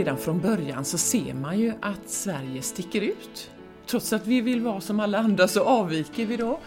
redan 0.00 0.18
från 0.18 0.40
början 0.40 0.84
så 0.84 0.98
ser 0.98 1.34
man 1.34 1.58
ju 1.58 1.72
att 1.80 2.08
Sverige 2.08 2.62
sticker 2.62 3.00
ut. 3.00 3.50
Trots 3.86 4.12
att 4.12 4.26
vi 4.26 4.40
vill 4.40 4.60
vara 4.60 4.80
som 4.80 5.00
alla 5.00 5.18
andra 5.18 5.48
så 5.48 5.64
avviker 5.64 6.26
vi 6.26 6.36
då 6.36 6.60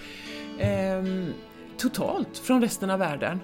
eh, 0.57 1.03
totalt 1.77 2.37
från 2.37 2.61
resten 2.61 2.89
av 2.89 2.99
världen. 2.99 3.39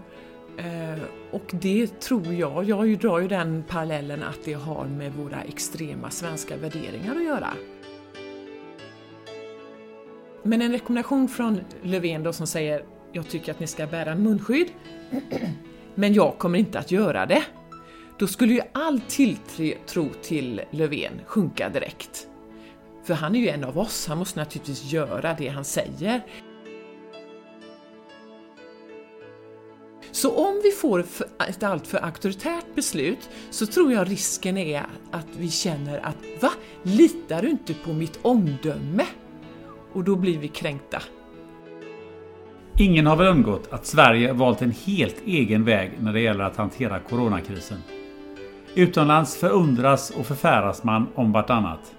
Eh, 0.58 1.04
och 1.32 1.52
det 1.52 2.00
tror 2.00 2.34
jag, 2.34 2.64
jag 2.64 3.00
drar 3.00 3.20
ju 3.20 3.28
den 3.28 3.64
parallellen 3.64 4.24
att 4.24 4.40
det 4.46 4.54
har 4.54 4.86
med 4.86 5.14
våra 5.14 5.42
extrema 5.42 6.10
svenska 6.10 6.58
värderingar 6.58 7.16
att 7.16 7.24
göra. 7.24 7.54
Men 10.44 10.62
en 10.62 10.72
rekommendation 10.72 11.28
från 11.28 11.60
Löfven 11.84 12.24
då 12.24 12.34
som 12.34 12.48
säger 12.48 12.84
jag 13.12 13.30
tycker 13.30 13.52
att 13.52 13.60
ni 13.60 13.68
ska 13.68 13.88
bära 13.88 14.16
munskydd, 14.16 14.68
men 15.96 16.14
jag 16.14 16.38
kommer 16.38 16.60
inte 16.60 16.80
att 16.80 16.92
göra 16.92 17.26
det 17.26 17.44
då 18.20 18.28
skulle 18.28 18.54
ju 18.54 18.62
all 18.74 19.02
tilltro 19.08 20.10
till 20.22 20.62
Löfven 20.72 21.22
sjunka 21.26 21.70
direkt. 21.70 22.28
För 23.04 23.14
han 23.14 23.36
är 23.36 23.40
ju 23.40 23.50
en 23.50 23.64
av 23.64 23.78
oss, 23.78 24.08
han 24.08 24.18
måste 24.18 24.40
naturligtvis 24.40 24.92
göra 24.92 25.36
det 25.38 25.48
han 25.48 25.66
säger. 25.66 26.22
Så 30.12 30.36
om 30.36 30.62
vi 30.64 30.72
får 30.72 31.06
ett 31.50 31.64
alltför 31.64 32.06
auktoritärt 32.06 32.76
beslut 32.76 33.30
så 33.50 33.66
tror 33.66 33.94
jag 33.94 34.10
risken 34.10 34.58
är 34.58 34.86
att 35.12 35.28
vi 35.38 35.50
känner 35.50 36.00
att 36.00 36.42
va? 36.42 36.52
Litar 36.84 37.42
du 37.42 37.50
inte 37.50 37.74
på 37.74 37.94
mitt 37.94 38.20
omdöme? 38.22 39.06
Och 39.94 40.04
då 40.04 40.16
blir 40.16 40.38
vi 40.38 40.48
kränkta. 40.48 41.02
Ingen 42.80 43.06
har 43.06 43.16
väl 43.16 43.28
undgått 43.28 43.68
att 43.74 43.86
Sverige 43.86 44.34
valt 44.34 44.62
en 44.62 44.72
helt 44.72 45.22
egen 45.26 45.64
väg 45.64 45.92
när 46.00 46.14
det 46.14 46.22
gäller 46.22 46.44
att 46.44 46.58
hantera 46.58 47.00
coronakrisen. 47.00 47.78
Utomlands 48.76 49.38
förundras 49.38 50.10
och 50.10 50.26
förfäras 50.26 50.84
man 50.84 51.08
om 51.16 51.32
vartannat. 51.32 51.96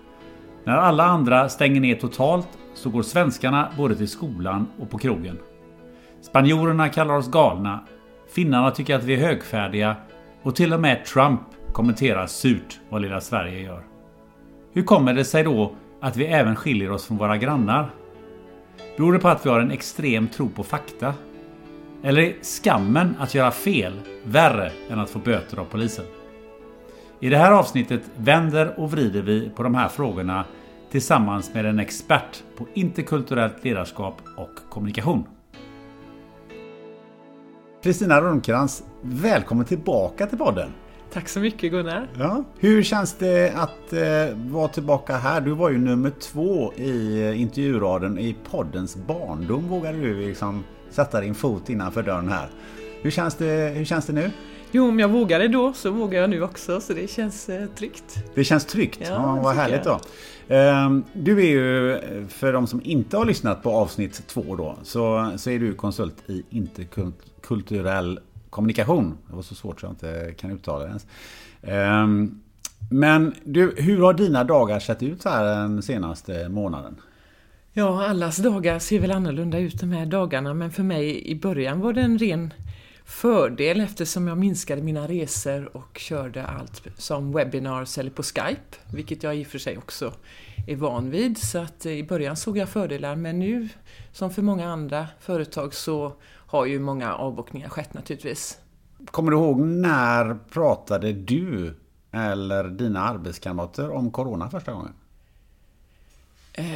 När 0.65 0.77
alla 0.77 1.05
andra 1.05 1.49
stänger 1.49 1.81
ner 1.81 1.95
totalt 1.95 2.49
så 2.75 2.91
går 2.91 3.03
svenskarna 3.03 3.69
både 3.77 3.97
till 3.97 4.09
skolan 4.09 4.67
och 4.79 4.91
på 4.91 4.99
krogen. 4.99 5.39
Spanjorerna 6.21 6.89
kallar 6.89 7.17
oss 7.17 7.31
galna. 7.31 7.81
Finnarna 8.35 8.71
tycker 8.71 8.97
att 8.97 9.05
vi 9.05 9.15
är 9.15 9.19
högfärdiga 9.19 9.97
och 10.43 10.57
till 10.57 10.73
och 10.73 10.81
med 10.81 11.05
Trump 11.05 11.41
kommenterar 11.73 12.27
surt 12.27 12.81
vad 12.89 13.03
lilla 13.03 13.21
Sverige 13.21 13.61
gör. 13.61 13.83
Hur 14.73 14.83
kommer 14.83 15.15
det 15.15 15.25
sig 15.25 15.45
då 15.45 15.73
att 16.01 16.17
vi 16.17 16.27
även 16.27 16.57
skiljer 16.57 16.91
oss 16.91 17.07
från 17.07 17.17
våra 17.17 17.37
grannar? 17.37 17.91
Beror 18.97 19.13
det 19.13 19.19
på 19.19 19.29
att 19.29 19.47
vi 19.47 19.51
har 19.51 19.61
en 19.61 19.71
extrem 19.71 20.29
tro 20.29 20.49
på 20.49 20.63
fakta? 20.63 21.15
Eller 22.03 22.23
är 22.23 22.35
skammen 22.43 23.17
att 23.19 23.35
göra 23.35 23.51
fel 23.51 23.93
värre 24.25 24.73
än 24.91 25.01
att 25.01 25.11
få 25.11 25.19
böter 25.19 25.59
av 25.59 25.65
polisen? 25.65 26.05
I 27.23 27.29
det 27.29 27.37
här 27.37 27.53
avsnittet 27.53 28.03
vänder 28.17 28.81
och 28.81 28.91
vrider 28.91 29.23
vi 29.23 29.51
på 29.57 29.63
de 29.63 29.75
här 29.75 29.89
frågorna 29.89 30.45
tillsammans 30.91 31.55
med 31.55 31.67
en 31.67 31.79
expert 31.79 32.43
på 32.57 32.67
interkulturellt 32.75 33.65
ledarskap 33.65 34.23
och 34.37 34.51
kommunikation. 34.71 35.25
Kristina 37.83 38.21
Rundkrantz, 38.21 38.83
välkommen 39.03 39.65
tillbaka 39.65 40.27
till 40.27 40.39
podden. 40.39 40.71
Tack 41.13 41.29
så 41.29 41.41
mycket 41.41 41.71
Gunnar. 41.71 42.09
Ja. 42.19 42.45
Hur 42.59 42.83
känns 42.83 43.15
det 43.15 43.53
att 43.57 43.93
eh, 43.93 44.37
vara 44.37 44.69
tillbaka 44.69 45.17
här? 45.17 45.41
Du 45.41 45.51
var 45.51 45.71
ju 45.71 45.79
nummer 45.79 46.11
två 46.11 46.73
i 46.77 47.23
eh, 47.23 47.41
intervjuraden 47.41 48.19
i 48.19 48.37
poddens 48.51 48.97
barndom. 48.97 49.69
Vågade 49.69 49.99
du 49.99 50.27
liksom 50.27 50.65
sätta 50.91 51.21
din 51.21 51.35
fot 51.35 51.71
innanför 51.71 52.03
dörren 52.03 52.29
här. 52.29 52.49
Hur 53.03 53.11
känns 53.11 53.35
det, 53.35 53.73
hur 53.77 53.85
känns 53.85 54.07
det 54.07 54.13
nu? 54.13 54.31
Jo, 54.73 54.89
om 54.89 55.01
jag 55.01 55.09
vågade 55.09 55.49
då 55.49 55.73
så 55.73 55.91
vågar 55.91 56.21
jag 56.21 56.31
nu 56.31 56.43
också, 56.43 56.81
så 56.81 56.93
det 56.93 57.11
känns 57.11 57.49
eh, 57.49 57.67
tryggt. 57.67 58.25
Det 58.35 58.45
känns 58.45 58.65
tryggt? 58.65 58.99
Ja, 59.03 59.09
ja 59.09 59.41
vad 59.43 59.55
härligt 59.55 59.85
då. 59.85 60.01
Ehm, 60.49 61.05
du 61.13 61.41
är 61.41 61.51
ju, 61.51 61.99
för 62.29 62.53
de 62.53 62.67
som 62.67 62.81
inte 62.85 63.17
har 63.17 63.25
lyssnat 63.25 63.63
på 63.63 63.71
avsnitt 63.71 64.27
två 64.27 64.57
då, 64.57 64.77
så, 64.83 65.33
så 65.37 65.51
är 65.51 65.59
du 65.59 65.75
konsult 65.75 66.15
i 66.27 66.43
interkulturell 66.51 68.21
kommunikation. 68.51 69.19
Det 69.29 69.37
var 69.37 69.43
så 69.43 69.55
svårt 69.55 69.81
så 69.81 69.87
jag 69.87 69.93
inte 69.93 70.35
kan 70.39 70.51
uttala 70.51 70.79
det 70.79 70.89
ens. 70.89 71.07
Ehm, 71.63 72.41
men 72.91 73.35
du, 73.45 73.75
hur 73.77 74.01
har 74.03 74.15
dina 74.15 74.45
dagar 74.45 74.81
sett 74.81 75.03
ut 75.03 75.25
här 75.25 75.45
den 75.45 75.83
senaste 75.83 76.49
månaden? 76.49 76.97
Ja, 77.73 78.07
allas 78.07 78.37
dagar 78.37 78.79
ser 78.79 79.01
väl 79.01 79.11
annorlunda 79.11 79.59
ut 79.59 79.81
de 79.81 79.93
här 79.93 80.07
dagarna, 80.07 80.55
men 80.55 80.71
för 80.71 80.83
mig 80.83 81.29
i 81.29 81.35
början 81.35 81.81
var 81.81 81.93
det 81.93 82.01
en 82.01 82.19
ren 82.19 82.53
fördel 83.11 83.81
eftersom 83.81 84.29
jag 84.29 84.39
minskade 84.39 84.83
mina 84.83 85.09
resor 85.09 85.77
och 85.77 85.99
körde 85.99 86.47
allt 86.47 86.83
som 86.97 87.33
webinars 87.33 87.99
eller 87.99 88.11
på 88.11 88.23
Skype, 88.23 88.77
vilket 88.93 89.23
jag 89.23 89.37
i 89.37 89.43
och 89.43 89.47
för 89.47 89.59
sig 89.59 89.79
också 89.79 90.15
är 90.67 90.77
van 90.77 91.11
vid. 91.11 91.39
Så 91.39 91.59
att 91.59 91.87
i 91.87 92.05
början 92.05 92.37
såg 92.37 92.59
jag 92.59 92.69
fördelar, 92.69 93.17
men 93.17 93.39
nu, 93.39 93.69
som 94.13 94.31
för 94.31 94.43
många 94.43 94.69
andra 94.69 95.09
företag, 95.21 95.75
så 95.75 96.13
har 96.27 96.67
ju 96.67 96.79
många 96.79 97.15
avbokningar 97.15 97.69
skett 97.69 97.95
naturligtvis. 97.95 98.59
Kommer 99.07 99.31
du 99.31 99.37
ihåg 99.37 99.61
när 99.61 100.39
pratade 100.51 101.13
du 101.13 101.75
eller 102.13 102.65
dina 102.65 103.01
arbetskamrater 103.01 103.91
om 103.91 104.11
Corona 104.11 104.51
första 104.51 104.73
gången? 104.73 104.95
Eh, 106.53 106.75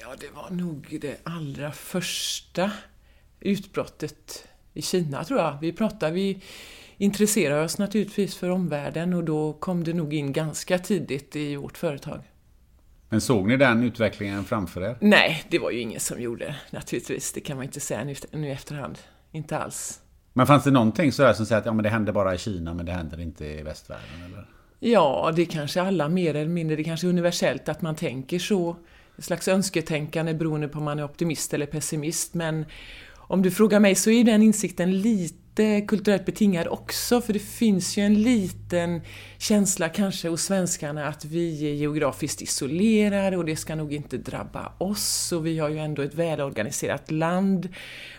ja, 0.00 0.14
det 0.20 0.30
var 0.34 0.50
nog 0.50 0.98
det 1.00 1.16
allra 1.24 1.72
första 1.72 2.70
utbrottet 3.40 4.48
i 4.74 4.82
Kina 4.82 5.24
tror 5.24 5.40
jag. 5.40 5.58
Vi 5.60 5.72
pratar, 5.72 6.10
vi 6.10 6.42
intresserar 6.96 7.64
oss 7.64 7.78
naturligtvis 7.78 8.36
för 8.36 8.50
omvärlden 8.50 9.14
och 9.14 9.24
då 9.24 9.52
kom 9.52 9.84
det 9.84 9.92
nog 9.92 10.14
in 10.14 10.32
ganska 10.32 10.78
tidigt 10.78 11.36
i 11.36 11.56
vårt 11.56 11.78
företag. 11.78 12.20
Men 13.08 13.20
såg 13.20 13.48
ni 13.48 13.56
den 13.56 13.82
utvecklingen 13.82 14.44
framför 14.44 14.82
er? 14.82 14.96
Nej, 15.00 15.44
det 15.48 15.58
var 15.58 15.70
ju 15.70 15.80
ingen 15.80 16.00
som 16.00 16.20
gjorde 16.20 16.56
naturligtvis. 16.70 17.32
Det 17.32 17.40
kan 17.40 17.56
man 17.56 17.64
inte 17.64 17.80
säga 17.80 18.04
nu 18.32 18.48
i 18.48 18.50
efterhand. 18.50 18.98
Inte 19.32 19.58
alls. 19.58 20.00
Men 20.32 20.46
fanns 20.46 20.64
det 20.64 20.70
någonting 20.70 21.12
sådär 21.12 21.32
som 21.32 21.46
säger 21.46 21.60
att 21.60 21.66
ja, 21.66 21.72
men 21.72 21.82
det 21.82 21.88
händer 21.88 22.12
bara 22.12 22.34
i 22.34 22.38
Kina 22.38 22.74
men 22.74 22.86
det 22.86 22.92
händer 22.92 23.20
inte 23.20 23.46
i 23.46 23.62
västvärlden? 23.62 24.22
Eller? 24.26 24.46
Ja, 24.80 25.32
det 25.36 25.46
kanske 25.46 25.82
alla 25.82 26.08
mer 26.08 26.36
eller 26.36 26.50
mindre, 26.50 26.76
det 26.76 26.84
kanske 26.84 27.06
är 27.06 27.08
universellt 27.08 27.68
att 27.68 27.82
man 27.82 27.94
tänker 27.94 28.38
så. 28.38 28.76
Ett 29.18 29.24
slags 29.24 29.48
önsketänkande 29.48 30.34
beroende 30.34 30.68
på 30.68 30.78
om 30.78 30.84
man 30.84 30.98
är 30.98 31.04
optimist 31.04 31.54
eller 31.54 31.66
pessimist. 31.66 32.34
Men 32.34 32.64
om 33.28 33.42
du 33.42 33.50
frågar 33.50 33.80
mig 33.80 33.94
så 33.94 34.10
är 34.10 34.24
den 34.24 34.42
insikten 34.42 35.00
lite 35.00 35.80
kulturellt 35.80 36.26
betingad 36.26 36.66
också, 36.66 37.20
för 37.20 37.32
det 37.32 37.38
finns 37.38 37.96
ju 37.96 38.02
en 38.02 38.22
liten 38.22 39.00
känsla 39.38 39.88
kanske 39.88 40.28
hos 40.28 40.42
svenskarna 40.42 41.08
att 41.08 41.24
vi 41.24 41.70
är 41.70 41.74
geografiskt 41.74 42.42
isolerade 42.42 43.36
och 43.36 43.44
det 43.44 43.56
ska 43.56 43.74
nog 43.74 43.92
inte 43.92 44.18
drabba 44.18 44.72
oss 44.78 45.32
och 45.32 45.46
vi 45.46 45.58
har 45.58 45.68
ju 45.68 45.78
ändå 45.78 46.02
ett 46.02 46.14
välorganiserat 46.14 47.10
land 47.10 47.68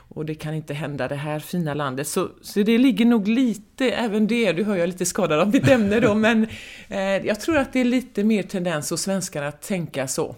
och 0.09 0.25
det 0.25 0.35
kan 0.35 0.53
inte 0.53 0.73
hända 0.73 1.07
det 1.07 1.15
här 1.15 1.39
fina 1.39 1.73
landet. 1.73 2.07
Så, 2.07 2.29
så 2.41 2.63
det 2.63 2.77
ligger 2.77 3.05
nog 3.05 3.27
lite, 3.27 3.91
även 3.91 4.27
det, 4.27 4.51
du 4.51 4.63
hör 4.63 4.75
jag 4.75 4.83
är 4.83 4.87
lite 4.87 5.05
skadad 5.05 5.39
av 5.39 5.49
mitt 5.49 5.67
ämne 5.67 5.99
då, 5.99 6.13
men 6.13 6.47
eh, 6.87 6.99
jag 6.99 7.39
tror 7.39 7.57
att 7.57 7.73
det 7.73 7.79
är 7.79 7.85
lite 7.85 8.23
mer 8.23 8.43
tendens 8.43 8.89
hos 8.89 9.01
svenskarna 9.01 9.47
att 9.47 9.61
tänka 9.61 10.07
så. 10.07 10.35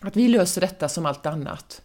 Att 0.00 0.16
vi 0.16 0.28
löser 0.28 0.60
detta 0.60 0.88
som 0.88 1.06
allt 1.06 1.26
annat, 1.26 1.82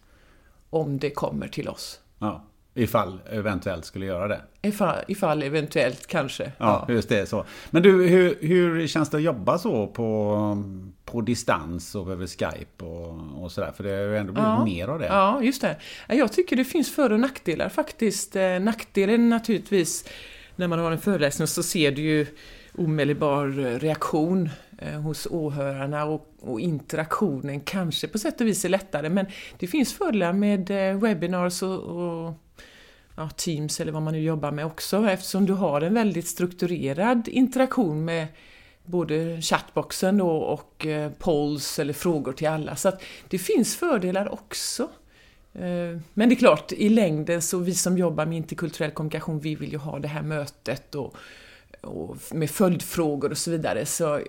om 0.70 0.98
det 0.98 1.10
kommer 1.10 1.48
till 1.48 1.68
oss. 1.68 2.00
Ja. 2.18 2.44
Ifall 2.78 3.20
eventuellt 3.30 3.84
skulle 3.84 4.06
göra 4.06 4.28
det. 4.28 4.40
Ifall, 4.62 4.96
ifall 5.08 5.42
eventuellt 5.42 6.06
kanske. 6.06 6.44
Ja, 6.44 6.84
ja, 6.88 6.94
just 6.94 7.08
det. 7.08 7.26
så. 7.26 7.44
Men 7.70 7.82
du, 7.82 8.08
hur, 8.08 8.38
hur 8.40 8.86
känns 8.86 9.10
det 9.10 9.16
att 9.16 9.22
jobba 9.22 9.58
så 9.58 9.86
på, 9.86 10.64
på 11.04 11.20
distans 11.20 11.94
och 11.94 12.12
över 12.12 12.26
Skype 12.26 12.84
och, 12.84 13.42
och 13.42 13.52
sådär? 13.52 13.72
För 13.76 13.84
det 13.84 13.90
har 13.90 13.98
ju 13.98 14.16
ändå 14.16 14.32
blivit 14.32 14.48
ja, 14.48 14.64
mer 14.64 14.88
av 14.88 14.98
det. 14.98 15.06
Ja, 15.06 15.42
just 15.42 15.62
det. 15.62 15.76
Jag 16.08 16.32
tycker 16.32 16.56
det 16.56 16.64
finns 16.64 16.94
för 16.94 17.12
och 17.12 17.20
nackdelar 17.20 17.68
faktiskt. 17.68 18.36
Eh, 18.36 18.60
nackdelen 18.60 19.28
naturligtvis 19.28 20.04
när 20.56 20.68
man 20.68 20.78
har 20.78 20.92
en 20.92 20.98
föreläsning 20.98 21.48
så 21.48 21.62
ser 21.62 21.92
du 21.92 22.02
ju 22.02 22.26
omedelbar 22.78 23.46
reaktion 23.78 24.50
Eh, 24.78 25.00
hos 25.00 25.26
åhörarna 25.30 26.04
och, 26.04 26.34
och, 26.40 26.60
interaktionen 26.60 27.60
kanske 27.60 28.08
på 28.08 28.18
sätt 28.18 28.40
och 28.40 28.46
vis 28.46 28.64
är 28.64 28.68
lättare 28.68 29.08
men 29.08 29.26
det 29.58 29.66
finns 29.66 29.94
fördelar 29.94 30.32
med 30.32 30.70
eh, 30.70 30.98
webinars 30.98 31.62
och, 31.62 31.80
och 31.82 32.34
ja, 33.16 33.28
Teams 33.36 33.80
eller 33.80 33.92
vad 33.92 34.02
man 34.02 34.12
nu 34.12 34.20
jobbar 34.20 34.50
med 34.50 34.66
också 34.66 35.06
eftersom 35.06 35.46
du 35.46 35.52
har 35.52 35.80
en 35.80 35.94
väldigt 35.94 36.26
strukturerad 36.26 37.28
interaktion 37.28 38.04
med 38.04 38.26
både 38.84 39.42
chattboxen 39.42 40.18
då 40.18 40.30
och 40.30 40.86
eh, 40.86 41.12
polls 41.18 41.78
eller 41.78 41.92
frågor 41.92 42.32
till 42.32 42.48
alla. 42.48 42.76
Så 42.76 42.88
att 42.88 43.02
det 43.28 43.38
finns 43.38 43.76
fördelar 43.76 44.32
också. 44.32 44.82
Eh, 45.54 46.00
men 46.14 46.28
det 46.28 46.34
är 46.34 46.36
klart, 46.36 46.72
i 46.72 46.88
längden 46.88 47.42
så 47.42 47.58
vi 47.58 47.74
som 47.74 47.98
jobbar 47.98 48.26
med 48.26 48.36
interkulturell 48.36 48.90
kommunikation, 48.90 49.40
vi 49.40 49.54
vill 49.54 49.72
ju 49.72 49.78
ha 49.78 49.98
det 49.98 50.08
här 50.08 50.22
mötet 50.22 50.94
och, 50.94 51.16
och 51.86 52.16
med 52.32 52.50
följdfrågor 52.50 53.30
och 53.30 53.38
så 53.38 53.50
vidare. 53.50 53.86
Så 53.86 54.16
eh, 54.16 54.22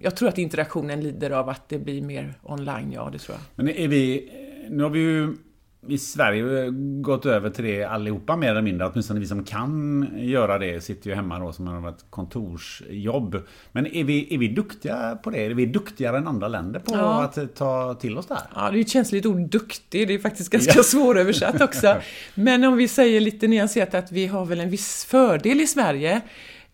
jag 0.00 0.16
tror 0.16 0.28
att 0.28 0.38
interaktionen 0.38 1.00
lider 1.00 1.30
av 1.30 1.48
att 1.48 1.68
det 1.68 1.78
blir 1.78 2.02
mer 2.02 2.34
online, 2.42 2.92
ja 2.92 3.08
det 3.12 3.18
tror 3.18 3.38
jag. 3.38 3.64
Men 3.64 3.74
är 3.74 3.88
vi, 3.88 4.30
nu 4.70 4.82
har 4.82 4.90
vi 4.90 5.00
ju 5.00 5.36
i 5.86 5.98
Sverige 5.98 6.70
gått 7.00 7.26
över 7.26 7.50
till 7.50 7.64
det 7.64 7.84
allihopa 7.84 8.36
mer 8.36 8.50
eller 8.50 8.62
mindre. 8.62 8.86
Åtminstone 8.86 9.20
vi 9.20 9.26
som 9.26 9.44
kan 9.44 10.08
göra 10.18 10.58
det 10.58 10.84
sitter 10.84 11.10
ju 11.10 11.16
hemma 11.16 11.38
då 11.38 11.52
som 11.52 11.66
har 11.66 11.88
ett 11.88 12.04
kontorsjobb. 12.10 13.42
Men 13.72 13.86
är 13.86 14.04
vi, 14.04 14.34
är 14.34 14.38
vi 14.38 14.48
duktiga 14.48 15.18
på 15.22 15.30
det? 15.30 15.46
Är 15.46 15.50
vi 15.50 15.66
duktigare 15.66 16.18
än 16.18 16.26
andra 16.26 16.48
länder 16.48 16.80
på 16.80 16.94
ja. 16.94 17.22
att 17.22 17.54
ta 17.54 17.94
till 17.94 18.18
oss 18.18 18.26
det 18.26 18.34
här? 18.34 18.44
Ja, 18.54 18.70
det 18.70 18.78
är 18.78 18.80
ett 18.80 18.88
känsligt 18.88 19.26
ord, 19.26 19.40
duktig. 19.40 20.08
Det 20.08 20.14
är 20.14 20.18
faktiskt 20.18 20.50
ganska 20.50 20.72
ja. 20.76 20.82
svåröversatt 20.82 21.60
också. 21.60 21.96
Men 22.34 22.64
om 22.64 22.76
vi 22.76 22.88
säger 22.88 23.20
lite 23.20 23.48
nyanserat 23.48 23.94
att 23.94 24.12
vi 24.12 24.26
har 24.26 24.46
väl 24.46 24.60
en 24.60 24.70
viss 24.70 25.04
fördel 25.04 25.60
i 25.60 25.66
Sverige. 25.66 26.20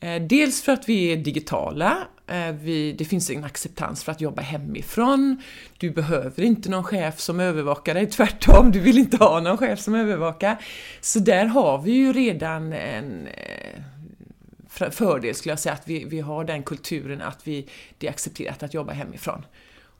Eh, 0.00 0.22
dels 0.22 0.62
för 0.62 0.72
att 0.72 0.88
vi 0.88 1.12
är 1.12 1.16
digitala 1.16 2.08
eh, 2.26 2.52
vi, 2.52 2.92
det 2.92 3.04
finns 3.04 3.30
en 3.30 3.44
acceptans 3.44 4.04
för 4.04 4.12
att 4.12 4.20
jobba 4.20 4.42
hemifrån. 4.42 5.42
Du 5.78 5.90
behöver 5.90 6.42
inte 6.42 6.70
någon 6.70 6.84
chef 6.84 7.20
som 7.20 7.40
övervakar 7.40 7.94
dig, 7.94 8.06
tvärtom, 8.06 8.72
du 8.72 8.80
vill 8.80 8.98
inte 8.98 9.16
ha 9.16 9.40
någon 9.40 9.58
chef 9.58 9.80
som 9.80 9.94
övervakar. 9.94 10.56
Så 11.00 11.18
där 11.18 11.44
har 11.44 11.82
vi 11.82 11.92
ju 11.92 12.12
redan 12.12 12.72
en 12.72 13.26
eh, 13.26 14.90
fördel 14.90 15.34
skulle 15.34 15.52
jag 15.52 15.58
säga, 15.58 15.72
att 15.72 15.88
vi, 15.88 16.04
vi 16.04 16.20
har 16.20 16.44
den 16.44 16.62
kulturen 16.62 17.22
att 17.22 17.40
vi, 17.44 17.68
det 17.98 18.06
är 18.06 18.10
accepterat 18.10 18.62
att 18.62 18.74
jobba 18.74 18.92
hemifrån 18.92 19.44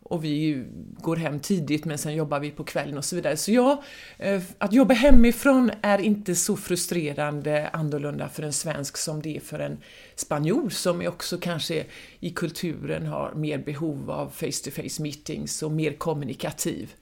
och 0.08 0.24
vi 0.24 0.64
går 1.00 1.16
hem 1.16 1.40
tidigt 1.40 1.84
men 1.84 1.98
sen 1.98 2.14
jobbar 2.14 2.40
vi 2.40 2.50
på 2.50 2.64
kvällen 2.64 2.98
och 2.98 3.04
så 3.04 3.16
vidare. 3.16 3.36
Så 3.36 3.52
ja, 3.52 3.82
eh, 4.18 4.42
att 4.58 4.72
jobba 4.72 4.94
hemifrån 4.94 5.70
är 5.82 5.98
inte 5.98 6.34
så 6.34 6.56
frustrerande 6.56 7.68
annorlunda 7.68 8.28
för 8.28 8.42
en 8.42 8.52
svensk 8.52 8.96
som 8.96 9.22
det 9.22 9.36
är 9.36 9.40
för 9.40 9.58
en 9.58 9.78
spanjor 10.14 10.68
som 10.68 11.06
också 11.06 11.38
kanske 11.38 11.84
i 12.20 12.30
kulturen 12.30 13.06
har 13.06 13.34
mer 13.34 13.58
behov 13.58 14.10
av 14.10 14.28
face-to-face 14.28 15.02
meetings 15.02 15.62
och 15.62 15.70
mer 15.70 15.92
kommunikativ. 15.92 16.94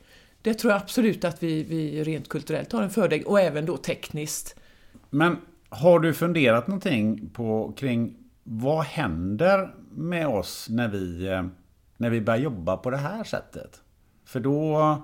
Det 0.43 0.55
tror 0.55 0.73
jag 0.73 0.83
absolut 0.83 1.25
att 1.25 1.43
vi, 1.43 1.63
vi 1.63 2.05
rent 2.05 2.29
kulturellt 2.29 2.73
har 2.73 2.83
en 2.83 2.91
fördel 2.91 3.23
och 3.23 3.41
även 3.41 3.67
då 3.67 3.77
tekniskt. 3.77 4.57
Men 5.11 5.37
har 5.69 6.01
du 6.01 6.15
funderat 6.15 6.67
någonting 6.67 7.31
på 7.31 7.73
kring 7.77 8.17
vad 8.43 8.85
händer 8.85 9.75
med 9.91 10.27
oss 10.27 10.67
när 10.71 10.89
vi 10.89 11.27
eh, 11.27 11.43
när 11.97 12.11
vi 12.11 12.21
börjar 12.21 12.41
jobba 12.41 12.77
på 12.77 12.91
det 12.91 12.97
här 12.97 13.25
sättet. 13.25 13.81
För 14.25 14.41
då, 14.41 14.97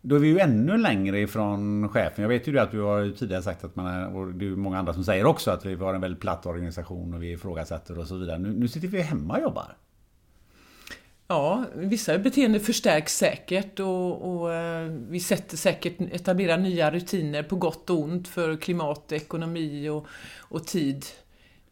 då 0.00 0.16
är 0.16 0.20
vi 0.20 0.28
ju 0.28 0.38
ännu 0.38 0.78
längre 0.78 1.20
ifrån 1.20 1.88
chefen. 1.88 2.22
Jag 2.22 2.28
vet 2.28 2.48
ju 2.48 2.58
att 2.58 2.70
du 2.70 2.80
har 2.80 3.16
tidigare 3.16 3.42
sagt 3.42 3.64
att 3.64 3.76
man 3.76 3.86
är, 3.86 4.16
och 4.16 4.26
det 4.34 4.46
är 4.46 4.50
många 4.50 4.78
andra 4.78 4.94
som 4.94 5.04
säger 5.04 5.26
också, 5.26 5.50
att 5.50 5.66
vi 5.66 5.74
har 5.74 5.94
en 5.94 6.00
väldigt 6.00 6.20
platt 6.20 6.46
organisation 6.46 7.14
och 7.14 7.22
vi 7.22 7.32
ifrågasätter 7.32 7.98
och 7.98 8.06
så 8.06 8.16
vidare. 8.16 8.38
Nu, 8.38 8.52
nu 8.52 8.68
sitter 8.68 8.88
vi 8.88 9.00
hemma 9.00 9.34
och 9.34 9.42
jobbar. 9.42 9.76
Ja, 11.28 11.64
vissa 11.74 12.18
beteenden 12.18 12.60
förstärks 12.60 13.16
säkert 13.16 13.80
och, 13.80 14.32
och 14.32 14.54
eh, 14.54 14.90
vi 15.08 15.20
sätter 15.20 15.56
säkert, 15.56 16.00
etablerar 16.12 16.58
nya 16.58 16.90
rutiner 16.90 17.42
på 17.42 17.56
gott 17.56 17.90
och 17.90 18.00
ont 18.00 18.28
för 18.28 18.56
klimat, 18.56 19.12
ekonomi 19.12 19.88
och, 19.88 20.06
och 20.38 20.66
tid. 20.66 21.04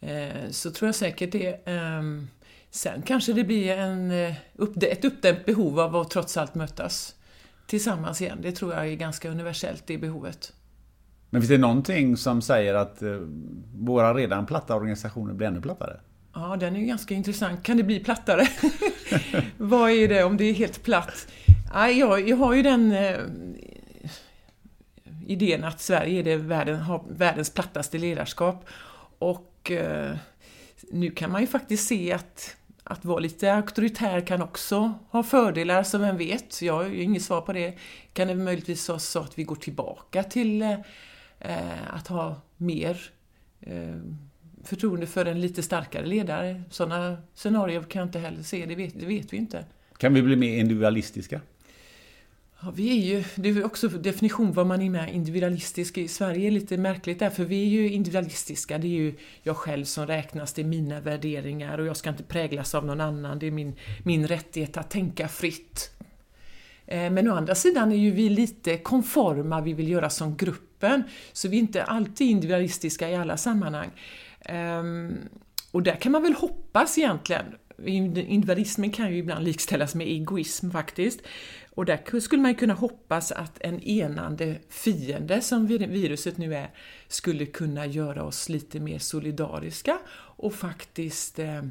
Eh, 0.01 0.51
så 0.51 0.71
tror 0.71 0.89
jag 0.89 0.95
säkert 0.95 1.33
det. 1.33 1.61
är. 1.65 2.27
Sen 2.71 3.03
kanske 3.03 3.33
det 3.33 3.45
blir 3.45 3.71
en, 3.71 4.11
eh, 4.11 4.35
ett 4.83 5.05
uppdämt 5.05 5.47
behov 5.47 5.81
av 5.81 5.97
att 5.97 6.11
trots 6.11 6.37
allt 6.37 6.55
mötas 6.55 7.15
tillsammans 7.67 8.23
igen. 8.23 8.39
Det 8.43 8.53
tror 8.53 8.75
jag 8.75 8.89
är 8.89 8.95
ganska 8.95 9.31
universellt, 9.31 9.83
det 9.87 9.99
behovet. 9.99 10.53
Men 11.31 11.43
finns 11.43 11.49
det 11.49 11.59
någonting 11.59 12.17
som 12.17 12.43
säger 12.43 12.75
att 12.75 13.03
eh, 13.03 13.11
våra 13.75 14.15
redan 14.15 14.47
platta 14.47 14.77
organisationer 14.77 15.35
blir 15.35 15.47
ännu 15.47 15.61
plattare? 15.61 16.01
Ja, 16.35 16.57
den 16.61 16.77
är 16.77 16.81
ju 16.81 16.87
ganska 16.87 17.15
intressant. 17.15 17.63
Kan 17.63 17.77
det 17.77 17.83
bli 17.83 18.01
plattare? 18.01 18.49
Vad 19.57 19.91
är 19.91 20.09
det 20.09 20.25
om 20.25 20.37
det 20.37 20.45
är 20.45 20.55
helt 20.55 20.83
platt? 20.83 21.27
Ja, 21.73 21.89
jag, 21.89 22.29
jag 22.29 22.37
har 22.37 22.55
ju 22.55 22.63
den 22.63 22.93
eh, 22.93 23.19
idén 25.27 25.65
att 25.65 25.81
Sverige 25.81 26.21
är 26.21 26.25
det 26.25 26.37
världen, 26.37 26.81
har 26.81 27.05
världens 27.09 27.51
plattaste 27.51 27.99
ledarskap. 27.99 28.65
Och 29.19 29.73
nu 30.91 31.11
kan 31.11 31.33
man 31.33 31.41
ju 31.41 31.47
faktiskt 31.47 31.89
se 31.89 32.13
att 32.13 32.57
att 32.91 33.05
vara 33.05 33.19
lite 33.19 33.55
auktoritär 33.55 34.21
kan 34.21 34.43
också 34.43 34.95
ha 35.11 35.23
fördelar, 35.23 35.83
så 35.83 35.99
vem 35.99 36.17
vet? 36.17 36.63
Jag 36.63 36.75
har 36.75 36.87
ju 36.87 37.03
inget 37.03 37.23
svar 37.23 37.41
på 37.41 37.53
det. 37.53 37.75
Kan 38.13 38.29
det 38.29 38.35
möjligtvis 38.35 38.89
vara 38.89 38.99
så 38.99 39.19
att 39.21 39.39
vi 39.39 39.45
går 39.45 39.57
tillbaka 39.57 40.23
till 40.23 40.63
eh, 40.63 40.73
eh 41.39 41.95
att 41.95 42.09
ha 42.09 42.41
mer 42.57 43.01
eh, 43.61 43.97
förtroende 44.65 45.07
för 45.07 45.27
en 45.27 45.41
lite 45.41 45.63
starkare 45.63 46.07
ledare? 46.07 46.63
Sådana 46.71 47.17
scenarier 47.35 47.83
kan 47.83 48.01
jag 48.01 48.07
inte 48.07 48.19
heller 48.19 48.43
se, 48.43 48.67
det 48.67 48.75
vet, 48.75 49.01
det 49.01 49.07
vet 49.07 49.33
vi 49.33 49.37
inte. 49.37 49.65
Kan 49.97 50.15
vi 50.15 50.23
bli 50.23 50.37
mer 50.37 50.59
individualistiska? 50.59 51.41
Ja, 52.63 52.71
vi 52.71 52.91
är 52.91 53.17
ju, 53.17 53.25
det 53.35 53.49
är 53.49 53.65
också 53.65 53.89
definition 53.89 54.53
vad 54.53 54.67
man 54.67 54.83
är 54.83 54.91
med 54.91 55.15
individualistisk. 55.15 55.99
I 55.99 56.09
Sverige 56.09 56.47
är 56.47 56.51
lite 56.51 56.77
märkligt 56.77 57.19
där, 57.19 57.31
för 57.31 57.45
vi 57.45 57.63
är 57.63 57.69
ju 57.69 57.91
individualistiska. 57.91 58.79
Det 58.79 58.87
är 58.87 58.99
ju 58.99 59.15
jag 59.43 59.57
själv 59.57 59.85
som 59.85 60.07
räknas, 60.07 60.53
det 60.53 60.63
är 60.63 60.67
mina 60.67 61.01
värderingar 61.01 61.79
och 61.79 61.87
jag 61.87 61.97
ska 61.97 62.11
inte 62.11 62.23
präglas 62.23 62.75
av 62.75 62.87
någon 62.87 63.01
annan. 63.01 63.39
Det 63.39 63.47
är 63.47 63.51
min, 63.51 63.77
min 64.03 64.27
rättighet 64.27 64.77
att 64.77 64.91
tänka 64.91 65.29
fritt. 65.29 65.91
Eh, 66.87 67.11
men 67.11 67.29
å 67.29 67.35
andra 67.35 67.55
sidan 67.55 67.93
är 67.93 67.97
ju 67.97 68.11
vi 68.11 68.29
lite 68.29 68.79
konforma, 68.79 69.61
vi 69.61 69.73
vill 69.73 69.89
göra 69.89 70.11
som 70.11 70.37
gruppen. 70.37 71.03
Så 71.33 71.49
vi 71.49 71.57
är 71.57 71.61
inte 71.61 71.83
alltid 71.83 72.31
individualistiska 72.31 73.11
i 73.11 73.15
alla 73.15 73.37
sammanhang. 73.37 73.91
Ehm, 74.41 75.19
och 75.71 75.83
där 75.83 75.95
kan 75.95 76.13
man 76.13 76.23
väl 76.23 76.35
hoppas 76.35 76.99
egentligen 76.99 77.45
individualismen 77.87 78.91
kan 78.91 79.11
ju 79.11 79.19
ibland 79.19 79.45
likställas 79.45 79.95
med 79.95 80.07
egoism 80.07 80.71
faktiskt. 80.71 81.21
Och 81.79 81.85
där 81.85 82.21
skulle 82.21 82.43
man 82.43 82.55
kunna 82.55 82.75
hoppas 82.75 83.33
att 83.33 83.59
en 83.61 83.81
enande 83.81 84.59
fiende 84.69 85.41
som 85.41 85.67
viruset 85.67 86.39
nu 86.39 86.55
är 86.55 86.71
skulle 87.09 87.47
kunna 87.47 87.87
göra 87.87 88.25
oss 88.25 88.49
lite 88.49 88.81
mer 88.81 88.99
solidariska 88.99 89.99
och 90.13 90.55
faktiskt 90.55 91.39
eh, 91.39 91.63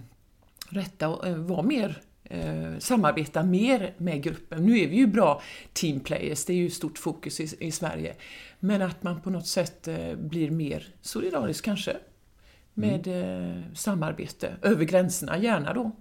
rätta 0.69 1.09
och 1.09 1.27
eh, 1.27 1.35
vara 1.35 1.61
mer 1.61 2.01
eh, 2.23 2.77
samarbeta 2.79 3.43
mer 3.43 3.93
med 3.97 4.23
gruppen. 4.23 4.65
Nu 4.65 4.79
är 4.79 4.87
vi 4.87 4.95
ju 4.95 5.07
bra 5.07 5.41
teamplayers, 5.73 6.45
det 6.45 6.53
är 6.53 6.57
ju 6.57 6.69
stort 6.69 6.97
fokus 6.97 7.39
i, 7.39 7.55
i 7.59 7.71
Sverige. 7.71 8.15
Men 8.59 8.81
att 8.81 9.03
man 9.03 9.21
på 9.21 9.29
något 9.29 9.47
sätt 9.47 9.87
eh, 9.87 10.15
blir 10.15 10.51
mer 10.51 10.87
solidarisk 11.01 11.65
kanske 11.65 11.97
med 12.73 13.07
mm. 13.07 13.75
samarbete 13.75 14.53
över 14.61 14.85
gränserna, 14.85 15.37
gärna 15.37 15.73
då. 15.73 15.91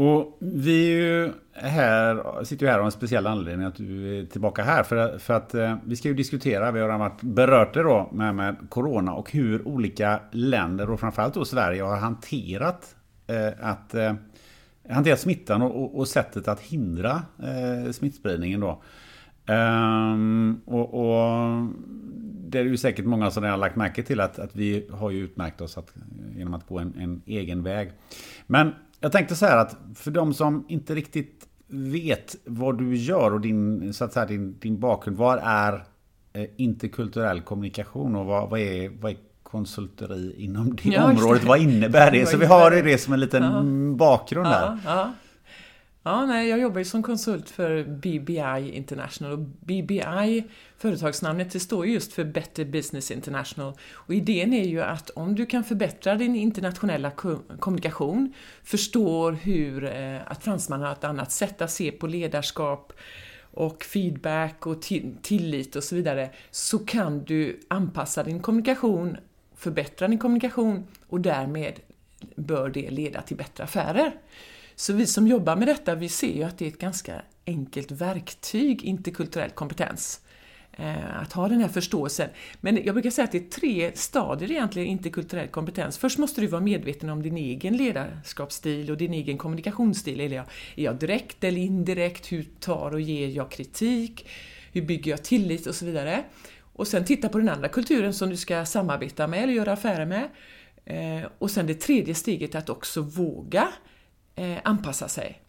Och 0.00 0.36
vi 0.38 0.92
är 0.92 0.98
ju 0.98 1.32
här, 1.52 2.44
sitter 2.44 2.66
ju 2.66 2.72
här 2.72 2.78
av 2.78 2.84
en 2.84 2.92
speciell 2.92 3.26
anledning 3.26 3.66
att 3.66 3.76
du 3.76 4.18
är 4.18 4.24
tillbaka 4.24 4.62
här. 4.62 4.82
För, 4.82 5.18
för 5.18 5.34
att 5.34 5.54
eh, 5.54 5.76
vi 5.84 5.96
ska 5.96 6.08
ju 6.08 6.14
diskutera, 6.14 6.70
vi 6.72 6.80
har 6.80 6.98
varit 6.98 7.22
berört 7.22 7.74
det 7.74 7.82
då 7.82 8.10
med, 8.12 8.34
med 8.34 8.56
Corona 8.68 9.12
och 9.12 9.32
hur 9.32 9.68
olika 9.68 10.20
länder 10.32 10.90
och 10.90 11.00
framförallt 11.00 11.34
då 11.34 11.44
Sverige 11.44 11.82
har 11.82 11.96
hanterat 11.96 12.96
eh, 13.26 13.68
att 13.68 13.94
eh, 13.94 14.14
hanterat 14.90 15.20
smittan 15.20 15.62
och, 15.62 15.82
och, 15.82 15.98
och, 15.98 16.08
sättet 16.08 16.48
att 16.48 16.60
hindra 16.60 17.22
eh, 17.38 17.92
smittspridningen 17.92 18.60
då. 18.60 18.82
Um, 19.54 20.60
och, 20.64 20.94
och, 20.94 21.66
det 22.48 22.58
är 22.58 22.64
ju 22.64 22.76
säkert 22.76 23.04
många 23.04 23.30
som 23.30 23.44
har 23.44 23.56
lagt 23.56 23.76
märke 23.76 24.02
till 24.02 24.20
att, 24.20 24.38
att 24.38 24.56
vi 24.56 24.88
har 24.90 25.10
ju 25.10 25.24
utmärkt 25.24 25.60
oss 25.60 25.78
att, 25.78 25.94
genom 26.36 26.54
att 26.54 26.66
gå 26.66 26.78
en, 26.78 26.94
en 26.98 27.22
egen 27.26 27.62
väg. 27.62 27.92
Men 28.46 28.72
jag 29.00 29.12
tänkte 29.12 29.36
så 29.36 29.46
här 29.46 29.56
att 29.56 29.76
för 29.94 30.10
de 30.10 30.34
som 30.34 30.64
inte 30.68 30.94
riktigt 30.94 31.46
vet 31.66 32.36
vad 32.44 32.78
du 32.78 32.96
gör 32.96 33.34
och 33.34 33.40
din, 33.40 33.92
så 33.94 34.04
att 34.04 34.12
säga, 34.12 34.26
din, 34.26 34.58
din 34.58 34.80
bakgrund. 34.80 35.16
Var 35.16 35.40
är 35.44 35.84
eh, 36.32 36.44
interkulturell 36.56 37.40
kommunikation 37.40 38.16
och 38.16 38.26
vad, 38.26 38.50
vad, 38.50 38.60
är, 38.60 38.88
vad 39.00 39.12
är 39.12 39.16
konsulteri 39.42 40.34
inom 40.44 40.76
det 40.76 40.88
Ja, 40.88 41.10
området? 41.10 41.42
det. 41.42 41.48
Vad 41.48 41.58
innebär 41.60 42.10
det? 42.10 42.18
Vad 42.18 42.28
Så 42.28 42.36
vi 42.36 42.46
har 42.46 42.70
det? 42.70 42.82
det 42.82 42.98
som 42.98 43.12
en 43.12 43.20
liten 43.20 43.42
Ja. 43.42 43.62
bakgrund 43.96 44.46
där. 44.46 44.60
Ja, 44.62 44.78
ja 44.84 45.12
ja 46.02 46.26
nej, 46.26 46.48
jag 46.48 46.58
jobbar 46.58 46.78
ju 46.78 46.84
som 46.84 47.02
konsult 47.02 47.50
för 47.50 47.84
BBI 47.84 48.76
International 48.76 49.32
och 49.32 49.38
BBI, 49.38 50.44
företagsnamnet, 50.78 51.52
det 51.52 51.60
står 51.60 51.86
just 51.86 52.12
för 52.12 52.24
Better 52.24 52.64
Business 52.64 53.10
International. 53.10 53.72
Och 53.92 54.14
idén 54.14 54.52
är 54.52 54.64
ju 54.64 54.80
att 54.82 55.10
om 55.10 55.34
du 55.34 55.46
kan 55.46 55.64
förbättra 55.64 56.14
din 56.14 56.36
internationella 56.36 57.10
kommunikation, 57.60 58.34
förstår 58.64 59.32
hur, 59.32 59.84
eh, 59.84 60.20
att 60.26 60.44
fransmännen 60.44 60.86
har 60.86 60.92
ett 60.92 61.04
annat 61.04 61.32
sätt 61.32 61.62
att 61.62 61.70
se 61.70 61.90
på 61.90 62.06
ledarskap 62.06 62.92
och 63.52 63.84
feedback 63.84 64.66
och 64.66 64.82
tillit 65.22 65.76
och 65.76 65.84
så 65.84 65.94
vidare, 65.94 66.30
så 66.50 66.78
kan 66.78 67.24
du 67.24 67.60
anpassa 67.68 68.22
din 68.22 68.40
kommunikation, 68.40 69.16
förbättra 69.56 70.08
din 70.08 70.18
kommunikation 70.18 70.86
och 71.08 71.20
därmed 71.20 71.80
bör 72.36 72.68
det 72.68 72.90
leda 72.90 73.22
till 73.22 73.36
bättre 73.36 73.64
affärer. 73.64 74.12
Så 74.80 74.92
vi 74.92 75.06
som 75.06 75.26
jobbar 75.26 75.56
med 75.56 75.68
detta, 75.68 75.94
vi 75.94 76.08
ser 76.08 76.32
ju 76.32 76.42
att 76.42 76.58
det 76.58 76.64
är 76.64 76.68
ett 76.68 76.78
ganska 76.78 77.22
enkelt 77.46 77.90
verktyg, 77.90 78.84
interkulturell 78.84 79.50
kompetens. 79.50 80.20
Eh, 80.72 81.20
att 81.20 81.32
ha 81.32 81.48
den 81.48 81.60
här 81.60 81.68
förståelsen. 81.68 82.28
Men 82.60 82.84
jag 82.84 82.94
brukar 82.94 83.10
säga 83.10 83.24
att 83.24 83.32
det 83.32 83.38
är 83.38 83.50
tre 83.50 83.90
stadier 83.94 84.50
egentligen 84.50 84.88
interkulturell 84.88 85.48
kompetens. 85.48 85.98
Först 85.98 86.18
måste 86.18 86.40
du 86.40 86.46
vara 86.46 86.60
medveten 86.60 87.10
om 87.10 87.22
din 87.22 87.36
egen 87.36 87.76
ledarskapsstil 87.76 88.90
och 88.90 88.96
din 88.96 89.14
egen 89.14 89.38
kommunikationsstil. 89.38 90.20
Är 90.20 90.28
jag, 90.28 90.44
är 90.76 90.84
jag 90.84 90.98
direkt 90.98 91.44
eller 91.44 91.60
indirekt? 91.60 92.32
Hur 92.32 92.46
tar 92.60 92.90
och 92.90 93.00
ger 93.00 93.28
jag 93.28 93.50
kritik? 93.50 94.28
Hur 94.72 94.82
bygger 94.82 95.10
jag 95.10 95.22
tillit 95.22 95.66
och 95.66 95.74
så 95.74 95.84
vidare. 95.84 96.24
Och 96.72 96.88
sen 96.88 97.04
titta 97.04 97.28
på 97.28 97.38
den 97.38 97.48
andra 97.48 97.68
kulturen 97.68 98.14
som 98.14 98.30
du 98.30 98.36
ska 98.36 98.64
samarbeta 98.64 99.26
med 99.26 99.42
eller 99.42 99.52
göra 99.52 99.72
affärer 99.72 100.06
med. 100.06 100.28
Eh, 100.84 101.30
och 101.38 101.50
sen 101.50 101.66
det 101.66 101.74
tredje 101.74 102.14
steget 102.14 102.54
är 102.54 102.58
att 102.58 102.70
också 102.70 103.02
våga 103.02 103.68
eh, 104.40 104.58
anpassa 104.64 105.08
sig. 105.08 105.42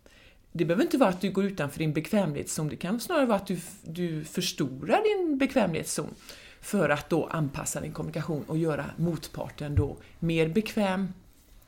Det 0.52 0.66
behöver 0.66 0.84
inte 0.84 0.98
vara 0.98 1.10
att 1.10 1.22
du 1.22 1.32
går 1.32 1.46
utanför 1.46 1.80
din 1.80 1.94
bekvämlighetszon, 1.94 2.68
det 2.68 2.76
kan 2.76 3.00
snarare 3.00 3.26
vara 3.26 3.38
att 3.38 3.48
du, 3.48 3.60
du 3.84 4.24
förstorar 4.24 5.04
din 5.04 5.38
bekvämlighetszon 5.38 6.16
för 6.62 6.90
att 6.90 7.10
då 7.10 7.26
anpassa 7.26 7.82
din 7.82 7.92
kommunikation 7.92 8.44
och 8.48 8.58
göra 8.58 8.86
motparten 8.98 9.76
då 9.76 9.98
mer 10.20 10.48
bekväm 10.50 11.14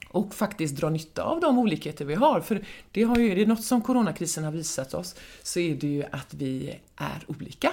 och 0.10 0.34
faktiskt 0.34 0.76
dra 0.76 0.90
nytta 0.90 1.24
av 1.24 1.40
de 1.40 1.60
olikheter 1.60 2.06
vi 2.06 2.16
har. 2.16 2.42
För 2.42 2.66
det 2.92 3.04
har 3.04 3.18
ju, 3.18 3.32
är 3.32 3.36
det 3.36 3.46
något 3.46 3.64
som 3.64 3.82
coronakrisen 3.82 4.44
har 4.44 4.52
visat 4.52 4.94
oss 4.94 5.16
så 5.44 5.60
är 5.60 5.76
det 5.76 5.88
ju 5.88 6.04
att 6.12 6.34
vi 6.34 6.80
är 6.96 7.24
olika. 7.28 7.72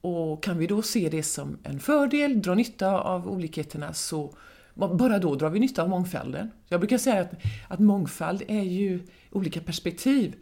Och 0.00 0.42
kan 0.42 0.58
vi 0.58 0.66
då 0.66 0.82
se 0.82 1.08
det 1.08 1.22
som 1.22 1.58
en 1.62 1.80
fördel, 1.80 2.42
dra 2.42 2.54
nytta 2.54 3.00
av 3.00 3.28
olikheterna, 3.28 3.94
så 3.94 4.34
bara 4.76 5.18
då 5.18 5.34
drar 5.34 5.50
vi 5.50 5.60
nytta 5.60 5.82
av 5.82 5.88
mångfalden. 5.88 6.50
Jag 6.68 6.80
brukar 6.80 6.98
säga 6.98 7.20
att, 7.20 7.32
att 7.68 7.78
mångfald 7.78 8.42
är 8.48 8.62
ju 8.62 9.00
olika 9.30 9.60
perspektiv. 9.60 10.34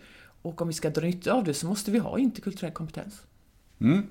Och 0.42 0.62
om 0.62 0.68
vi 0.68 0.74
ska 0.74 0.90
dra 0.90 1.02
nytta 1.02 1.32
av 1.32 1.44
det 1.44 1.54
så 1.54 1.66
måste 1.66 1.90
vi 1.90 1.98
ha 1.98 2.18
interkulturell 2.18 2.72
kompetens. 2.72 3.22
Mm. 3.80 4.02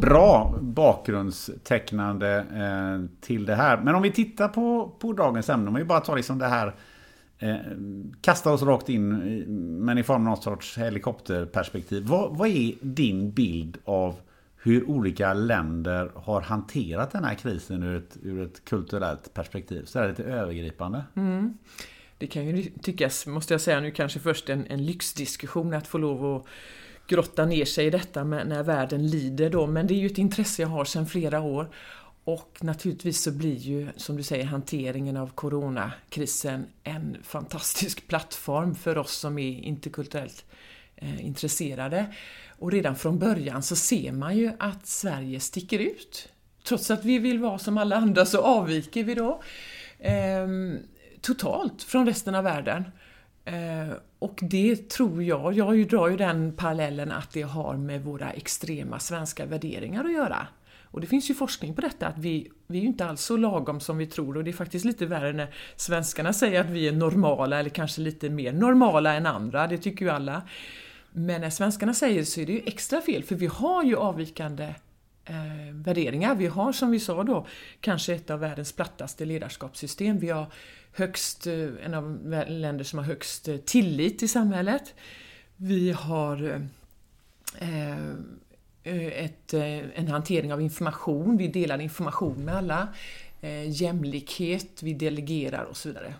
Bra 0.00 0.58
bakgrundstecknande 0.60 2.38
eh, 2.38 3.20
till 3.20 3.46
det 3.46 3.54
här. 3.54 3.80
Men 3.80 3.94
om 3.94 4.02
vi 4.02 4.12
tittar 4.12 4.48
på, 4.48 4.92
på 4.98 5.12
dagens 5.12 5.48
ämne, 5.48 5.68
om 5.68 5.74
vi 5.74 5.84
bara 5.84 6.00
tar 6.00 6.16
liksom 6.16 6.38
det 6.38 6.46
här 6.46 6.74
eh, 7.38 7.56
Kasta 8.20 8.52
oss 8.52 8.62
rakt 8.62 8.88
in, 8.88 9.08
men 9.84 9.98
i 9.98 10.02
form 10.02 10.16
av 10.16 10.22
någon 10.22 10.42
sorts 10.42 10.78
helikopterperspektiv. 10.78 12.06
Vad, 12.06 12.36
vad 12.36 12.48
är 12.48 12.72
din 12.80 13.30
bild 13.30 13.78
av 13.84 14.14
hur 14.64 14.90
olika 14.90 15.34
länder 15.34 16.10
har 16.14 16.40
hanterat 16.40 17.10
den 17.10 17.24
här 17.24 17.34
krisen 17.34 17.82
ur 17.82 17.96
ett, 17.96 18.16
ur 18.22 18.42
ett 18.42 18.64
kulturellt 18.64 19.34
perspektiv? 19.34 19.84
Så 19.84 19.98
här 19.98 20.08
lite 20.08 20.24
övergripande. 20.24 21.04
Mm. 21.16 21.58
Det 22.18 22.26
kan 22.26 22.46
ju 22.46 22.70
tyckas, 22.82 23.26
måste 23.26 23.54
jag 23.54 23.60
säga 23.60 23.80
nu, 23.80 23.90
kanske 23.90 24.20
först 24.20 24.48
en, 24.48 24.66
en 24.66 24.86
lyxdiskussion 24.86 25.74
att 25.74 25.86
få 25.86 25.98
lov 25.98 26.36
att 26.36 26.46
grotta 27.06 27.46
ner 27.46 27.64
sig 27.64 27.86
i 27.86 27.90
detta 27.90 28.24
med, 28.24 28.48
när 28.48 28.62
världen 28.62 29.06
lider 29.06 29.50
då, 29.50 29.66
men 29.66 29.86
det 29.86 29.94
är 29.94 29.98
ju 29.98 30.06
ett 30.06 30.18
intresse 30.18 30.62
jag 30.62 30.68
har 30.68 30.84
sedan 30.84 31.06
flera 31.06 31.40
år. 31.40 31.68
Och 32.24 32.58
naturligtvis 32.60 33.22
så 33.22 33.32
blir 33.32 33.56
ju, 33.56 33.88
som 33.96 34.16
du 34.16 34.22
säger, 34.22 34.44
hanteringen 34.44 35.16
av 35.16 35.30
coronakrisen 35.30 36.66
en 36.84 37.16
fantastisk 37.22 38.08
plattform 38.08 38.74
för 38.74 38.98
oss 38.98 39.12
som 39.12 39.38
är 39.38 39.60
interkulturellt 39.60 40.44
eh, 40.96 41.26
intresserade. 41.26 42.06
Och 42.58 42.72
redan 42.72 42.96
från 42.96 43.18
början 43.18 43.62
så 43.62 43.76
ser 43.76 44.12
man 44.12 44.36
ju 44.36 44.52
att 44.58 44.86
Sverige 44.86 45.40
sticker 45.40 45.78
ut. 45.78 46.28
Trots 46.64 46.90
att 46.90 47.04
vi 47.04 47.18
vill 47.18 47.38
vara 47.38 47.58
som 47.58 47.78
alla 47.78 47.96
andra 47.96 48.26
så 48.26 48.40
avviker 48.40 49.04
vi 49.04 49.14
då. 49.14 49.42
eh, 49.98 50.48
totalt 51.20 51.82
från 51.82 52.06
resten 52.06 52.34
av 52.34 52.44
världen. 52.44 52.84
Eh, 53.44 53.96
och 54.18 54.38
det 54.42 54.88
tror 54.90 55.22
jag, 55.22 55.52
jag 55.54 55.88
drar 55.88 56.08
ju 56.08 56.16
den 56.16 56.56
parallellen 56.56 57.12
att 57.12 57.32
det 57.32 57.42
har 57.42 57.76
med 57.76 58.04
våra 58.04 58.30
extrema 58.30 58.98
svenska 58.98 59.46
värderingar 59.46 60.04
att 60.04 60.12
göra. 60.12 60.46
Och 60.84 61.00
det 61.00 61.06
finns 61.06 61.30
ju 61.30 61.34
forskning 61.34 61.74
på 61.74 61.80
detta, 61.80 62.06
att 62.06 62.18
vi, 62.18 62.50
vi 62.66 62.78
är 62.78 62.82
ju 62.82 62.88
inte 62.88 63.06
alls 63.06 63.20
så 63.20 63.36
lagom 63.36 63.80
som 63.80 63.98
vi 63.98 64.06
tror 64.06 64.36
och 64.36 64.44
det 64.44 64.50
är 64.50 64.52
faktiskt 64.52 64.84
lite 64.84 65.06
värre 65.06 65.32
när 65.32 65.54
svenskarna 65.76 66.32
säger 66.32 66.60
att 66.60 66.70
vi 66.70 66.88
är 66.88 66.92
normala 66.92 67.58
eller 67.58 67.70
kanske 67.70 68.00
lite 68.00 68.30
mer 68.30 68.52
normala 68.52 69.14
än 69.14 69.26
andra, 69.26 69.66
det 69.66 69.78
tycker 69.78 70.04
ju 70.04 70.10
alla. 70.10 70.42
Men 71.16 71.40
när 71.40 71.50
svenskarna 71.50 71.94
säger 71.94 72.18
det 72.18 72.24
så 72.24 72.40
är 72.40 72.46
det 72.46 72.52
ju 72.52 72.62
extra 72.66 73.00
fel, 73.00 73.24
för 73.24 73.34
vi 73.34 73.46
har 73.46 73.84
ju 73.84 73.96
avvikande 73.96 74.74
eh, 75.24 75.34
värderingar. 75.72 76.34
Vi 76.34 76.46
har 76.46 76.72
som 76.72 76.90
vi 76.90 77.00
sa 77.00 77.24
då 77.24 77.46
kanske 77.80 78.14
ett 78.14 78.30
av 78.30 78.40
världens 78.40 78.72
plattaste 78.72 79.24
ledarskapssystem. 79.24 80.18
Vi 80.18 80.30
har 80.30 80.46
högst, 80.92 81.46
eh, 81.46 81.68
en 81.84 81.94
av 81.94 82.34
länder 82.48 82.84
som 82.84 82.98
har 82.98 83.06
högst 83.06 83.48
eh, 83.48 83.56
tillit 83.56 84.22
i 84.22 84.28
samhället. 84.28 84.94
Vi 85.56 85.92
har 85.92 86.62
eh, 87.60 87.98
eh, 88.82 89.06
ett, 89.24 89.54
eh, 89.54 89.98
en 89.98 90.08
hantering 90.08 90.52
av 90.52 90.60
information, 90.60 91.36
vi 91.36 91.48
delar 91.48 91.80
information 91.80 92.44
med 92.44 92.56
alla. 92.56 92.88
Eh, 93.40 93.70
jämlikhet, 93.70 94.82
vi 94.82 94.92
delegerar 94.92 95.64
och 95.64 95.76
så 95.76 95.88
vidare. 95.88 96.14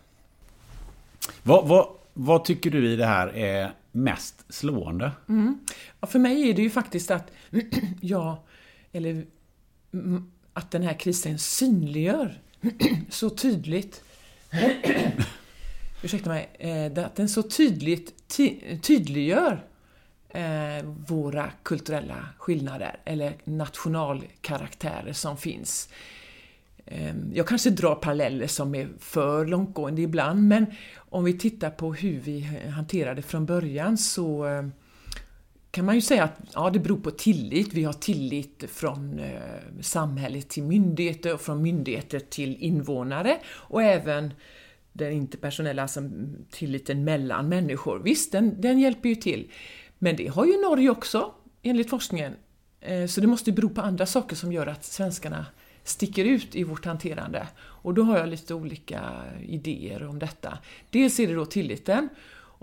Vad, 1.43 1.69
vad, 1.69 1.89
vad 2.15 2.45
tycker 2.45 2.71
du 2.71 2.93
i 2.93 2.97
det 2.97 3.07
här 3.07 3.37
är 3.37 3.73
mest 3.93 4.45
slående? 4.49 5.13
Mm. 5.29 5.59
Ja, 6.01 6.07
för 6.07 6.19
mig 6.19 6.51
är 6.51 6.55
det 6.55 6.63
ju 6.63 6.71
faktiskt 6.71 7.11
att, 7.11 7.31
jag, 8.01 8.37
eller 8.93 9.27
mm, 9.93 10.31
att 10.53 10.71
den 10.71 10.83
här 10.83 10.95
krisen 10.95 11.39
synliggör 11.39 12.41
så 13.11 13.31
tydligt 13.31 14.05
ursäkta 16.03 16.31
mig, 16.31 16.51
eh, 16.59 17.05
att 17.05 17.17
den 17.17 17.29
så 17.29 17.43
tydligt 17.43 18.29
ty- 18.29 18.79
tydliggör 18.79 19.65
eh, 20.29 20.85
våra 21.09 21.51
kulturella 21.63 22.29
skillnader 22.39 22.97
eller 23.05 23.37
nationalkaraktärer 23.45 25.13
som 25.13 25.37
finns. 25.37 25.89
Ehm, 26.87 27.31
jag 27.35 27.47
kanske 27.47 27.71
drar 27.71 27.95
paralleller 27.95 28.47
som 28.47 28.75
är 28.75 28.89
för 28.99 29.47
långtgående 29.47 30.03
ibland, 30.03 30.43
men 30.43 30.67
om 30.97 31.25
vi 31.25 31.39
tittar 31.39 31.71
på 31.71 31.95
hur 31.95 32.21
vi 32.21 32.41
hanterade 32.75 33.23
från 33.23 33.47
början 33.47 33.99
så 33.99 34.45
ehm, 34.45 34.73
kan 35.71 35.85
man 35.85 35.95
ju 35.95 36.01
säga 36.01 36.25
att 36.25 36.41
ja, 36.55 36.71
det 36.71 36.79
beror 36.79 36.97
på 36.97 37.11
tillit. 37.11 37.75
Vi 37.75 37.85
har 37.85 37.93
tillit 37.93 38.65
från 38.69 39.19
eh, 39.19 39.41
samhället 39.81 40.49
till 40.49 40.63
myndigheter 40.63 41.35
och 41.35 41.41
från 41.41 41.63
myndigheter 41.63 42.19
till 42.19 42.57
invånare 42.57 43.39
och 43.47 43.83
även 43.83 44.35
den 44.93 45.13
interpersonella 45.13 45.83
alltså 45.83 46.01
tilliten 46.51 47.05
mellan 47.05 47.49
människor. 47.49 47.99
Visst, 48.05 48.33
den, 48.33 48.61
den 48.61 48.79
hjälper 48.79 49.09
ju 49.09 49.15
till. 49.15 49.51
Men 49.99 50.17
det 50.17 50.27
har 50.27 50.47
ju 50.47 50.63
Norge 50.63 50.91
också, 50.91 51.35
enligt 51.63 51.91
forskningen. 51.91 52.33
Eh, 52.81 53.07
så 53.07 53.21
det 53.21 53.27
måste 53.27 53.51
ju 53.51 53.57
bero 53.57 53.69
på 53.69 53.81
andra 53.81 54.07
saker 54.07 54.37
som 54.37 54.53
gör 54.53 54.67
att 54.67 54.85
svenskarna 54.85 55.47
sticker 55.85 56.25
ut 56.25 56.57
i 56.57 56.65
vårt 56.65 56.85
hanterande. 56.85 57.47
Och 57.57 57.95
då 57.95 58.03
har 58.03 58.19
jag 58.19 58.29
lite 58.29 58.55
olika 58.55 59.03
idéer 59.49 60.07
om 60.07 60.19
detta. 60.19 60.59
Dels 60.91 61.21
är 61.21 61.29
det 61.29 61.35
då 61.35 61.47
tilliten 61.47 62.09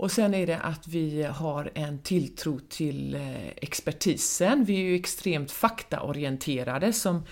och 0.02 0.10
sen 0.10 0.34
är 0.34 0.46
det 0.46 0.58
att 0.58 0.88
vi 0.88 1.22
har 1.22 1.70
en 1.74 1.98
tilltro 1.98 2.60
till 2.68 3.14
eh, 3.14 3.48
expertisen. 3.56 4.64
Vi 4.64 4.74
är 4.74 4.82
ju 4.82 4.94
extremt 4.94 5.50
faktaorienterade 5.50 6.92
som 6.92 7.22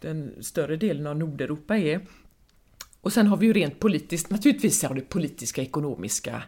den 0.00 0.44
större 0.44 0.76
delen 0.76 1.06
av 1.06 1.18
Nordeuropa 1.18 1.78
är. 1.78 2.00
Och 3.00 3.12
sen 3.12 3.26
har 3.26 3.36
vi 3.36 3.46
ju 3.46 3.52
rent 3.52 3.80
politiskt, 3.80 4.30
naturligtvis 4.30 4.82
har 4.82 4.94
det 4.94 5.00
politiska, 5.00 5.62
ekonomiska 5.62 6.34
eh, 6.34 6.42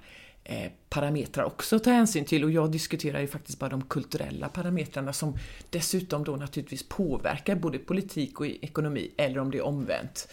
Eh, 0.44 0.72
parametrar 0.88 1.44
också 1.44 1.76
att 1.76 1.84
ta 1.84 1.90
hänsyn 1.90 2.25
till 2.25 2.44
och 2.44 2.50
jag 2.50 2.72
diskuterar 2.72 3.20
ju 3.20 3.26
faktiskt 3.26 3.58
bara 3.58 3.70
de 3.70 3.82
kulturella 3.82 4.49
parametrarna 4.49 5.12
som 5.12 5.38
dessutom 5.70 6.25
då 6.25 6.37
naturligtvis 6.37 6.88
påverkar 6.88 7.54
både 7.54 7.78
politik 7.78 8.40
och 8.40 8.46
ekonomi, 8.46 9.11
eller 9.16 9.38
om 9.38 9.50
det 9.50 9.58
är 9.58 9.62
omvänt. 9.62 10.28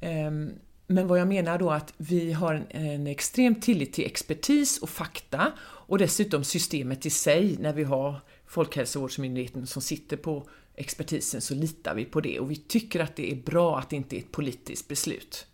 Ehm, 0.00 0.50
men 0.86 1.08
vad 1.08 1.20
jag 1.20 1.28
menar 1.28 1.58
då 1.58 1.70
att 1.70 1.94
vi 1.96 2.32
har 2.32 2.66
en 2.70 3.06
extrem 3.06 3.54
tillit 3.60 3.92
till 3.92 4.06
expertis 4.06 4.78
och 4.78 4.90
fakta 4.90 5.52
och 5.60 5.98
dessutom 5.98 6.44
systemet 6.44 7.06
i 7.06 7.10
sig 7.10 7.56
när 7.60 7.72
vi 7.72 7.84
har 7.84 8.20
Folkhälsovårdsmyndigheten 8.46 9.66
som 9.66 9.82
sitter 9.82 10.16
på 10.16 10.48
expertisen 10.74 11.40
så 11.40 11.54
litar 11.54 11.94
vi 11.94 12.04
på 12.04 12.20
det 12.20 12.40
och 12.40 12.50
vi 12.50 12.56
tycker 12.56 13.00
att 13.00 13.16
det 13.16 13.32
är 13.32 13.36
bra 13.36 13.78
att 13.78 13.90
det 13.90 13.96
inte 13.96 14.16
är 14.16 14.18
ett 14.18 14.32
politiskt 14.32 14.88
beslut. 14.88 15.46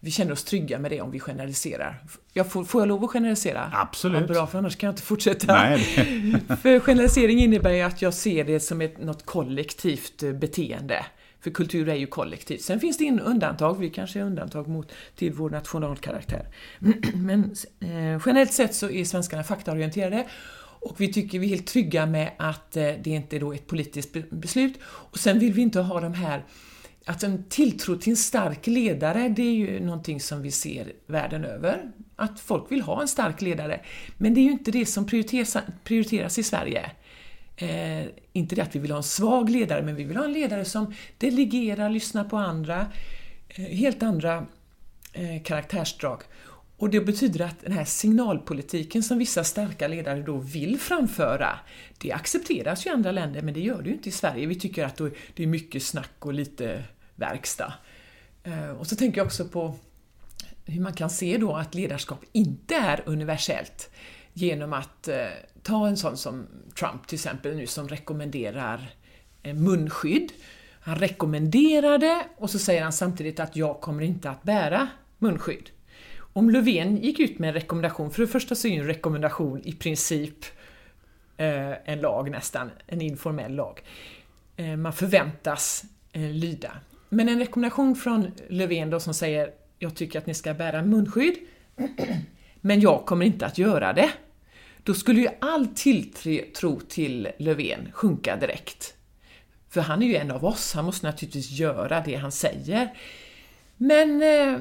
Vi 0.00 0.10
känner 0.10 0.32
oss 0.32 0.44
trygga 0.44 0.78
med 0.78 0.90
det 0.90 1.00
om 1.00 1.10
vi 1.10 1.20
generaliserar. 1.20 2.04
Jag 2.32 2.52
får, 2.52 2.64
får 2.64 2.80
jag 2.80 2.88
lov 2.88 3.04
att 3.04 3.10
generalisera? 3.10 3.70
Absolut. 3.74 4.20
Ja, 4.20 4.26
bra, 4.26 4.46
för 4.46 4.58
annars 4.58 4.76
kan 4.76 4.86
jag 4.86 4.92
inte 4.92 5.02
fortsätta. 5.02 5.52
Nej. 5.52 5.78
för 6.62 6.80
generalisering 6.80 7.38
innebär 7.38 7.72
ju 7.72 7.80
att 7.80 8.02
jag 8.02 8.14
ser 8.14 8.44
det 8.44 8.60
som 8.60 8.80
ett, 8.80 8.98
något 8.98 9.26
kollektivt 9.26 10.22
eh, 10.22 10.32
beteende. 10.32 11.06
För 11.40 11.50
kultur 11.50 11.88
är 11.88 11.94
ju 11.94 12.06
kollektivt. 12.06 12.62
Sen 12.62 12.80
finns 12.80 12.98
det 12.98 13.04
in 13.04 13.20
undantag, 13.20 13.78
vi 13.78 13.90
kanske 13.90 14.20
är 14.20 14.24
undantag 14.24 14.68
mot, 14.68 14.92
till 15.16 15.32
vår 15.32 15.50
nationalkaraktär. 15.50 16.46
Men 17.14 17.54
eh, 17.80 18.22
generellt 18.26 18.52
sett 18.52 18.74
så 18.74 18.90
är 18.90 19.04
svenskarna 19.04 19.44
faktaorienterade 19.44 20.26
och 20.80 21.00
vi 21.00 21.12
tycker 21.12 21.38
vi 21.38 21.46
är 21.46 21.50
helt 21.50 21.66
trygga 21.66 22.06
med 22.06 22.30
att 22.38 22.76
eh, 22.76 22.82
det 22.82 23.10
inte 23.10 23.36
är 23.36 23.40
då 23.40 23.52
ett 23.52 23.66
politiskt 23.66 24.30
beslut. 24.30 24.78
Och 24.82 25.18
sen 25.18 25.38
vill 25.38 25.52
vi 25.52 25.62
inte 25.62 25.80
ha 25.80 26.00
de 26.00 26.14
här 26.14 26.44
att 27.08 27.22
en 27.22 27.44
tilltro 27.48 27.96
till 27.96 28.10
en 28.10 28.16
stark 28.16 28.66
ledare, 28.66 29.28
det 29.28 29.42
är 29.42 29.54
ju 29.54 29.80
någonting 29.80 30.20
som 30.20 30.42
vi 30.42 30.50
ser 30.50 30.92
världen 31.06 31.44
över. 31.44 31.92
Att 32.16 32.40
folk 32.40 32.72
vill 32.72 32.82
ha 32.82 33.00
en 33.02 33.08
stark 33.08 33.42
ledare. 33.42 33.80
Men 34.16 34.34
det 34.34 34.40
är 34.40 34.42
ju 34.42 34.50
inte 34.50 34.70
det 34.70 34.86
som 34.86 35.06
prioriteras, 35.84 36.38
i 36.38 36.42
Sverige. 36.42 36.90
Eh, 37.56 38.06
inte 38.32 38.54
det 38.54 38.62
att 38.62 38.74
vi 38.76 38.78
vill 38.78 38.90
ha 38.90 38.96
en 38.96 39.02
svag 39.02 39.50
ledare, 39.50 39.82
men 39.82 39.96
vi 39.96 40.04
vill 40.04 40.16
ha 40.16 40.24
en 40.24 40.32
ledare 40.32 40.64
som 40.64 40.94
delegerar, 41.18 41.90
lyssnar 41.90 42.24
på 42.24 42.36
andra. 42.36 42.86
Eh, 43.48 43.64
helt 43.64 44.02
andra 44.02 44.46
eh, 45.12 45.42
karaktärsdrag. 45.44 46.22
Och 46.76 46.90
det 46.90 47.00
betyder 47.00 47.44
att 47.44 47.60
den 47.60 47.72
här 47.72 47.84
signalpolitiken 47.84 49.02
som 49.02 49.18
vissa 49.18 49.44
starka 49.44 49.88
ledare 49.88 50.22
då 50.22 50.36
vill 50.36 50.78
framföra, 50.78 51.58
det 51.98 52.12
accepteras 52.12 52.86
ju 52.86 52.90
i 52.90 52.92
andra 52.92 53.12
länder, 53.12 53.42
men 53.42 53.54
det 53.54 53.60
gör 53.60 53.82
det 53.82 53.88
ju 53.88 53.94
inte 53.94 54.08
i 54.08 54.12
Sverige. 54.12 54.46
Vi 54.46 54.54
tycker 54.54 54.84
att 54.84 55.00
det 55.34 55.42
är 55.42 55.46
mycket 55.46 55.82
snack 55.82 56.12
och 56.18 56.34
lite 56.34 56.84
verkstad. 57.18 57.72
Eh, 58.48 58.70
och 58.70 58.86
så 58.86 58.96
tänker 58.96 59.18
jag 59.18 59.26
också 59.26 59.44
på 59.44 59.74
hur 60.64 60.80
man 60.80 60.92
kan 60.92 61.10
se 61.10 61.36
då 61.38 61.56
att 61.56 61.74
ledarskap 61.74 62.24
inte 62.32 62.74
är 62.74 63.02
universellt 63.06 63.90
genom 64.32 64.72
att 64.72 65.08
eh, 65.08 65.26
ta 65.62 65.88
en 65.88 65.96
sån 65.96 66.16
som 66.16 66.46
Trump 66.78 67.06
till 67.06 67.16
exempel 67.16 67.56
nu 67.56 67.66
som 67.66 67.88
rekommenderar 67.88 68.90
eh, 69.42 69.54
munskydd. 69.54 70.32
Han 70.80 70.96
rekommenderar 70.96 71.98
det 71.98 72.24
och 72.36 72.50
så 72.50 72.58
säger 72.58 72.82
han 72.82 72.92
samtidigt 72.92 73.40
att 73.40 73.56
jag 73.56 73.80
kommer 73.80 74.02
inte 74.02 74.30
att 74.30 74.42
bära 74.42 74.88
munskydd. 75.18 75.70
Om 76.32 76.50
Löfven 76.50 76.96
gick 76.96 77.20
ut 77.20 77.38
med 77.38 77.48
en 77.48 77.54
rekommendation, 77.54 78.10
för 78.10 78.22
det 78.22 78.28
första 78.28 78.54
så 78.54 78.68
är 78.68 78.72
ju 78.72 78.80
en 78.80 78.86
rekommendation 78.86 79.60
i 79.64 79.72
princip 79.72 80.44
en 81.36 82.00
lag 82.00 82.30
nästan, 82.30 82.70
en 82.86 83.00
informell 83.00 83.54
lag. 83.54 83.80
Man 84.76 84.92
förväntas 84.92 85.84
lyda. 86.12 86.72
Men 87.08 87.28
en 87.28 87.38
rekommendation 87.38 87.96
från 87.96 88.30
Löfven 88.48 88.90
då 88.90 89.00
som 89.00 89.14
säger 89.14 89.50
jag 89.78 89.94
tycker 89.94 90.18
att 90.18 90.26
ni 90.26 90.34
ska 90.34 90.54
bära 90.54 90.82
munskydd, 90.82 91.34
men 92.60 92.80
jag 92.80 93.06
kommer 93.06 93.26
inte 93.26 93.46
att 93.46 93.58
göra 93.58 93.92
det. 93.92 94.10
Då 94.82 94.94
skulle 94.94 95.20
ju 95.20 95.28
all 95.40 95.66
tilltro 95.66 96.80
till 96.88 97.28
Löfven 97.38 97.88
sjunka 97.92 98.36
direkt. 98.36 98.94
För 99.70 99.80
han 99.80 100.02
är 100.02 100.06
ju 100.06 100.16
en 100.16 100.30
av 100.30 100.44
oss, 100.44 100.74
han 100.74 100.84
måste 100.84 101.06
naturligtvis 101.06 101.50
göra 101.50 102.00
det 102.00 102.14
han 102.14 102.32
säger. 102.32 102.94
Men 103.76 104.22
eh, 104.22 104.58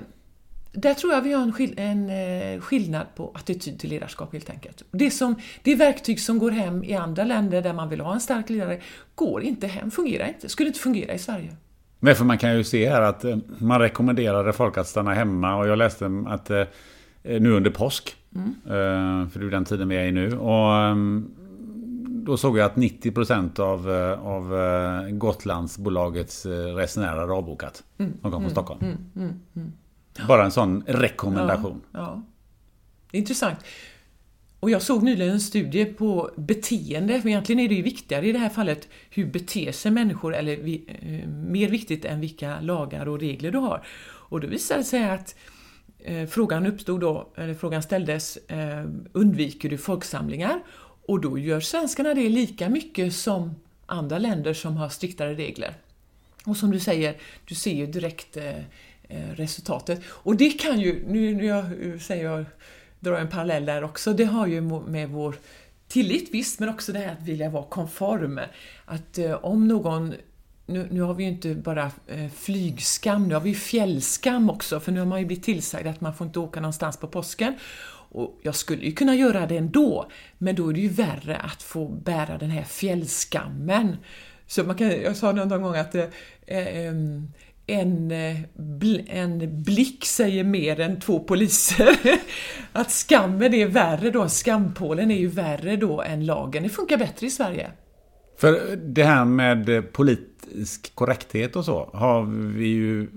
där 0.72 0.94
tror 0.94 1.14
jag 1.14 1.22
vi 1.22 1.34
har 1.34 1.44
en, 1.44 1.54
skill 1.54 1.74
en 1.78 2.10
eh, 2.10 2.62
skillnad 2.62 3.16
på 3.16 3.32
attityd 3.36 3.80
till 3.80 3.90
ledarskap 3.90 4.34
helt 4.34 4.50
enkelt. 4.50 4.84
Det, 4.92 5.12
som, 5.12 5.36
det 5.64 5.76
verktyg 5.76 6.22
som 6.22 6.40
går 6.40 6.52
hem 6.52 6.84
i 6.84 6.94
andra 6.94 7.24
länder 7.24 7.62
där 7.62 7.74
man 7.74 7.90
vill 7.90 8.02
ha 8.02 8.14
en 8.14 8.20
stark 8.20 8.50
ledare 8.50 8.82
går 9.16 9.44
inte 9.44 9.68
hem, 9.68 9.92
fungerar 9.92 10.28
inte, 10.28 10.50
skulle 10.50 10.68
inte 10.68 10.80
fungera 10.80 11.14
i 11.14 11.20
Sverige. 11.20 11.56
Men 12.00 12.16
för 12.16 12.26
man 12.26 12.38
kan 12.38 12.58
ju 12.58 12.64
se 12.64 12.90
här 12.90 13.02
att 13.02 13.24
eh, 13.24 13.38
man 13.58 13.80
rekommenderade 13.80 14.54
folk 14.54 14.78
att 14.78 14.88
stanna 14.88 15.14
hemma 15.14 15.56
och 15.56 15.68
jag 15.68 15.78
läste 15.78 16.24
att 16.28 16.50
eh, 16.50 16.64
nu 17.24 17.52
under 17.52 17.72
påsk, 17.72 18.16
mm. 18.36 18.56
för 19.30 19.40
det 19.40 19.46
är 19.46 19.50
den 19.50 19.66
tiden 19.66 19.90
vi 19.90 19.96
är 19.96 20.06
i 20.06 20.12
nu, 20.12 20.38
och 20.38 20.76
ehm, 20.76 21.32
då 22.08 22.38
såg 22.38 22.58
jag 22.58 22.66
att 22.66 22.76
90% 22.76 23.60
av, 23.60 23.90
av 24.24 24.54
Gotlandsbolagets 25.10 26.46
resenärer 26.46 27.28
har 27.28 27.38
avbokat. 27.38 27.84
Mm. 27.98 28.12
De 28.12 28.22
kom 28.22 28.32
från 28.32 28.42
mm. 28.42 28.52
Stockholm. 28.52 28.80
Mm. 28.82 28.98
mm. 29.16 29.40
mm. 29.56 29.72
Bara 30.28 30.46
en 30.46 30.52
sån 30.52 30.84
rekommendation. 30.88 31.82
Ja, 31.92 32.00
ja. 32.00 32.22
Intressant. 33.12 33.58
Och 34.60 34.70
jag 34.70 34.82
såg 34.82 35.04
nyligen 35.04 35.34
en 35.34 35.40
studie 35.40 35.86
på 35.86 36.32
beteende, 36.36 37.22
för 37.22 37.30
egentligen 37.30 37.60
är 37.60 37.70
det 37.70 37.76
ju 37.76 37.82
viktigare 37.82 38.28
i 38.28 38.32
det 38.32 38.40
här 38.40 38.50
fallet 38.50 38.88
hur 39.10 39.26
beter 39.26 39.72
sig 39.72 39.92
människor, 39.92 40.36
eller 40.36 40.58
vi, 40.58 40.84
eh, 41.02 41.30
mer 41.30 41.70
viktigt 41.70 42.06
än 42.06 42.22
vilka 42.22 42.62
lagar 42.62 43.08
och 43.08 43.20
regler 43.20 43.52
du 43.52 43.58
har. 43.58 43.86
Och 44.30 44.42
då 44.42 44.48
visade 44.48 44.80
det 44.80 44.84
sig 44.84 45.10
att 45.10 45.36
eh, 46.00 46.26
frågan 46.26 46.66
uppstod 46.66 47.02
då, 47.02 47.30
eller 47.36 47.54
frågan 47.54 47.84
ställdes, 47.84 48.38
eh, 48.38 48.86
undviker 49.12 49.70
du 49.70 49.78
folksamlingar? 49.78 50.62
Och 51.08 51.22
då 51.22 51.38
gör 51.38 51.60
svenskarna 51.60 52.14
det 52.14 52.30
lika 52.30 52.70
mycket 52.70 53.14
som 53.14 53.56
andra 53.86 54.18
länder 54.18 54.54
som 54.54 54.78
har 54.78 54.90
striktare 54.90 55.34
regler. 55.34 55.74
Och 56.46 56.58
som 56.58 56.72
du 56.72 56.80
säger, 56.80 57.16
du 57.46 57.56
ser 57.56 57.74
ju 57.74 57.86
direkt 57.86 58.38
eh, 58.38 58.58
eh 59.10 59.32
resultatet. 59.36 60.02
Och 60.08 60.36
det 60.38 60.50
kan 60.50 60.80
ju, 60.80 61.04
nu, 61.08 61.36
nu 61.36 61.46
jag 61.46 61.66
eh, 61.66 62.00
säger 62.00 62.26
jag, 62.26 62.46
drar 63.00 63.18
en 63.18 63.30
parallell 63.30 63.66
där 63.66 63.84
också, 63.84 64.14
det 64.14 64.26
har 64.26 64.48
ju 64.48 64.62
med 64.62 65.10
vår 65.10 65.36
tillit 65.88 66.30
visst, 66.34 66.60
men 66.60 66.70
också 66.70 66.92
det 66.92 67.00
här 67.00 67.14
att 67.14 67.22
vilja 67.22 67.50
vara 67.50 67.64
konform. 67.64 68.40
Att 68.86 69.18
eh, 69.18 69.46
om 69.46 69.68
någon 69.68 70.14
nu, 70.66 70.88
nu, 70.92 71.02
har 71.02 71.14
vi 71.14 71.24
ju 71.24 71.30
inte 71.30 71.56
bara 71.56 71.92
eh, 72.08 72.30
flygskam, 72.36 73.28
nu 73.28 73.34
har 73.34 73.42
vi 73.42 73.50
ju 73.50 73.56
fjällskam 73.56 74.50
också, 74.50 74.80
för 74.80 74.92
nu 74.92 75.00
har 75.00 75.08
man 75.08 75.20
ju 75.20 75.26
blivit 75.26 75.46
tillsagd 75.46 75.88
att 75.88 76.02
man 76.02 76.14
får 76.14 76.28
inte 76.28 76.40
åka 76.40 76.60
någonstans 76.60 76.98
på 76.98 77.08
påsken. 77.08 77.54
Och 78.10 78.40
jag 78.42 78.56
skulle 78.56 78.86
ju 78.86 78.92
kunna 78.92 79.16
göra 79.16 79.48
det 79.48 79.58
ändå, 79.58 80.10
men 80.38 80.56
då 80.56 80.70
är 80.70 80.74
det 80.74 80.80
ju 80.80 80.90
värre 80.90 81.38
att 81.38 81.64
få 81.64 81.88
bära 81.88 82.38
den 82.38 82.50
här 82.50 82.64
fjällskammen. 82.64 83.98
Så 84.48 84.64
man 84.64 84.76
kan, 84.76 85.02
jag 85.02 85.18
sa 85.18 85.32
någon 85.32 85.62
gång 85.62 85.76
att 85.76 85.96
eh, 85.96 86.06
eh, 86.46 86.94
en, 87.68 88.12
eh, 88.12 88.38
en 89.08 89.64
blick 89.64 90.06
säger 90.06 90.44
mer 90.44 90.80
än 90.80 91.00
två 91.00 91.20
poliser. 91.20 92.00
Att 92.72 92.92
skammen 92.92 93.54
är 93.54 93.68
värre 93.68 94.10
då, 94.10 94.30
skampålen 94.30 95.12
är 95.12 95.18
ju 95.18 95.28
värre 95.28 95.76
då 95.76 96.02
än 96.02 96.26
lagen. 96.26 96.64
Det 96.64 96.70
funkar 96.70 96.98
bättre 96.98 97.28
i 97.28 97.30
Sverige. 97.30 97.72
För 98.38 98.76
det 98.76 99.04
här 99.04 99.26
med 99.26 99.94
politisk 99.94 100.96
korrekthet 100.96 101.56
och 101.56 101.66
så 101.66 101.90
har 101.94 102.24
vi 102.58 102.68
ju 102.68 103.08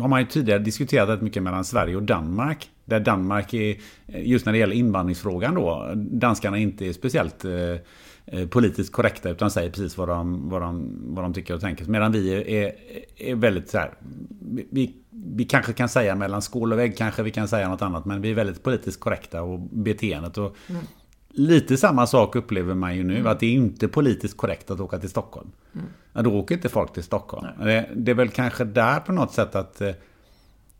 har 0.00 0.08
man 0.08 0.20
ju 0.20 0.26
tidigare 0.26 0.58
diskuterat 0.58 1.08
rätt 1.08 1.22
mycket 1.22 1.42
mellan 1.42 1.64
Sverige 1.64 1.96
och 1.96 2.02
Danmark. 2.02 2.70
Där 2.84 3.00
Danmark 3.00 3.54
är, 3.54 3.76
just 4.06 4.46
när 4.46 4.52
det 4.52 4.58
gäller 4.58 4.76
invandringsfrågan 4.76 5.54
då, 5.54 5.92
danskarna 5.94 6.58
inte 6.58 6.86
är 6.86 6.92
speciellt 6.92 7.44
Eh, 7.44 7.52
politiskt 8.50 8.92
korrekta 8.92 9.30
utan 9.30 9.50
säger 9.50 9.70
precis 9.70 9.98
vad 9.98 10.08
de, 10.08 10.48
vad 10.48 10.62
de, 10.62 10.98
vad 11.14 11.24
de 11.24 11.34
tycker 11.34 11.54
och 11.54 11.60
tänker. 11.60 11.84
Medan 11.84 12.12
vi 12.12 12.34
är, 12.34 12.72
är 13.16 13.34
väldigt 13.34 13.70
så 13.70 13.78
här, 13.78 13.90
vi, 14.70 14.94
vi 15.10 15.44
kanske 15.44 15.72
kan 15.72 15.88
säga 15.88 16.14
mellan 16.14 16.42
skål 16.42 16.72
och 16.72 16.78
vägg 16.78 16.96
kanske 16.96 17.22
vi 17.22 17.30
kan 17.30 17.48
säga 17.48 17.68
något 17.68 17.82
annat 17.82 18.04
men 18.04 18.22
vi 18.22 18.30
är 18.30 18.34
väldigt 18.34 18.62
politiskt 18.62 19.00
korrekta 19.00 19.42
och 19.42 19.60
beteendet. 19.60 20.38
Och 20.38 20.56
mm. 20.68 20.82
Lite 21.38 21.76
samma 21.76 22.06
sak 22.06 22.36
upplever 22.36 22.74
man 22.74 22.96
ju 22.96 23.04
nu, 23.04 23.14
mm. 23.14 23.26
att 23.26 23.40
det 23.40 23.46
är 23.46 23.52
inte 23.52 23.88
politiskt 23.88 24.36
korrekt 24.36 24.70
att 24.70 24.80
åka 24.80 24.98
till 24.98 25.10
Stockholm. 25.10 25.50
Mm. 25.74 26.24
Då 26.24 26.38
åker 26.38 26.54
inte 26.54 26.68
folk 26.68 26.92
till 26.92 27.02
Stockholm. 27.02 27.46
Det, 27.58 27.90
det, 27.94 28.10
är 28.10 28.14
väl 28.14 28.28
kanske 28.28 28.64
där 28.64 29.00
på 29.00 29.12
något 29.12 29.32
sätt 29.32 29.54
att 29.54 29.80
eh, 29.80 29.90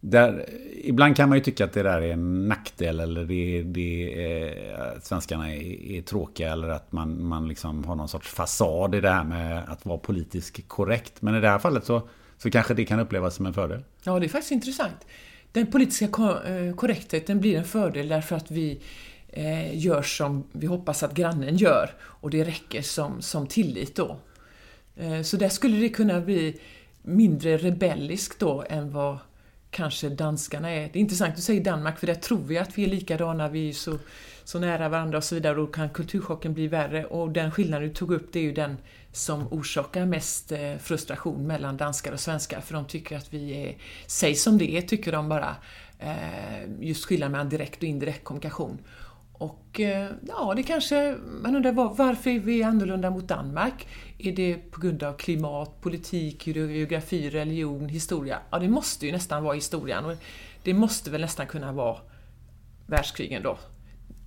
där, 0.01 0.49
ibland 0.83 1.17
kan 1.17 1.29
man 1.29 1.39
ju 1.39 1.45
tycka 1.45 1.65
att 1.65 1.73
det 1.73 1.83
där 1.83 2.03
är 2.03 2.13
en 2.13 2.49
nackdel 2.49 3.01
eller 3.01 3.25
det, 3.25 3.63
det 3.63 4.25
eh, 4.25 4.97
att 4.97 5.05
svenskarna 5.05 5.55
är, 5.55 5.63
är, 5.91 6.03
tråkiga 6.03 6.53
eller 6.53 6.69
att 6.69 6.93
man, 6.93 7.25
man 7.25 7.49
liksom 7.49 7.85
har 7.85 7.95
någon 7.95 8.09
sorts 8.09 8.29
fasad 8.29 8.95
i 8.95 9.01
det 9.01 9.11
här 9.11 9.25
med 9.25 9.65
att 9.69 9.87
vara 9.87 9.99
politiskt 9.99 10.69
korrekt. 10.69 11.23
Men 11.23 11.35
i 11.35 11.41
det 11.41 11.49
här 11.49 11.59
fallet 11.59 11.85
så, 11.85 12.09
så 12.39 12.51
kanske 12.51 12.75
det 12.75 12.85
kan 12.85 13.01
upplevas 13.01 13.35
som 13.35 13.47
en 13.47 13.55
fördel. 13.55 13.85
Ja, 14.03 14.19
det 14.19 14.27
är 14.27 14.29
faktiskt 14.29 14.53
intressant. 14.53 15.07
Den 15.53 15.67
politiska 15.67 16.05
eh, 16.05 16.75
korrektheten 16.75 17.41
blir 17.41 17.59
en 17.59 17.65
fördel 17.65 18.09
därför 18.09 18.37
att 18.37 18.51
vi 18.51 18.81
eh, 19.29 19.79
gör 19.79 20.03
som 20.03 20.47
vi 20.53 20.67
hoppas 20.67 21.03
att 21.03 21.15
grannen 21.15 21.57
gör 21.57 21.91
och 22.03 22.31
det 22.31 22.45
räcker 22.45 22.83
som, 22.83 23.23
som 23.23 23.47
tillit 23.47 23.97
då. 23.97 24.17
Eh, 24.97 25.23
så 25.23 25.37
där 25.37 25.49
skulle 25.49 25.77
det 25.77 25.89
kunna 25.89 26.21
bli 26.21 26.61
mindre 27.03 27.57
rebelliskt 27.57 28.41
då 28.41 28.65
än 28.69 28.93
vad 28.93 29.19
kanske 29.77 30.09
danskarna 30.09 30.71
är. 30.71 30.81
Det 30.93 30.99
är 30.99 31.01
intressant 31.01 31.31
att 31.31 31.37
du 31.37 31.43
säger 31.43 31.65
Danmark, 31.65 31.99
för 31.99 32.07
där 32.07 32.15
tror 32.15 32.39
vi 32.39 32.59
att 32.59 32.79
vi 32.79 32.85
är 32.85 32.89
likadana, 32.89 33.49
vi 33.49 33.69
är 33.69 33.73
så, 33.73 33.99
så 34.45 34.59
nära 34.59 34.89
varandra 34.89 35.19
och 35.19 35.25
så 35.25 35.35
vidare, 35.35 35.53
och 35.53 35.67
då 35.67 35.73
kan 35.73 35.91
kulturchocken 35.91 36.55
bli 36.55 36.69
värre. 36.69 37.05
Och 37.05 37.31
den 37.31 37.51
skillnaden 37.51 37.89
du 37.89 37.95
tog 37.95 38.13
upp, 38.13 38.33
det 38.33 38.39
är 38.39 38.43
ju 38.43 38.53
den 38.53 38.77
som 39.13 39.53
orsakar 39.53 40.07
mest 40.07 40.53
eh, 40.53 40.77
frustration 40.81 41.47
mellan 41.47 41.77
danskar 41.77 42.13
och 42.13 42.21
svenskar, 42.21 42.61
för 42.61 42.75
de 42.75 42.85
tycker 42.85 43.17
att 43.17 43.35
vi 43.35 43.67
är, 43.67 43.77
säg 44.07 44.35
som 44.35 44.59
det 44.59 44.77
är, 44.77 44.83
tycker 44.83 45.13
de 45.13 45.29
bara, 45.29 45.57
eh, 45.99 46.15
just 46.81 47.05
skillnaden 47.05 47.33
mellan 47.33 47.49
direkt 47.49 47.79
och 47.79 47.89
indirekt 47.89 48.25
kommunikation. 48.25 48.79
Och 49.39 49.81
eh, 49.81 50.11
ja, 50.29 50.53
det 50.57 50.63
kanske, 50.63 51.17
man 51.43 51.57
undrar 51.57 51.73
var, 51.73 51.95
varför 51.95 52.31
är 52.31 52.41
vi 52.41 52.63
annorlunda 52.63 53.11
mot 53.11 53.29
Danmark? 53.29 53.89
Är 54.19 54.33
det 54.33 54.71
på 54.71 54.81
grund 54.81 55.03
av 55.03 55.13
klimat, 55.13 55.81
politik, 55.81 56.47
geografi, 56.47 57.31
religion, 57.31 57.89
historia? 57.89 58.39
Ja, 58.51 58.59
det 58.59 58.69
måste 58.69 59.07
ju 59.07 59.13
nästan 59.13 59.45
vara 59.45 59.55
historien 59.55 60.05
och 60.05 60.17
det 60.63 60.75
måste 60.75 61.11
väl 61.11 61.21
nästan 61.21 61.47
kunna 61.47 61.73
vara 61.73 61.99
världskrigen 62.87 63.43
då. 63.43 63.59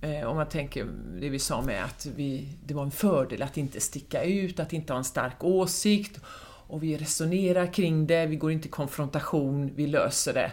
Eh, 0.02 0.26
om 0.26 0.36
man 0.36 0.48
tänker 0.48 0.86
det 1.20 1.28
vi 1.28 1.38
sa 1.38 1.62
med 1.62 1.84
att 1.84 2.06
vi, 2.16 2.48
det 2.64 2.74
var 2.74 2.82
en 2.82 2.90
fördel 2.90 3.42
att 3.42 3.56
inte 3.56 3.80
sticka 3.80 4.24
ut, 4.24 4.60
att 4.60 4.72
inte 4.72 4.92
ha 4.92 4.98
en 4.98 5.04
stark 5.04 5.44
åsikt 5.44 6.20
och 6.66 6.82
vi 6.82 6.96
resonerar 6.96 7.72
kring 7.72 8.06
det, 8.06 8.26
vi 8.26 8.36
går 8.36 8.52
inte 8.52 8.68
i 8.68 8.70
konfrontation, 8.70 9.70
vi 9.74 9.86
löser 9.86 10.34
det 10.34 10.52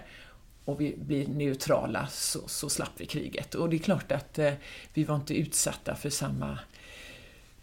och 0.68 0.82
vi 0.82 0.96
blir 0.98 1.28
neutrala 1.28 2.08
så, 2.08 2.40
så 2.48 2.70
slapp 2.70 2.92
vi 2.98 3.06
kriget. 3.06 3.56
Och 3.56 3.70
det 3.70 3.76
är 3.76 3.80
klart 3.80 4.12
att 4.12 4.40
eh, 4.40 4.54
vi 4.94 5.04
var 5.04 5.16
inte 5.16 5.34
utsatta 5.34 5.96
för 5.96 6.10
samma 6.10 6.60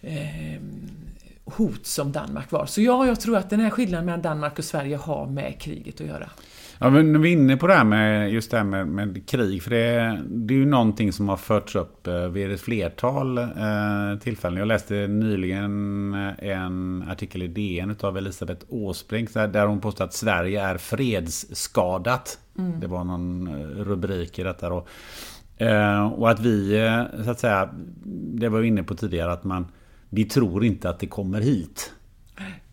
eh, 0.01 0.61
hot 1.45 1.87
som 1.87 2.13
Danmark 2.13 2.51
var. 2.51 2.67
Så 2.67 2.83
ja, 2.83 3.07
jag 3.07 3.21
tror 3.21 3.37
att 3.37 3.51
den 3.51 3.61
här 3.61 3.71
skillnaden 3.71 4.07
mellan 4.07 4.23
Danmark 4.23 4.59
och 4.59 4.65
Sverige 4.65 4.97
har 4.97 5.27
med 5.27 5.61
kriget 5.61 6.01
att 6.01 6.07
göra. 6.07 6.31
Ja, 6.79 6.91
men 6.91 7.13
när 7.13 7.19
vi 7.19 7.29
är 7.29 7.33
inne 7.33 7.57
på 7.57 7.67
det 7.67 7.75
här 7.75 7.85
med 7.85 8.33
just 8.33 8.51
det 8.51 8.57
här 8.57 8.65
med, 8.65 8.89
med 8.89 9.29
krig. 9.29 9.63
För 9.63 9.71
det, 9.71 10.23
det, 10.29 10.55
är 10.55 10.59
ju 10.59 10.67
någonting 10.67 11.13
som 11.13 11.29
har 11.29 11.37
förts 11.37 11.77
upp 11.77 12.07
eh, 12.07 12.29
vid 12.29 12.53
ett 12.53 12.61
flertal 12.61 13.39
eh, 13.39 14.19
tillfällen. 14.21 14.59
Jag 14.59 14.69
läste 14.69 14.95
nyligen 15.07 16.15
eh, 16.15 16.49
en 16.51 17.05
artikel 17.11 17.43
i 17.43 17.49
DN 17.49 17.97
av 18.01 18.19
Elisabeth 18.19 18.65
Åsbrink. 18.69 19.35
Där 19.35 19.67
hon 19.67 19.81
påstår 19.81 20.05
att 20.05 20.15
Sverige 20.15 20.63
är 20.63 20.79
fredsskadat. 20.79 22.39
Mm. 22.59 22.81
Det 22.81 22.87
var 22.87 23.05
någon 23.05 23.47
eh, 23.47 23.67
rubrik 23.67 24.39
i 24.39 24.43
detta 24.43 24.69
då. 24.69 24.87
Eh, 25.57 26.07
och 26.07 26.31
att 26.31 26.41
vi, 26.41 26.79
så 27.25 27.31
att 27.31 27.41
säga, 27.41 27.71
det 28.35 28.49
var 28.49 28.61
vi 28.61 28.69
inne 28.69 28.83
på 28.83 28.95
tidigare, 28.95 29.33
att 29.33 29.45
man, 29.45 29.67
vi 30.09 30.25
tror 30.25 30.65
inte 30.65 30.89
att 30.89 30.99
det 30.99 31.07
kommer 31.07 31.41
hit. 31.41 31.93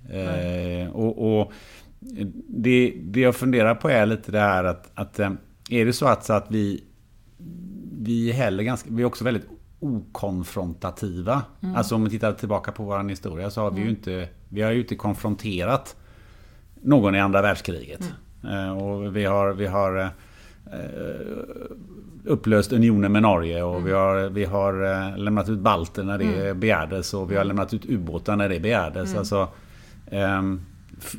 Eh, 0.10 0.92
och, 0.92 1.42
och 1.42 1.52
det, 2.48 2.94
det 3.02 3.20
jag 3.20 3.36
funderar 3.36 3.76
på 3.76 3.90
är 3.90 4.06
lite 4.06 4.32
det 4.32 4.40
här 4.40 4.64
att, 4.64 4.92
att 4.96 5.20
eh, 5.20 5.32
är 5.70 5.86
det 5.86 5.94
så 5.94 6.08
att, 6.08 6.26
så 6.26 6.34
att 6.34 6.46
vi, 6.50 6.84
vi, 8.02 8.32
heller 8.32 8.64
ganska, 8.64 8.90
vi 8.92 9.02
är 9.02 9.06
också 9.06 9.24
väldigt 9.24 9.48
okonfrontativa. 9.80 11.42
Mm. 11.62 11.76
Alltså 11.76 11.96
om 11.96 12.04
vi 12.04 12.10
tittar 12.10 12.34
tillbaka 12.34 12.72
på 12.72 12.84
vår 12.84 13.10
historia 13.10 13.50
så 13.50 13.62
har 13.62 13.68
mm. 13.68 13.76
vi 13.76 13.82
ju 13.82 13.88
mm. 13.88 13.98
inte, 13.98 14.30
vi 14.50 14.62
har 14.62 14.72
ju 14.72 14.80
inte 14.80 14.96
konfronterat 14.96 15.96
någon 16.82 17.16
i 17.16 17.20
andra 17.20 17.42
världskriget. 17.42 18.14
Mm. 18.44 18.56
Eh, 18.56 18.78
och 18.78 19.16
vi 19.16 19.26
har, 19.26 19.54
vi 19.54 19.68
har 19.68 20.00
eh, 20.00 20.10
upplöst 22.26 22.74
unionen 22.74 23.12
med 23.12 23.22
Norge 23.22 23.64
och 23.64 23.88
vi 23.88 23.92
mm. 23.92 24.02
har, 24.02 24.30
vi 24.30 24.46
har 24.46 25.18
lämnat 25.18 25.50
ut 25.50 25.60
balter 25.60 26.04
när 26.04 26.18
det 26.18 26.42
mm. 26.42 26.60
begärdes 26.60 27.14
och 27.14 27.32
vi 27.32 27.36
har 27.36 27.44
lämnat 27.44 27.74
ut 27.74 27.86
ubåtar 27.86 28.36
när 28.36 28.50
det 28.50 28.60
begärdes. 28.60 29.10
Mm. 29.10 29.20
Alltså, 29.20 29.48
um, 30.12 30.62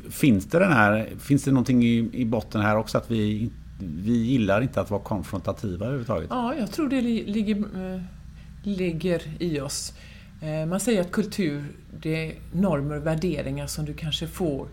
Finns 0.09 0.45
det 0.45 0.59
den 0.59 0.71
här, 0.71 1.09
finns 1.19 1.43
det 1.43 1.51
någonting 1.51 1.83
i, 1.83 2.09
i 2.13 2.25
botten 2.25 2.61
här 2.61 2.77
också 2.77 2.97
att 2.97 3.11
vi, 3.11 3.51
vi 3.79 4.17
gillar 4.17 4.61
inte 4.61 4.81
att 4.81 4.91
vara 4.91 5.01
konfrontativa 5.01 5.85
överhuvudtaget? 5.85 6.27
Ja, 6.29 6.55
jag 6.55 6.71
tror 6.71 6.89
det 6.89 7.01
ligger, 7.01 7.55
eh, 7.55 8.01
ligger 8.63 9.21
i 9.39 9.59
oss. 9.59 9.93
Eh, 10.41 10.65
man 10.65 10.79
säger 10.79 11.01
att 11.01 11.11
kultur, 11.11 11.65
det 12.01 12.27
är 12.27 12.35
normer 12.51 12.95
och 12.95 13.05
värderingar 13.05 13.67
som 13.67 13.85
du 13.85 13.93
kanske 13.93 14.27
får 14.27 14.67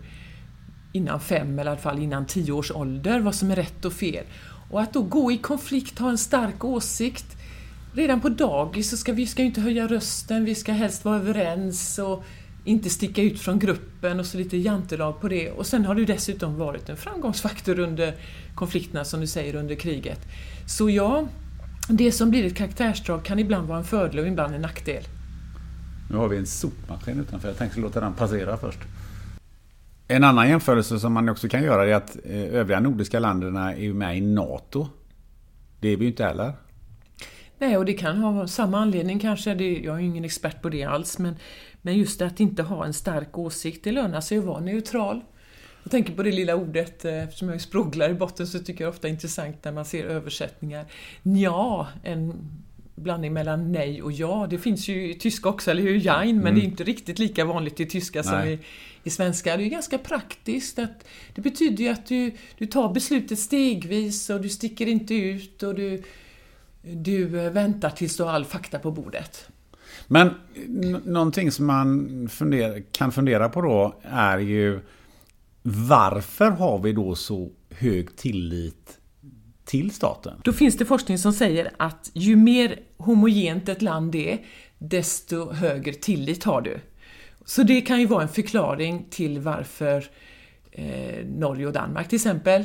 innan 0.91 1.19
fem 1.19 1.59
eller 1.59 1.71
i 1.71 1.73
alla 1.73 1.81
fall 1.81 1.99
innan 1.99 2.25
tio 2.25 2.51
års 2.51 2.71
ålder, 2.71 3.19
vad 3.19 3.35
som 3.35 3.51
är 3.51 3.55
rätt 3.55 3.85
och 3.85 3.93
fel. 3.93 4.25
Och 4.69 4.81
att 4.81 4.93
då 4.93 5.01
gå 5.01 5.31
i 5.31 5.37
konflikt, 5.37 5.99
ha 5.99 6.09
en 6.09 6.17
stark 6.17 6.63
åsikt, 6.63 7.37
redan 7.93 8.21
på 8.21 8.29
dagis 8.29 8.89
så 8.89 8.97
ska 8.97 9.13
vi 9.13 9.27
ska 9.27 9.43
inte 9.43 9.61
höja 9.61 9.87
rösten, 9.87 10.45
vi 10.45 10.55
ska 10.55 10.71
helst 10.71 11.05
vara 11.05 11.15
överens 11.15 11.99
och 11.99 12.23
inte 12.63 12.89
sticka 12.89 13.21
ut 13.21 13.39
från 13.39 13.59
gruppen 13.59 14.19
och 14.19 14.25
så 14.25 14.37
lite 14.37 14.57
jantelag 14.57 15.21
på 15.21 15.27
det. 15.27 15.51
Och 15.51 15.65
sen 15.65 15.85
har 15.85 15.95
det 15.95 16.05
dessutom 16.05 16.57
varit 16.57 16.89
en 16.89 16.97
framgångsfaktor 16.97 17.79
under 17.79 18.15
konflikterna, 18.55 19.05
som 19.05 19.21
du 19.21 19.27
säger, 19.27 19.55
under 19.55 19.75
kriget. 19.75 20.19
Så 20.67 20.89
ja, 20.89 21.27
det 21.89 22.11
som 22.11 22.29
blir 22.29 22.45
ett 22.45 22.55
karaktärsdrag 22.55 23.25
kan 23.25 23.39
ibland 23.39 23.67
vara 23.67 23.77
en 23.77 23.85
fördel 23.85 24.19
och 24.19 24.27
ibland 24.27 24.55
en 24.55 24.61
nackdel. 24.61 25.03
Nu 26.09 26.17
har 26.17 26.27
vi 26.27 26.37
en 26.37 26.45
sopmaskin 26.45 27.19
utanför, 27.19 27.47
jag 27.47 27.57
tänkte 27.57 27.79
låta 27.79 27.99
den 27.99 28.13
passera 28.13 28.57
först. 28.57 28.79
En 30.07 30.23
annan 30.23 30.49
jämförelse 30.49 30.99
som 30.99 31.13
man 31.13 31.29
också 31.29 31.49
kan 31.49 31.63
göra 31.63 31.87
är 31.87 31.93
att 31.93 32.17
eh, 32.25 32.41
övriga 32.41 32.79
nordiska 32.79 33.19
länderna 33.19 33.75
är 33.75 33.93
med 33.93 34.17
i 34.17 34.21
NATO. 34.21 34.87
Det 35.79 35.89
är 35.89 35.97
vi 35.97 36.03
ju 36.03 36.09
inte 36.09 36.23
heller. 36.23 36.53
Nej, 37.61 37.77
och 37.77 37.85
det 37.85 37.93
kan 37.93 38.17
ha 38.17 38.47
samma 38.47 38.79
anledning 38.79 39.19
kanske. 39.19 39.53
Det, 39.53 39.77
jag 39.77 39.95
är 39.95 39.99
ju 39.99 40.05
ingen 40.05 40.25
expert 40.25 40.61
på 40.61 40.69
det 40.69 40.83
alls, 40.83 41.19
men, 41.19 41.35
men 41.81 41.97
just 41.97 42.21
att 42.21 42.39
inte 42.39 42.63
ha 42.63 42.85
en 42.85 42.93
stark 42.93 43.37
åsikt, 43.37 43.83
det 43.83 43.91
lönar 43.91 44.21
sig 44.21 44.37
att 44.37 44.43
vara 44.43 44.59
neutral. 44.59 45.21
Jag 45.83 45.91
tänker 45.91 46.13
på 46.13 46.23
det 46.23 46.31
lilla 46.31 46.55
ordet, 46.55 47.05
eh, 47.05 47.23
eftersom 47.23 47.47
jag 47.47 47.55
är 47.55 47.59
språklärare 47.59 48.11
i 48.11 48.15
botten 48.15 48.47
så 48.47 48.59
tycker 48.59 48.83
jag 48.83 48.91
ofta 48.91 49.07
är 49.07 49.11
intressant 49.11 49.63
när 49.63 49.71
man 49.71 49.85
ser 49.85 50.05
översättningar. 50.05 50.85
Ja, 51.23 51.87
en 52.03 52.33
blandning 52.95 53.33
mellan 53.33 53.71
nej 53.71 54.01
och 54.01 54.11
ja. 54.11 54.47
Det 54.49 54.57
finns 54.57 54.87
ju 54.87 55.11
i 55.11 55.13
tyska 55.13 55.49
också, 55.49 55.71
eller 55.71 55.83
hur? 55.83 55.95
Jein, 55.95 56.37
men 56.37 56.47
mm. 56.47 56.55
det 56.55 56.61
är 56.61 56.65
inte 56.65 56.83
riktigt 56.83 57.19
lika 57.19 57.45
vanligt 57.45 57.79
i 57.79 57.85
tyska 57.85 58.21
nej. 58.21 58.25
som 58.25 58.47
i, 58.47 58.59
i 59.03 59.09
svenska. 59.09 59.57
Det 59.57 59.63
är 59.63 59.69
ganska 59.69 59.97
praktiskt. 59.97 60.79
Att 60.79 61.05
det 61.35 61.41
betyder 61.41 61.83
ju 61.83 61.89
att 61.89 62.05
du, 62.05 62.31
du 62.57 62.65
tar 62.65 62.93
beslutet 62.93 63.39
stegvis 63.39 64.29
och 64.29 64.41
du 64.41 64.49
sticker 64.49 64.87
inte 64.87 65.15
ut 65.15 65.63
och 65.63 65.75
du, 65.75 66.03
du 66.81 67.39
eh, 67.39 67.51
väntar 67.51 67.89
tills 67.89 68.17
du 68.17 68.23
har 68.23 68.31
all 68.31 68.45
fakta 68.45 68.79
på 68.79 68.91
bordet. 68.91 69.47
Men 70.07 70.33
någonting 71.05 71.51
som 71.51 71.65
man 71.65 72.29
funderar, 72.31 72.81
kan 72.91 73.11
fundera 73.11 73.49
på 73.49 73.61
då 73.61 73.95
är 74.03 74.37
ju 74.37 74.79
varför 75.61 76.49
har 76.49 76.79
vi 76.79 76.93
då 76.93 77.15
så 77.15 77.49
hög 77.69 78.15
tillit 78.15 78.97
till 79.65 79.91
staten? 79.91 80.41
Då 80.43 80.53
finns 80.53 80.77
det 80.77 80.85
forskning 80.85 81.17
som 81.17 81.33
säger 81.33 81.71
att 81.77 82.11
ju 82.13 82.35
mer 82.35 82.79
homogent 82.97 83.69
ett 83.69 83.81
land 83.81 84.15
är, 84.15 84.45
desto 84.77 85.51
högre 85.51 85.93
tillit 85.93 86.43
har 86.43 86.61
du. 86.61 86.79
Så 87.45 87.63
det 87.63 87.81
kan 87.81 87.99
ju 87.99 88.05
vara 88.05 88.21
en 88.21 88.29
förklaring 88.29 89.05
till 89.09 89.39
varför 89.39 90.05
eh, 90.71 91.25
Norge 91.25 91.67
och 91.67 91.73
Danmark 91.73 92.09
till 92.09 92.15
exempel, 92.15 92.63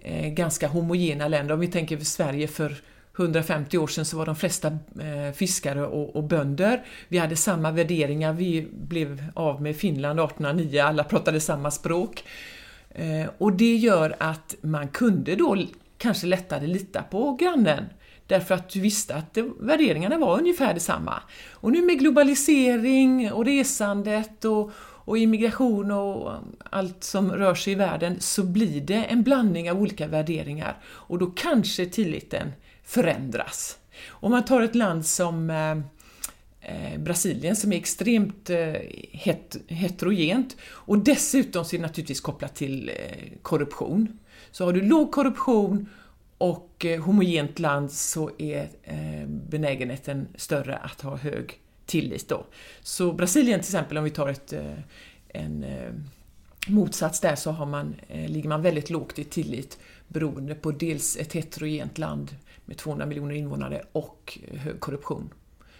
eh, 0.00 0.28
ganska 0.28 0.68
homogena 0.68 1.28
länder. 1.28 1.54
Om 1.54 1.60
vi 1.60 1.68
tänker 1.68 1.96
för 1.96 2.04
Sverige 2.04 2.48
för 2.48 2.76
150 3.16 3.78
år 3.78 3.86
sedan 3.86 4.04
så 4.04 4.16
var 4.16 4.26
de 4.26 4.36
flesta 4.36 4.68
eh, 4.68 5.34
fiskare 5.34 5.86
och, 5.86 6.16
och, 6.16 6.24
bönder. 6.24 6.84
Vi 7.08 7.18
hade 7.18 7.36
samma 7.36 7.70
värderingar, 7.70 8.32
vi 8.32 8.68
blev 8.72 9.24
av 9.34 9.62
med 9.62 9.76
Finland 9.76 10.20
1809, 10.20 10.80
alla 10.80 11.04
pratade 11.04 11.40
samma 11.40 11.70
språk. 11.70 12.24
Eh, 12.90 13.30
och 13.38 13.52
det 13.52 13.76
gör 13.76 14.16
att 14.18 14.54
man 14.60 14.88
kunde 14.88 15.34
då 15.34 15.56
kanske 15.98 16.26
lättare 16.26 16.66
lita 16.66 17.02
på 17.02 17.32
grannen. 17.32 17.84
Därför 18.26 18.54
att 18.54 18.68
du 18.68 18.80
visste 18.80 19.14
att 19.14 19.34
det, 19.34 19.50
värderingarna 19.60 20.18
var 20.18 20.38
ungefär 20.38 20.74
detsamma. 20.74 21.22
Och 21.52 21.72
nu 21.72 21.82
med 21.82 21.98
globalisering 21.98 23.32
och 23.32 23.44
resandet 23.44 24.44
och, 24.44 24.70
och 24.78 25.18
immigration 25.18 25.90
och 25.90 26.32
eh, 26.32 26.38
allt 26.70 27.04
som 27.04 27.32
rör 27.32 27.54
sig 27.54 27.72
i 27.72 27.76
världen 27.76 28.16
så 28.20 28.42
blir 28.42 28.80
det 28.80 29.04
en 29.04 29.22
blandning 29.22 29.70
av 29.70 29.80
olika 29.80 30.06
värderingar. 30.06 30.76
Och 30.84 31.18
då 31.18 31.26
kanske 31.26 31.86
tilliten 31.86 32.52
förändras. 32.86 33.78
Om 34.08 34.30
man 34.30 34.44
tar 34.44 34.62
ett 34.62 34.74
land 34.74 35.06
som 35.06 35.50
eh, 35.50 35.70
eh, 36.60 36.98
Brasilien 36.98 37.56
som 37.56 37.72
är 37.72 37.76
extremt 37.76 38.50
eh, 38.50 38.74
het, 39.10 39.56
heterogent 39.66 40.56
och 40.64 40.98
dessutom 40.98 41.64
så 41.64 41.76
är 41.76 41.78
det 41.78 41.86
naturligtvis 41.86 42.20
kopplat 42.20 42.54
till 42.54 42.90
korruption. 43.42 44.18
Så 44.50 44.64
har 44.64 44.72
du 44.72 44.82
låg 44.82 45.12
korruption 45.12 45.88
och 46.38 46.86
homogent 47.04 47.58
land 47.58 47.92
så 47.92 48.30
är 48.38 48.68
benägenheten 49.26 50.28
större 50.36 50.76
att 50.76 51.00
ha 51.00 51.16
hög 51.16 51.60
tillit 51.86 52.28
då. 52.28 52.46
Så 52.82 53.12
Brasilien 53.12 53.60
till 53.60 53.68
exempel, 53.68 53.98
om 53.98 54.04
vi 54.04 54.10
tar 54.10 54.28
ett, 54.28 54.52
en 55.28 55.64
motsats 56.66 57.20
där, 57.20 57.36
så 57.36 57.50
har 57.50 57.66
man, 57.66 57.94
eh, 58.08 58.28
ligger 58.28 58.48
man 58.48 58.62
väldigt 58.62 58.90
lågt 58.90 59.18
i 59.18 59.24
tillit 59.24 59.78
beroende 60.08 60.54
på 60.54 60.70
dels 60.70 61.16
ett 61.16 61.32
heterogent 61.32 61.98
land 61.98 62.36
med 62.64 62.76
200 62.76 63.06
miljoner 63.06 63.34
invånare 63.34 63.82
och 63.92 64.38
hög 64.52 64.80
korruption. 64.80 65.30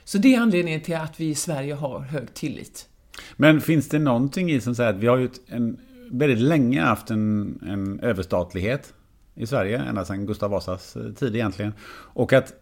Så 0.05 0.19
det 0.19 0.35
är 0.35 0.41
anledningen 0.41 0.81
till 0.81 0.97
att 0.97 1.21
vi 1.21 1.29
i 1.29 1.35
Sverige 1.35 1.75
har 1.75 2.01
hög 2.01 2.35
tillit. 2.35 2.89
Men 3.37 3.61
finns 3.61 3.89
det 3.89 3.99
någonting 3.99 4.51
i 4.51 4.61
som 4.61 4.75
säger 4.75 4.91
att 4.91 4.97
vi 4.97 5.07
har 5.07 5.17
ju 5.17 5.29
en, 5.47 5.81
väldigt 6.11 6.39
länge 6.39 6.81
haft 6.81 7.11
en, 7.11 7.59
en 7.67 8.01
överstatlighet 8.01 8.95
i 9.35 9.47
Sverige, 9.47 9.79
ända 9.79 10.05
sedan 10.05 10.27
Gustav 10.27 10.51
Vasas 10.51 10.97
eh, 10.97 11.13
tid 11.13 11.35
egentligen. 11.35 11.73
Och 11.89 12.33
att 12.33 12.55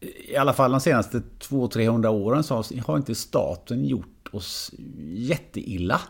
eh, 0.00 0.08
i 0.08 0.36
alla 0.36 0.52
fall 0.52 0.70
de 0.70 0.80
senaste 0.80 1.22
200-300 1.40 2.06
åren 2.06 2.42
så 2.42 2.64
har 2.86 2.96
inte 2.96 3.14
staten 3.14 3.84
gjort 3.84 4.28
oss 4.32 4.72
jätteilla. 5.02 6.00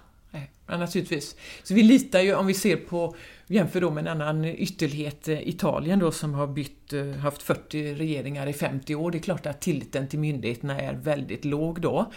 Ja, 0.71 0.77
naturligtvis. 0.77 1.37
Så 1.63 1.75
vi 1.75 1.83
litar 1.83 2.21
ju, 2.21 2.35
om 2.35 2.47
vi 2.47 2.55
ser 2.55 2.77
på, 2.77 3.17
jämför 3.47 3.81
då 3.81 3.91
med 3.91 4.07
en 4.07 4.21
annan 4.21 4.45
ytterlighet, 4.45 5.29
eh, 5.29 5.49
Italien 5.49 5.99
då 5.99 6.13
som 6.13 6.35
har 6.35 6.47
bytt, 6.47 6.93
eh, 6.93 7.11
haft 7.11 7.43
40 7.43 7.95
regeringar 7.95 8.47
i 8.47 8.53
50 8.53 8.95
år. 8.95 9.11
Det 9.11 9.19
är 9.19 9.23
klart 9.23 9.47
att 9.47 9.61
tilliten 9.61 10.09
till 10.09 10.19
myndigheterna 10.19 10.81
är 10.81 10.95
väldigt 10.95 11.45
låg 11.45 11.81
då. 11.81 12.13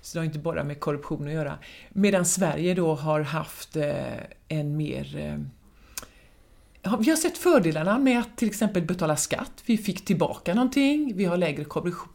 Så 0.00 0.18
det 0.18 0.20
har 0.20 0.24
inte 0.24 0.38
bara 0.38 0.64
med 0.64 0.80
korruption 0.80 1.26
att 1.26 1.32
göra. 1.34 1.58
Medan 1.88 2.24
Sverige 2.24 2.74
då 2.74 2.94
har 2.94 3.20
haft 3.20 3.76
eh, 3.76 3.92
en 4.48 4.76
mer 4.76 5.38
vi 7.00 7.10
har 7.10 7.16
sett 7.16 7.38
fördelarna 7.38 7.98
med 7.98 8.20
att 8.20 8.36
till 8.36 8.48
exempel 8.48 8.82
betala 8.82 9.16
skatt. 9.16 9.52
Vi 9.66 9.78
fick 9.78 10.04
tillbaka 10.04 10.54
någonting, 10.54 11.12
vi 11.16 11.24
har 11.24 11.36
lägre 11.36 11.64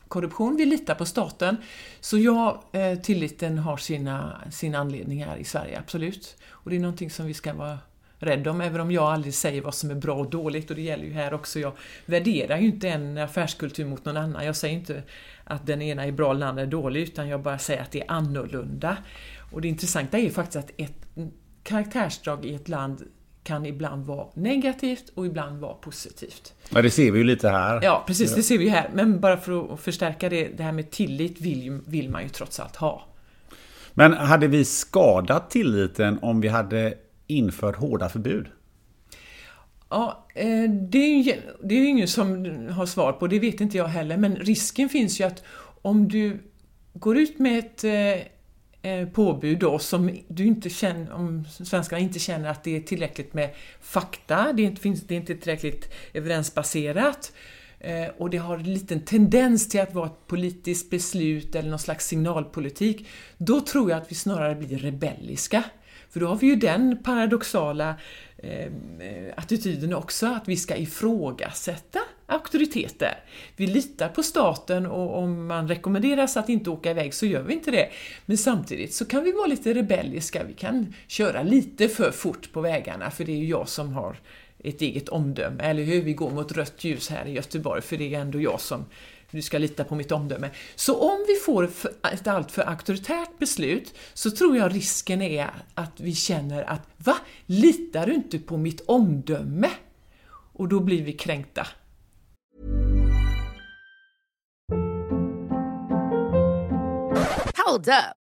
korruption, 0.07 0.55
vi 0.55 0.65
litar 0.65 0.95
på 0.95 1.05
staten. 1.05 1.57
Så 1.99 2.17
ja, 2.17 2.63
eh, 2.71 2.99
tilliten 2.99 3.57
har 3.57 3.77
sina, 3.77 4.41
sina 4.51 4.77
anledningar 4.77 5.37
i 5.37 5.43
Sverige, 5.43 5.79
absolut. 5.79 6.37
Och 6.49 6.69
det 6.69 6.75
är 6.75 6.79
någonting 6.79 7.09
som 7.09 7.25
vi 7.25 7.33
ska 7.33 7.53
vara 7.53 7.77
rädda 8.19 8.51
om, 8.51 8.61
även 8.61 8.81
om 8.81 8.91
jag 8.91 9.03
aldrig 9.03 9.33
säger 9.33 9.61
vad 9.61 9.75
som 9.75 9.91
är 9.91 9.95
bra 9.95 10.15
och 10.15 10.29
dåligt 10.29 10.69
och 10.69 10.75
det 10.75 10.81
gäller 10.81 11.05
ju 11.05 11.13
här 11.13 11.33
också. 11.33 11.59
Jag 11.59 11.73
värderar 12.05 12.57
ju 12.57 12.67
inte 12.67 12.89
en 12.89 13.17
affärskultur 13.17 13.85
mot 13.85 14.05
någon 14.05 14.17
annan. 14.17 14.45
Jag 14.45 14.55
säger 14.55 14.75
inte 14.75 15.03
att 15.43 15.67
den 15.67 15.81
ena 15.81 16.05
är 16.05 16.11
bra 16.11 16.27
och 16.27 16.33
den 16.33 16.43
andra 16.43 16.61
är 16.61 16.67
dålig, 16.67 17.01
utan 17.01 17.27
jag 17.27 17.41
bara 17.41 17.59
säger 17.59 17.81
att 17.81 17.91
det 17.91 18.01
är 18.01 18.11
annorlunda. 18.11 18.97
Och 19.51 19.61
det 19.61 19.67
intressanta 19.67 20.17
är 20.17 20.21
ju 20.21 20.29
faktiskt 20.29 20.57
att 20.57 20.71
ett 20.77 21.07
karaktärsdrag 21.63 22.45
i 22.45 22.55
ett 22.55 22.69
land 22.69 23.03
kan 23.43 23.65
ibland 23.65 24.05
vara 24.05 24.27
negativt 24.33 25.11
och 25.15 25.25
ibland 25.25 25.59
vara 25.59 25.73
positivt. 25.73 26.53
Ja, 26.69 26.81
det 26.81 26.91
ser 26.91 27.11
vi 27.11 27.17
ju 27.17 27.23
lite 27.23 27.49
här. 27.49 27.79
Ja, 27.83 28.03
precis, 28.07 28.35
det 28.35 28.43
ser 28.43 28.57
vi 28.57 28.63
ju 28.63 28.69
här. 28.69 28.89
Men 28.93 29.19
bara 29.19 29.37
för 29.37 29.73
att 29.73 29.79
förstärka 29.79 30.29
det, 30.29 30.47
det 30.47 30.63
här 30.63 30.71
med 30.71 30.91
tillit 30.91 31.41
vill, 31.41 31.79
vill 31.87 32.09
man 32.09 32.23
ju 32.23 32.29
trots 32.29 32.59
allt 32.59 32.75
ha. 32.75 33.07
Men 33.93 34.13
hade 34.13 34.47
vi 34.47 34.65
skadat 34.65 35.49
tilliten 35.49 36.19
om 36.21 36.41
vi 36.41 36.47
hade 36.47 36.93
infört 37.27 37.75
hårda 37.75 38.09
förbud? 38.09 38.47
Ja, 39.89 40.27
eh, 40.35 40.69
det 40.69 40.97
är 40.97 41.21
ju 41.23 41.33
det 41.63 41.75
är 41.75 41.89
ingen 41.89 42.07
som 42.07 42.45
har 42.69 42.85
svar 42.85 43.11
på, 43.11 43.27
det 43.27 43.39
vet 43.39 43.61
inte 43.61 43.77
jag 43.77 43.85
heller, 43.85 44.17
men 44.17 44.35
risken 44.35 44.89
finns 44.89 45.21
ju 45.21 45.23
att 45.23 45.43
om 45.81 46.07
du 46.07 46.39
går 46.93 47.17
ut 47.17 47.39
med 47.39 47.59
ett 47.59 47.83
Eh, 47.83 48.21
Eh, 48.83 49.07
påbud 49.07 49.59
då 49.59 49.79
som 49.79 50.19
du 50.27 50.45
inte 50.45 50.69
känner, 50.69 51.11
om 51.11 51.45
svenskarna 51.45 51.99
inte 51.99 52.19
känner 52.19 52.49
att 52.49 52.63
det 52.63 52.75
är 52.75 52.81
tillräckligt 52.81 53.33
med 53.33 53.49
fakta, 53.81 54.53
det 54.53 54.63
är 54.63 54.65
inte, 54.65 54.81
finns, 54.81 55.01
det 55.01 55.15
är 55.15 55.19
inte 55.19 55.35
tillräckligt 55.35 55.93
evidensbaserat 56.13 57.31
eh, 57.79 58.07
och 58.17 58.29
det 58.29 58.37
har 58.37 58.57
en 58.57 58.73
liten 58.73 59.01
tendens 59.01 59.69
till 59.69 59.81
att 59.81 59.93
vara 59.93 60.05
ett 60.05 60.27
politiskt 60.27 60.89
beslut 60.89 61.55
eller 61.55 61.69
någon 61.69 61.79
slags 61.79 62.07
signalpolitik, 62.07 63.07
då 63.37 63.61
tror 63.61 63.91
jag 63.91 64.01
att 64.01 64.11
vi 64.11 64.15
snarare 64.15 64.55
blir 64.55 64.77
rebelliska. 64.77 65.63
För 66.09 66.19
då 66.19 66.27
har 66.27 66.35
vi 66.35 66.47
ju 66.47 66.55
den 66.55 67.03
paradoxala 67.03 67.89
eh, 67.89 67.95
Ehm, 68.43 69.01
eh, 69.01 69.33
attityden 69.35 69.93
också, 69.93 70.25
att 70.25 70.47
vi 70.47 70.55
ska 70.57 70.75
ifrågasätta 70.75 71.99
auktoriteter. 72.25 73.23
Vi 73.55 73.67
litar 73.67 74.09
på 74.09 74.23
staten 74.23 74.85
och 74.85 75.17
om 75.17 75.47
man 75.47 75.67
rekommenderas 75.67 76.37
att 76.37 76.49
inte 76.49 76.69
åka 76.69 76.91
iväg 76.91 77.13
så 77.13 77.25
gör 77.25 77.41
vi 77.41 77.53
inte 77.53 77.71
det. 77.71 77.89
Men 78.25 78.37
samtidigt 78.37 78.93
så 78.93 79.05
kan 79.05 79.23
vi 79.23 79.31
vara 79.31 79.47
lite 79.47 79.73
rebelliska, 79.73 80.43
vi 80.43 80.53
kan 80.53 80.93
köra 81.07 81.43
lite 81.43 81.89
för 81.89 82.11
fort 82.11 82.51
på 82.53 82.61
vägarna 82.61 83.11
för 83.11 83.23
det 83.25 83.31
är 83.31 83.37
ju 83.37 83.47
jag 83.47 83.69
som 83.69 83.93
har 83.93 84.19
ett 84.63 84.81
eget 84.81 85.09
omdöme, 85.09 85.63
eller 85.63 85.83
hur? 85.83 86.01
Vi 86.01 86.13
går 86.13 86.31
mot 86.31 86.51
rött 86.51 86.83
ljus 86.83 87.09
här 87.09 87.25
i 87.25 87.31
Göteborg 87.31 87.81
för 87.81 87.97
det 87.97 88.15
är 88.15 88.19
ändå 88.19 88.41
jag 88.41 88.61
som 88.61 88.85
du 89.31 89.41
ska 89.41 89.57
lita 89.57 89.83
på 89.83 89.95
mitt 89.95 90.11
omdöme. 90.11 90.49
Så 90.75 90.99
om 90.99 91.25
vi 91.27 91.35
får 91.35 91.69
ett 92.13 92.27
alltför 92.27 92.61
auktoritärt 92.61 93.39
beslut 93.39 93.93
så 94.13 94.31
tror 94.31 94.57
jag 94.57 94.75
risken 94.75 95.21
är 95.21 95.49
att 95.73 95.99
vi 95.99 96.15
känner 96.15 96.63
att 96.63 96.81
Va? 96.97 97.17
Litar 97.45 98.05
du 98.05 98.13
inte 98.13 98.39
på 98.39 98.57
mitt 98.57 98.81
omdöme? 98.81 99.69
Och 100.53 100.67
då 100.67 100.79
blir 100.79 101.03
vi 101.03 101.13
kränkta. 101.13 101.67
Hold 107.65 107.87
up. 107.87 108.20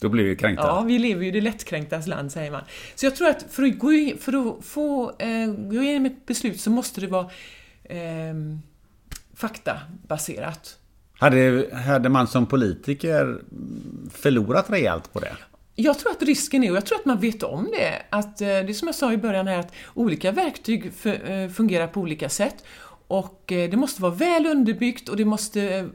Då 0.00 0.08
blir 0.08 0.24
vi 0.24 0.36
kränkta. 0.36 0.66
Ja, 0.66 0.80
vi 0.80 0.98
lever 0.98 1.22
ju 1.22 1.28
i 1.28 1.30
det 1.30 1.40
lättkränktas 1.40 2.06
land, 2.06 2.32
säger 2.32 2.50
man. 2.50 2.62
Så 2.94 3.06
jag 3.06 3.16
tror 3.16 3.28
att 3.28 3.46
för 3.50 3.62
att, 3.62 3.78
gå 3.78 3.92
in, 3.92 4.18
för 4.18 4.48
att 4.48 4.64
få 4.64 5.12
eh, 5.18 5.46
gå 5.46 5.82
igenom 5.82 6.06
ett 6.06 6.26
beslut 6.26 6.60
så 6.60 6.70
måste 6.70 7.00
det 7.00 7.06
vara 7.06 7.30
eh, 7.84 8.34
faktabaserat. 9.34 10.78
Hade, 11.18 11.66
hade 11.86 12.08
man 12.08 12.26
som 12.26 12.46
politiker 12.46 13.38
förlorat 14.10 14.70
rejält 14.70 15.12
på 15.12 15.20
det? 15.20 15.36
Jag 15.74 15.98
tror 15.98 16.12
att 16.12 16.22
risken 16.22 16.64
är, 16.64 16.70
och 16.70 16.76
jag 16.76 16.86
tror 16.86 16.98
att 16.98 17.04
man 17.04 17.20
vet 17.20 17.42
om 17.42 17.64
det, 17.64 18.02
att 18.10 18.40
eh, 18.40 18.46
det 18.46 18.68
är 18.68 18.72
som 18.72 18.88
jag 18.88 18.94
sa 18.94 19.12
i 19.12 19.16
början 19.16 19.46
här, 19.46 19.58
att 19.58 19.72
olika 19.94 20.32
verktyg 20.32 20.92
eh, 21.04 21.48
fungerar 21.48 21.86
på 21.86 22.00
olika 22.00 22.28
sätt. 22.28 22.64
Och 23.08 23.52
eh, 23.52 23.70
det 23.70 23.76
måste 23.76 24.02
vara 24.02 24.14
väl 24.14 24.46
underbyggt 24.46 25.08
och 25.08 25.16
det 25.16 25.24
måste 25.24 25.88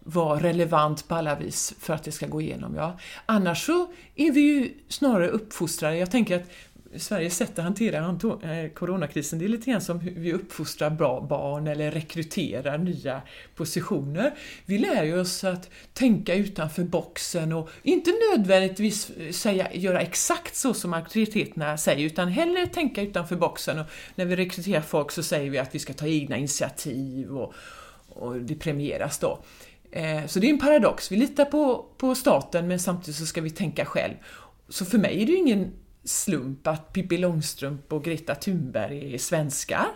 vara 0.00 0.40
relevant 0.40 1.08
på 1.08 1.14
alla 1.14 1.34
vis 1.34 1.74
för 1.78 1.94
att 1.94 2.04
det 2.04 2.12
ska 2.12 2.26
gå 2.26 2.40
igenom. 2.40 2.74
Ja. 2.74 2.98
Annars 3.26 3.66
så 3.66 3.92
är 4.14 4.32
vi 4.32 4.40
ju 4.40 4.74
snarare 4.88 5.28
uppfostrade. 5.28 5.96
Jag 5.96 6.10
tänker 6.10 6.36
att 6.36 6.46
Sveriges 6.96 7.36
sätt 7.36 7.58
att 7.58 7.64
hantera 7.64 8.18
eh, 8.42 8.70
coronakrisen, 8.70 9.38
det 9.38 9.44
är 9.44 9.48
lite 9.48 9.70
grann 9.70 9.80
som 9.80 10.00
hur 10.00 10.20
vi 10.20 10.32
uppfostrar 10.32 10.90
bra 10.90 11.20
barn 11.20 11.66
eller 11.66 11.90
rekryterar 11.90 12.78
nya 12.78 13.22
positioner. 13.54 14.34
Vi 14.66 14.78
lär 14.78 15.04
ju 15.04 15.20
oss 15.20 15.44
att 15.44 15.70
tänka 15.92 16.34
utanför 16.34 16.84
boxen 16.84 17.52
och 17.52 17.70
inte 17.82 18.10
nödvändigtvis 18.30 19.10
eh, 19.10 19.32
säga, 19.32 19.74
göra 19.74 20.00
exakt 20.00 20.56
så 20.56 20.74
som 20.74 20.94
auktoriteterna 20.94 21.78
säger, 21.78 22.06
utan 22.06 22.28
hellre 22.28 22.66
tänka 22.66 23.02
utanför 23.02 23.36
boxen. 23.36 23.78
Och 23.78 23.86
när 24.14 24.24
vi 24.24 24.36
rekryterar 24.36 24.80
folk 24.80 25.10
så 25.10 25.22
säger 25.22 25.50
vi 25.50 25.58
att 25.58 25.74
vi 25.74 25.78
ska 25.78 25.92
ta 25.92 26.06
egna 26.06 26.36
initiativ 26.36 27.30
och, 27.30 27.54
och 28.08 28.36
det 28.36 28.54
premieras 28.54 29.18
då. 29.18 29.38
Eh, 29.90 30.26
så 30.26 30.38
det 30.40 30.46
är 30.46 30.50
en 30.50 30.58
paradox. 30.58 31.12
Vi 31.12 31.16
litar 31.16 31.44
på, 31.44 31.86
på 31.96 32.14
staten 32.14 32.68
men 32.68 32.78
samtidigt 32.80 33.16
så 33.16 33.26
ska 33.26 33.40
vi 33.40 33.50
tänka 33.50 33.84
själv. 33.84 34.14
Så 34.68 34.84
för 34.84 34.98
mig 34.98 35.22
är 35.22 35.26
det 35.26 35.32
ju 35.32 35.38
ingen 35.38 35.72
slump 36.04 36.66
att 36.66 36.92
Pippi 36.92 37.18
Långstrump 37.18 37.92
och 37.92 38.04
Greta 38.04 38.34
Thunberg 38.34 39.14
är 39.14 39.18
svenskar. 39.18 39.88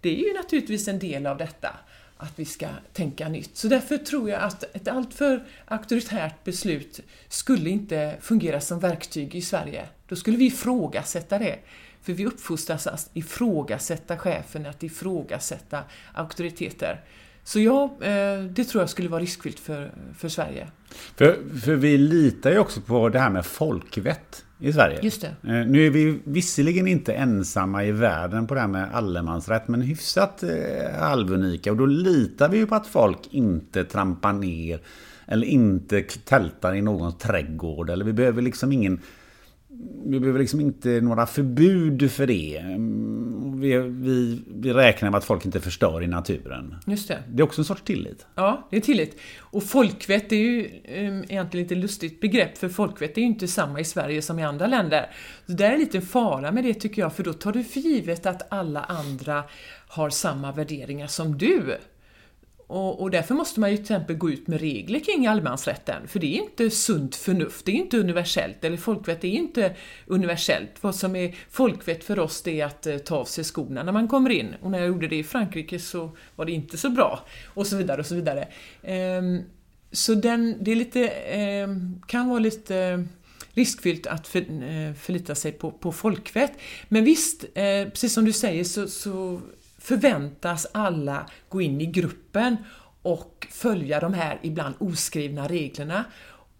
Det 0.00 0.08
är 0.08 0.28
ju 0.28 0.34
naturligtvis 0.34 0.88
en 0.88 0.98
del 0.98 1.26
av 1.26 1.38
detta. 1.38 1.76
att 2.22 2.38
vi 2.38 2.44
ska 2.44 2.66
tänka 2.92 3.28
nytt. 3.28 3.56
Så 3.56 3.68
därför 3.68 3.98
tror 3.98 4.30
jag 4.30 4.42
att 4.42 4.76
ett 4.76 4.88
alltför 4.88 5.44
auktoritärt 5.64 6.44
beslut 6.44 7.00
skulle 7.28 7.70
inte 7.70 8.16
fungera 8.20 8.60
som 8.60 8.80
verktyg 8.80 9.34
i 9.34 9.42
Sverige. 9.42 9.88
Då 10.08 10.16
skulle 10.16 10.36
vi 10.36 10.46
ifrågasätta 10.46 11.38
det. 11.38 11.58
För 12.02 12.12
vi 12.12 12.26
uppfostras 12.26 12.86
att 12.86 13.10
ifrågasätta 13.14 14.18
chefen, 14.18 14.66
att 14.66 14.82
ifrågasätta 14.82 15.84
auktoriteter. 16.14 17.04
Så 17.44 17.60
ja, 17.60 17.96
eh, 18.00 18.44
det 18.50 18.64
tror 18.64 18.82
jag 18.82 18.90
skulle 18.90 19.08
vara 19.08 19.22
riskfyllt 19.22 19.60
för, 19.60 19.92
för 20.18 20.28
Sverige. 20.28 20.68
För, 21.16 21.58
för 21.60 21.74
vi 21.74 21.98
litar 21.98 22.50
ju 22.50 22.58
också 22.58 22.80
på 22.80 23.08
det 23.08 23.18
här 23.18 23.30
med 23.30 23.46
folkvett 23.46 24.44
i 24.58 24.72
Sverige. 24.72 24.98
Just 25.02 25.20
det. 25.20 25.28
Eh, 25.28 25.66
nu 25.66 25.86
är 25.86 25.90
vi 25.90 26.20
visserligen 26.24 26.86
inte 26.86 27.12
ensamma 27.12 27.84
i 27.84 27.92
världen 27.92 28.46
på 28.46 28.54
det 28.54 28.60
här 28.60 28.68
med 28.68 28.94
allemansrätt, 28.94 29.68
men 29.68 29.80
hyfsat 29.80 30.42
eh, 30.42 30.50
halvunika. 30.98 31.70
Och 31.70 31.76
då 31.76 31.86
litar 31.86 32.48
vi 32.48 32.58
ju 32.58 32.66
på 32.66 32.74
att 32.74 32.86
folk 32.86 33.18
inte 33.30 33.84
trampar 33.84 34.32
ner 34.32 34.80
eller 35.26 35.46
inte 35.46 36.02
tältar 36.02 36.74
i 36.74 36.82
någons 36.82 37.18
trädgård. 37.18 37.90
Eller 37.90 38.04
vi 38.04 38.12
behöver 38.12 38.42
liksom 38.42 38.72
ingen 38.72 39.00
vi 40.04 40.20
behöver 40.20 40.38
liksom 40.38 40.60
inte 40.60 41.00
några 41.00 41.26
förbud 41.26 42.10
för 42.10 42.26
det. 42.26 42.64
Vi, 43.60 43.78
vi, 43.78 44.42
vi 44.46 44.72
räknar 44.72 45.10
med 45.10 45.18
att 45.18 45.24
folk 45.24 45.44
inte 45.44 45.60
förstör 45.60 46.02
i 46.02 46.06
naturen. 46.06 46.76
Just 46.86 47.08
det. 47.08 47.22
Det 47.28 47.42
är 47.42 47.44
också 47.44 47.60
en 47.60 47.64
sorts 47.64 47.82
tillit. 47.82 48.26
Ja, 48.34 48.68
det 48.70 48.76
är 48.76 48.80
tillit. 48.80 49.20
Och 49.38 49.62
folkvett 49.62 50.32
är 50.32 50.36
ju 50.36 50.64
um, 50.64 51.24
egentligen 51.28 51.64
lite 51.64 51.74
lustigt 51.74 52.20
begrepp, 52.20 52.58
för 52.58 52.68
folkvett 52.68 53.16
är 53.16 53.20
ju 53.20 53.26
inte 53.26 53.48
samma 53.48 53.80
i 53.80 53.84
Sverige 53.84 54.22
som 54.22 54.38
i 54.38 54.42
andra 54.44 54.66
länder. 54.66 55.10
Så 55.46 55.52
det 55.52 55.64
är 55.64 55.72
en 55.72 55.80
liten 55.80 56.02
fara 56.02 56.52
med 56.52 56.64
det 56.64 56.74
tycker 56.74 57.02
jag, 57.02 57.12
för 57.12 57.22
då 57.22 57.32
tar 57.32 57.52
du 57.52 57.64
för 57.64 57.80
givet 57.80 58.26
att 58.26 58.52
alla 58.52 58.80
andra 58.80 59.44
har 59.88 60.10
samma 60.10 60.52
värderingar 60.52 61.06
som 61.06 61.38
du. 61.38 61.76
Och, 62.70 63.00
och, 63.00 63.10
därför 63.10 63.34
måste 63.34 63.60
man 63.60 63.70
ju 63.70 63.76
till 63.76 63.84
exempel 63.84 64.16
gå 64.16 64.30
ut 64.30 64.46
med 64.46 64.60
regler 64.60 65.00
kring 65.00 65.26
allemansrätten, 65.26 66.08
för 66.08 66.18
det 66.18 66.26
är 66.26 66.42
inte 66.42 66.70
sunt 66.70 67.16
förnuft, 67.16 67.66
det 67.66 67.72
är 67.72 67.76
inte 67.76 67.98
universellt, 67.98 68.64
eller 68.64 68.76
folkvett 68.76 69.24
är 69.24 69.28
inte 69.28 69.74
universellt. 70.06 70.70
Vad 70.80 70.94
som 70.94 71.16
är 71.16 71.34
folkvett 71.50 72.04
för 72.04 72.18
oss 72.18 72.42
det 72.42 72.60
är 72.60 72.66
att 72.66 72.86
eh, 72.86 72.98
ta 72.98 73.16
av 73.16 73.24
sig 73.24 73.44
skorna 73.44 73.82
när 73.82 73.92
man 73.92 74.08
kommer 74.08 74.30
in, 74.30 74.54
och 74.62 74.70
när 74.70 74.78
jag 74.78 74.88
gjorde 74.88 75.08
det 75.08 75.16
i 75.16 75.24
Frankrike 75.24 75.78
så 75.78 76.10
var 76.36 76.44
det 76.44 76.52
inte 76.52 76.78
så 76.78 76.90
bra, 76.90 77.26
och 77.54 77.66
så 77.66 77.76
vidare 77.76 78.00
och 78.00 78.06
så 78.06 78.14
vidare. 78.14 78.48
Ehm, 78.82 79.42
så 79.92 80.14
den, 80.14 80.56
det 80.60 80.70
är 80.70 80.76
lite, 80.76 81.08
eh, 81.08 81.68
kan 82.06 82.28
vara 82.28 82.38
lite 82.38 83.06
riskfyllt 83.52 84.06
att 84.06 84.28
för, 84.28 84.40
eh, 84.40 84.94
förlita 84.94 85.34
sig 85.34 85.52
på, 85.52 85.70
på 85.70 85.92
folkvett. 85.92 86.52
Men 86.88 87.04
visst, 87.04 87.44
eh, 87.54 87.88
precis 87.88 88.12
som 88.12 88.24
du 88.24 88.32
säger 88.32 88.64
så, 88.64 88.88
så 88.88 89.40
förväntas 89.90 90.66
alla 90.72 91.26
gå 91.48 91.60
in 91.60 91.80
i 91.80 91.86
gruppen 91.86 92.56
och 93.02 93.46
följa 93.50 94.00
de 94.00 94.14
här 94.14 94.38
ibland 94.42 94.74
oskrivna 94.78 95.48
reglerna. 95.48 96.04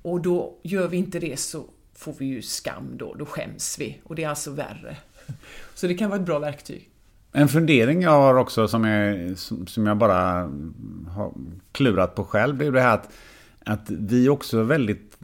Och 0.03 0.21
då 0.21 0.59
gör 0.63 0.89
vi 0.89 0.97
inte 0.97 1.19
det 1.19 1.41
så 1.41 1.65
får 1.95 2.15
vi 2.19 2.27
ju 2.27 2.43
skam 2.43 2.97
då, 2.97 3.15
då 3.15 3.27
skäms 3.27 3.79
vi. 3.79 4.01
Och 4.05 4.15
det 4.15 4.25
är 4.25 4.29
alltså 4.29 4.51
värre. 4.51 4.97
Så 5.75 5.87
det 5.87 5.95
kan 5.95 6.11
vara 6.11 6.21
ett 6.21 6.27
bra 6.27 6.39
verktyg. 6.39 6.89
En 7.33 7.49
fundering 7.49 8.03
jag 8.03 8.11
har 8.11 8.35
också 8.35 8.69
som, 8.69 8.85
jag, 8.85 9.39
som 9.69 9.87
jag 9.87 9.97
bara 9.97 10.51
har 11.09 11.33
klurat 11.73 12.15
på 12.15 12.25
själv, 12.25 12.59
det 12.59 12.67
är 12.67 12.73
det 12.73 12.81
här 12.81 12.95
att, 12.95 13.13
att 13.65 13.91
vi 13.91 14.29
också 14.29 14.59
är 14.59 14.65
väldigt 14.65 15.17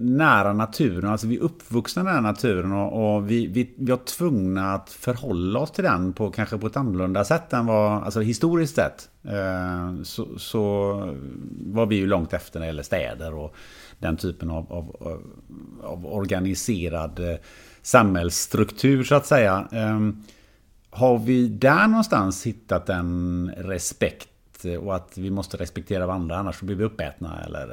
nära 0.00 0.52
naturen. 0.52 1.10
Alltså 1.10 1.26
vi 1.26 1.36
är 1.36 1.40
uppvuxna 1.40 2.02
nära 2.02 2.20
naturen 2.20 2.72
och, 2.72 3.16
och 3.16 3.30
vi, 3.30 3.46
vi, 3.46 3.74
vi 3.78 3.90
var 3.90 3.98
tvungna 3.98 4.74
att 4.74 4.90
förhålla 4.90 5.60
oss 5.60 5.70
till 5.70 5.84
den 5.84 6.12
på 6.12 6.30
kanske 6.30 6.58
på 6.58 6.66
ett 6.66 6.76
annorlunda 6.76 7.24
sätt 7.24 7.52
än 7.52 7.66
vad, 7.66 8.02
alltså 8.02 8.20
historiskt 8.20 8.74
sett. 8.74 9.08
Eh, 9.24 10.02
så, 10.02 10.38
så 10.38 10.92
var 11.66 11.86
vi 11.86 11.96
ju 11.96 12.06
långt 12.06 12.32
efter 12.32 12.60
när 12.60 12.66
det 12.66 12.70
gäller 12.70 12.82
städer 12.82 13.34
och 13.34 13.54
den 13.98 14.16
typen 14.16 14.50
av, 14.50 14.72
av, 14.72 14.96
av 15.82 16.06
organiserad 16.06 17.18
eh, 17.18 17.36
samhällsstruktur 17.82 19.04
så 19.04 19.14
att 19.14 19.26
säga. 19.26 19.68
Eh, 19.72 20.00
har 20.90 21.18
vi 21.18 21.48
där 21.48 21.86
någonstans 21.88 22.46
hittat 22.46 22.88
en 22.88 23.52
respekt 23.56 24.28
och 24.64 24.96
att 24.96 25.18
vi 25.18 25.30
måste 25.30 25.56
respektera 25.56 26.06
varandra 26.06 26.36
annars 26.36 26.60
blir 26.60 26.76
vi 26.76 26.84
uppätna 26.84 27.44
eller 27.44 27.66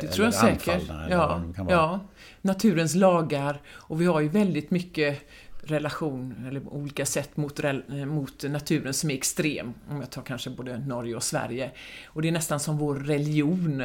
Det 0.00 0.06
tror 0.06 0.24
jag 0.24 0.34
säkert. 0.34 0.82
Ja, 1.10 1.42
ja. 1.68 2.00
Naturens 2.40 2.94
lagar 2.94 3.60
och 3.72 4.00
vi 4.00 4.06
har 4.06 4.20
ju 4.20 4.28
väldigt 4.28 4.70
mycket 4.70 5.20
relation 5.66 6.46
eller 6.48 6.68
olika 6.68 7.06
sätt 7.06 7.36
mot, 7.36 7.60
mot 8.06 8.42
naturen 8.42 8.94
som 8.94 9.10
är 9.10 9.14
extrem. 9.14 9.74
Om 9.88 10.00
jag 10.00 10.10
tar 10.10 10.22
kanske 10.22 10.50
både 10.50 10.78
Norge 10.78 11.16
och 11.16 11.22
Sverige. 11.22 11.70
Och 12.06 12.22
det 12.22 12.28
är 12.28 12.32
nästan 12.32 12.60
som 12.60 12.78
vår 12.78 12.94
religion. 12.94 13.84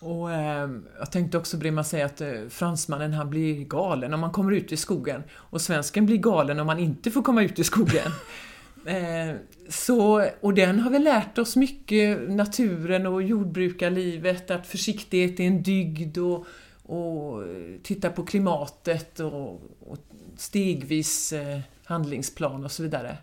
Och 0.00 0.32
eh, 0.32 0.70
jag 0.98 1.10
tänkte 1.10 1.38
också 1.38 1.56
Brimma 1.56 1.84
säga 1.84 2.06
att 2.06 2.20
eh, 2.20 2.32
fransmannen 2.50 3.12
han 3.12 3.30
blir 3.30 3.64
galen 3.64 4.14
om 4.14 4.20
man 4.20 4.30
kommer 4.30 4.52
ut 4.52 4.72
i 4.72 4.76
skogen 4.76 5.22
och 5.32 5.60
svensken 5.60 6.06
blir 6.06 6.16
galen 6.16 6.60
om 6.60 6.66
man 6.66 6.78
inte 6.78 7.10
får 7.10 7.22
komma 7.22 7.42
ut 7.42 7.58
i 7.58 7.64
skogen. 7.64 8.10
Eh, 8.86 9.36
så, 9.68 10.28
och 10.40 10.54
den 10.54 10.80
har 10.80 10.90
väl 10.90 11.04
lärt 11.04 11.38
oss 11.38 11.56
mycket, 11.56 12.30
naturen 12.30 13.06
och 13.06 13.22
jordbrukarlivet, 13.22 14.50
att 14.50 14.66
försiktighet 14.66 15.40
är 15.40 15.44
en 15.44 15.62
dygd 15.62 16.18
och, 16.18 16.46
och 16.82 17.42
titta 17.82 18.10
på 18.10 18.24
klimatet 18.24 19.20
och, 19.20 19.62
och 19.80 19.98
stegvis 20.36 21.32
eh, 21.32 21.60
handlingsplan 21.84 22.64
och 22.64 22.72
så 22.72 22.82
vidare. 22.82 23.16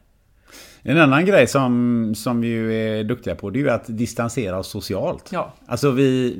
En 0.82 0.98
annan 0.98 1.26
grej 1.26 1.48
som, 1.48 2.14
som 2.16 2.42
vi 2.42 2.48
ju 2.48 2.74
är 2.74 3.04
duktiga 3.04 3.36
på 3.36 3.50
det 3.50 3.60
är 3.60 3.62
ju 3.62 3.70
att 3.70 3.86
distansera 3.88 4.60
oss 4.60 4.68
socialt. 4.68 5.30
Ja. 5.32 5.54
Alltså 5.66 5.92
vi, 5.92 6.38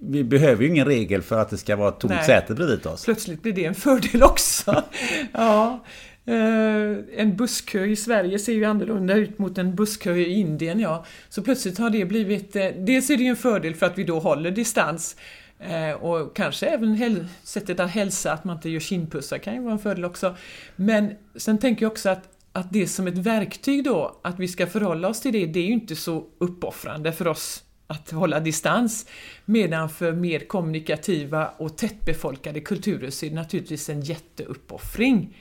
vi 0.00 0.24
behöver 0.24 0.62
ju 0.62 0.68
ingen 0.68 0.86
regel 0.86 1.22
för 1.22 1.38
att 1.38 1.50
det 1.50 1.56
ska 1.56 1.76
vara 1.76 1.88
ett 1.88 1.98
tomt 1.98 2.24
säte 2.26 2.54
bredvid 2.54 2.86
oss. 2.86 3.04
Plötsligt 3.04 3.42
blir 3.42 3.52
det 3.52 3.64
en 3.64 3.74
fördel 3.74 4.22
också. 4.22 4.82
ja. 5.32 5.84
Eh, 6.28 6.98
en 7.16 7.36
busskö 7.36 7.84
i 7.84 7.96
Sverige 7.96 8.38
ser 8.38 8.52
ju 8.52 8.64
annorlunda 8.64 9.14
ut 9.14 9.38
mot 9.38 9.58
en 9.58 9.74
busskö 9.74 10.16
i 10.16 10.32
Indien, 10.32 10.80
ja. 10.80 11.04
Så 11.28 11.42
plötsligt 11.42 11.78
har 11.78 11.90
det 11.90 12.04
blivit... 12.04 12.56
eh, 12.56 12.66
dels 12.76 13.10
är 13.10 13.16
det 13.16 13.22
ju 13.22 13.28
en 13.28 13.36
fördel 13.36 13.74
för 13.74 13.86
att 13.86 13.98
vi 13.98 14.04
då 14.04 14.18
håller 14.18 14.50
distans 14.50 15.16
eh, 15.58 15.90
och 15.90 16.36
kanske 16.36 16.66
även 16.66 17.28
sättet 17.42 17.80
att 17.80 17.90
hälsa, 17.90 18.32
att 18.32 18.44
man 18.44 18.56
inte 18.56 18.70
gör 18.70 18.80
kindpussar 18.80 19.38
kan 19.38 19.54
ju 19.54 19.60
vara 19.60 19.72
en 19.72 19.78
fördel 19.78 20.04
också. 20.04 20.36
Men 20.76 21.12
sen 21.36 21.58
tänker 21.58 21.82
jag 21.82 21.92
också 21.92 22.08
att, 22.08 22.28
att 22.52 22.72
det 22.72 22.86
som 22.86 23.06
ett 23.06 23.18
verktyg 23.18 23.84
då, 23.84 24.20
att 24.22 24.38
vi 24.38 24.48
ska 24.48 24.66
förhålla 24.66 25.08
oss 25.08 25.20
till 25.20 25.32
det, 25.32 25.46
det 25.46 25.60
är 25.60 25.66
ju 25.66 25.72
inte 25.72 25.96
så 25.96 26.26
uppoffrande 26.38 27.12
för 27.12 27.26
oss 27.26 27.64
att 27.86 28.10
hålla 28.10 28.40
distans. 28.40 29.06
Medan 29.44 29.88
för 29.88 30.12
mer 30.12 30.40
kommunikativa 30.40 31.48
och 31.56 31.78
tättbefolkade 31.78 32.60
kulturer 32.60 33.10
så 33.10 33.26
är 33.26 33.30
det 33.30 33.36
naturligtvis 33.36 33.88
en 33.88 34.00
jätteuppoffring 34.00 35.34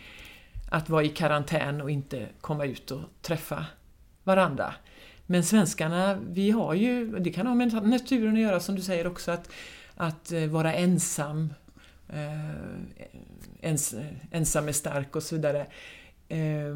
att 0.69 0.89
vara 0.89 1.03
i 1.03 1.09
karantän 1.09 1.81
och 1.81 1.91
inte 1.91 2.27
komma 2.41 2.65
ut 2.65 2.91
och 2.91 3.01
träffa 3.21 3.65
varandra. 4.23 4.73
Men 5.25 5.43
svenskarna, 5.43 6.19
vi 6.29 6.51
har 6.51 6.73
ju, 6.73 7.19
det 7.19 7.29
kan 7.29 7.47
ha 7.47 7.55
med 7.55 7.73
naturen 7.73 8.33
att 8.33 8.39
göra 8.39 8.59
som 8.59 8.75
du 8.75 8.81
säger 8.81 9.07
också, 9.07 9.31
att, 9.31 9.49
att 9.95 10.31
eh, 10.31 10.45
vara 10.45 10.73
ensam, 10.73 11.53
eh, 12.09 12.89
ens, 13.61 13.95
ensam 14.31 14.67
är 14.67 14.71
stark 14.71 15.15
och 15.15 15.23
så 15.23 15.35
vidare. 15.35 15.67
Eh, 16.27 16.75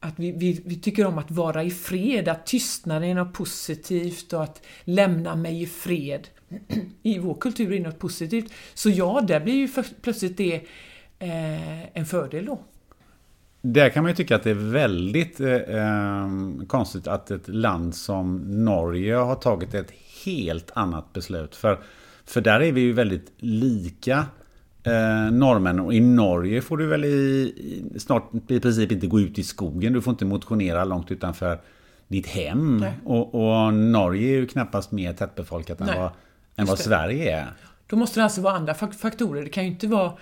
att 0.00 0.18
vi, 0.18 0.32
vi, 0.32 0.62
vi, 0.64 0.76
tycker 0.76 1.06
om 1.06 1.18
att 1.18 1.30
vara 1.30 1.62
i 1.62 1.70
fred, 1.70 2.28
att 2.28 2.46
tystnaden 2.46 3.08
är 3.08 3.14
något 3.14 3.32
positivt 3.34 4.32
och 4.32 4.42
att 4.42 4.62
lämna 4.84 5.36
mig 5.36 5.62
i 5.62 5.66
fred. 5.66 6.28
I 7.02 7.18
vår 7.18 7.34
kultur 7.34 7.72
är 7.72 7.80
något 7.80 7.98
positivt. 7.98 8.52
Så 8.74 8.90
ja, 8.90 9.20
där 9.20 9.40
blir 9.40 9.54
ju 9.54 9.68
för, 9.68 9.84
plötsligt 10.02 10.36
det 10.36 10.54
eh, 11.18 11.96
en 11.98 12.06
fördel 12.06 12.44
då. 12.44 12.64
Där 13.60 13.88
kan 13.88 14.02
man 14.02 14.10
ju 14.10 14.16
tycka 14.16 14.36
att 14.36 14.42
det 14.42 14.50
är 14.50 14.72
väldigt 14.72 15.40
eh, 15.40 15.52
eh, 15.52 16.28
konstigt 16.66 17.06
att 17.06 17.30
ett 17.30 17.48
land 17.48 17.94
som 17.94 18.36
Norge 18.64 19.14
har 19.14 19.34
tagit 19.34 19.74
ett 19.74 19.92
helt 20.24 20.70
annat 20.74 21.12
beslut. 21.12 21.56
För, 21.56 21.78
för 22.24 22.40
där 22.40 22.60
är 22.60 22.72
vi 22.72 22.80
ju 22.80 22.92
väldigt 22.92 23.32
lika 23.36 24.26
eh, 24.82 25.32
norrmän. 25.32 25.80
Och 25.80 25.94
i 25.94 26.00
Norge 26.00 26.62
får 26.62 26.76
du 26.76 26.86
väl 26.86 27.04
i, 27.04 27.08
i, 27.08 27.98
snart 27.98 28.30
i 28.48 28.60
princip 28.60 28.92
inte 28.92 29.06
gå 29.06 29.20
ut 29.20 29.38
i 29.38 29.42
skogen. 29.42 29.92
Du 29.92 30.02
får 30.02 30.10
inte 30.10 30.24
motionera 30.24 30.84
långt 30.84 31.10
utanför 31.10 31.60
ditt 32.08 32.26
hem. 32.26 32.84
Och, 33.04 33.34
och, 33.34 33.74
Norge 33.74 34.28
är 34.28 34.36
ju 34.36 34.46
knappast 34.46 34.92
mer 34.92 35.12
tättbefolkat 35.12 35.80
än 35.80 35.86
vad, 35.86 36.10
än 36.56 36.66
vad 36.66 36.78
Sverige 36.78 37.36
är. 37.38 37.46
Då 37.86 37.96
måste 37.96 38.20
det 38.20 38.24
alltså 38.24 38.40
vara 38.40 38.54
andra 38.54 38.74
faktorer. 38.74 39.42
Det 39.42 39.48
kan 39.48 39.64
ju 39.64 39.70
inte 39.70 39.86
vara 39.86 40.12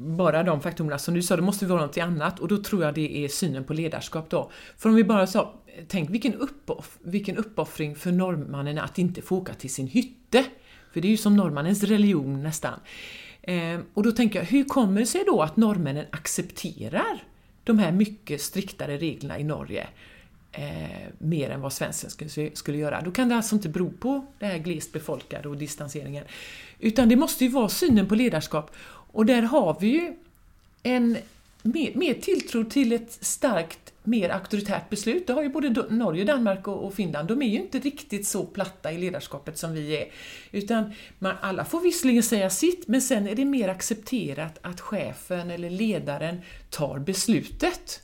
bara 0.00 0.42
de 0.42 0.60
faktorerna 0.60 0.98
som 0.98 1.14
du 1.14 1.22
sa, 1.22 1.36
det 1.36 1.42
måste 1.42 1.66
vara 1.66 1.80
något 1.80 1.98
annat 1.98 2.40
och 2.40 2.48
då 2.48 2.56
tror 2.56 2.84
jag 2.84 2.94
det 2.94 3.24
är 3.24 3.28
synen 3.28 3.64
på 3.64 3.72
ledarskap 3.72 4.30
då. 4.30 4.50
För 4.76 4.88
om 4.88 4.94
vi 4.94 5.04
bara 5.04 5.26
sa, 5.26 5.54
tänk 5.88 6.10
vilken, 6.10 6.34
uppoff, 6.34 6.98
vilken 7.02 7.36
uppoffring 7.36 7.96
för 7.96 8.12
norrmannen 8.12 8.78
att 8.78 8.98
inte 8.98 9.22
få 9.22 9.36
åka 9.36 9.54
till 9.54 9.70
sin 9.70 9.86
hytte. 9.86 10.44
För 10.92 11.00
det 11.00 11.08
är 11.08 11.10
ju 11.10 11.16
som 11.16 11.36
norrmannens 11.36 11.82
religion 11.82 12.42
nästan. 12.42 12.80
Eh, 13.42 13.80
och 13.94 14.02
då 14.02 14.12
tänker 14.12 14.38
jag, 14.38 14.46
hur 14.46 14.64
kommer 14.64 15.00
det 15.00 15.06
sig 15.06 15.24
då 15.26 15.42
att 15.42 15.56
norrmännen 15.56 16.06
accepterar 16.10 17.24
de 17.64 17.78
här 17.78 17.92
mycket 17.92 18.40
striktare 18.40 18.96
reglerna 18.96 19.38
i 19.38 19.44
Norge? 19.44 19.86
eh, 20.52 21.08
mer 21.18 21.50
än 21.50 21.60
vad 21.60 21.72
svensken 21.72 22.10
skulle, 22.10 22.50
skulle 22.54 22.78
göra. 22.78 23.00
Då 23.00 23.10
kan 23.10 23.28
det 23.28 23.36
alltså 23.36 23.54
inte 23.54 23.68
bero 23.68 23.90
på 23.90 24.26
det 24.38 24.46
här 24.46 24.58
glest 24.58 24.92
befolkade 24.92 25.48
och 25.48 25.56
distanseringen. 25.56 26.24
Utan 26.78 27.08
det 27.08 27.16
måste 27.16 27.44
ju 27.44 27.50
vara 27.50 27.68
synen 27.68 28.08
på 28.08 28.14
ledarskap. 28.14 28.70
Och 29.12 29.26
där 29.26 29.42
har 29.42 29.76
vi 29.80 29.86
ju 29.86 30.14
en 30.82 31.18
mer, 31.62 31.94
mer 31.94 32.14
tilltro 32.14 32.64
till 32.64 32.92
ett 32.92 33.18
starkt, 33.20 33.92
mer 34.04 34.30
auktoritärt 34.30 34.90
beslut. 34.90 35.26
Det 35.26 35.32
har 35.32 35.42
ju 35.42 35.48
både 35.48 35.86
Norge, 35.88 36.24
Danmark 36.24 36.68
och 36.68 36.94
Finland. 36.94 37.28
De 37.28 37.42
är 37.42 37.46
ju 37.46 37.56
inte 37.56 37.78
riktigt 37.78 38.26
så 38.26 38.44
platta 38.44 38.92
i 38.92 38.98
ledarskapet 38.98 39.58
som 39.58 39.74
vi 39.74 39.96
är. 39.96 40.08
Utan 40.52 40.92
man, 41.18 41.34
alla 41.40 41.64
får 41.64 41.80
visserligen 41.80 42.22
säga 42.22 42.50
sitt, 42.50 42.88
men 42.88 43.02
sen 43.02 43.28
är 43.28 43.34
det 43.34 43.44
mer 43.44 43.68
accepterat 43.68 44.58
att 44.62 44.80
chefen 44.80 45.50
eller 45.50 45.70
ledaren 45.70 46.40
tar 46.70 46.98
beslutet. 46.98 48.02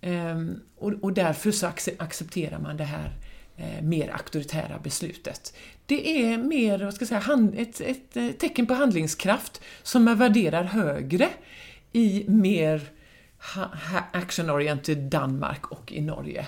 Ehm, 0.00 0.60
och, 0.78 0.92
och, 1.00 1.12
därför 1.12 1.50
så 1.50 1.66
accepterar 1.98 2.58
man 2.58 2.76
det 2.76 2.84
här 2.84 3.06
eh, 3.06 3.25
Eh, 3.58 3.82
mer 3.82 4.08
auktoritära 4.08 4.78
beslutet. 4.78 5.56
Det 5.86 6.22
är 6.22 6.38
mer 6.38 6.78
vad 6.78 6.94
ska 6.94 7.02
jag 7.02 7.08
säga, 7.08 7.20
hand, 7.20 7.54
ett, 7.58 7.80
ett, 7.80 8.16
eh, 8.16 8.28
tecken 8.28 8.66
på 8.66 8.74
handlingskraft 8.74 9.60
som 9.82 10.04
man 10.04 10.18
värderar 10.18 10.64
högre 10.64 11.28
i 11.92 12.24
mer 12.28 12.88
action-oriented 14.12 15.08
Danmark 15.08 15.66
och 15.66 15.92
i 15.92 16.00
Norge. 16.00 16.46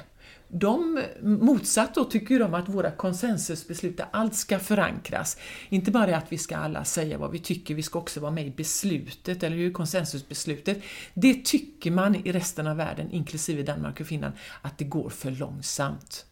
De, 0.48 1.02
motsatt 1.22 1.94
då 1.94 2.04
tycker 2.04 2.38
de 2.38 2.54
att 2.54 2.68
våra 2.68 2.90
konsensusbeslut, 2.90 3.96
där 3.96 4.06
allt 4.10 4.34
ska 4.34 4.58
förankras. 4.58 5.38
Inte 5.68 5.90
bara 5.90 6.16
att 6.16 6.32
vi 6.32 6.38
ska 6.38 6.56
alla 6.56 6.84
säga 6.84 7.18
vad 7.18 7.30
vi 7.30 7.38
tycker, 7.38 7.74
vi 7.74 7.82
ska 7.82 7.98
också 7.98 8.20
vara 8.20 8.32
med 8.32 8.46
i 8.46 8.50
beslutet, 8.50 9.42
eller 9.42 9.56
hur? 9.56 9.72
Konsensusbeslutet. 9.72 10.82
Det 11.14 11.44
tycker 11.44 11.90
man 11.90 12.14
i 12.14 12.32
resten 12.32 12.66
av 12.66 12.76
världen, 12.76 13.10
inklusive 13.10 13.62
Danmark 13.62 14.00
och 14.00 14.06
Finland, 14.06 14.34
att 14.62 14.78
det 14.78 14.84
går 14.84 15.10
för 15.10 15.30
långsamt. 15.30 16.24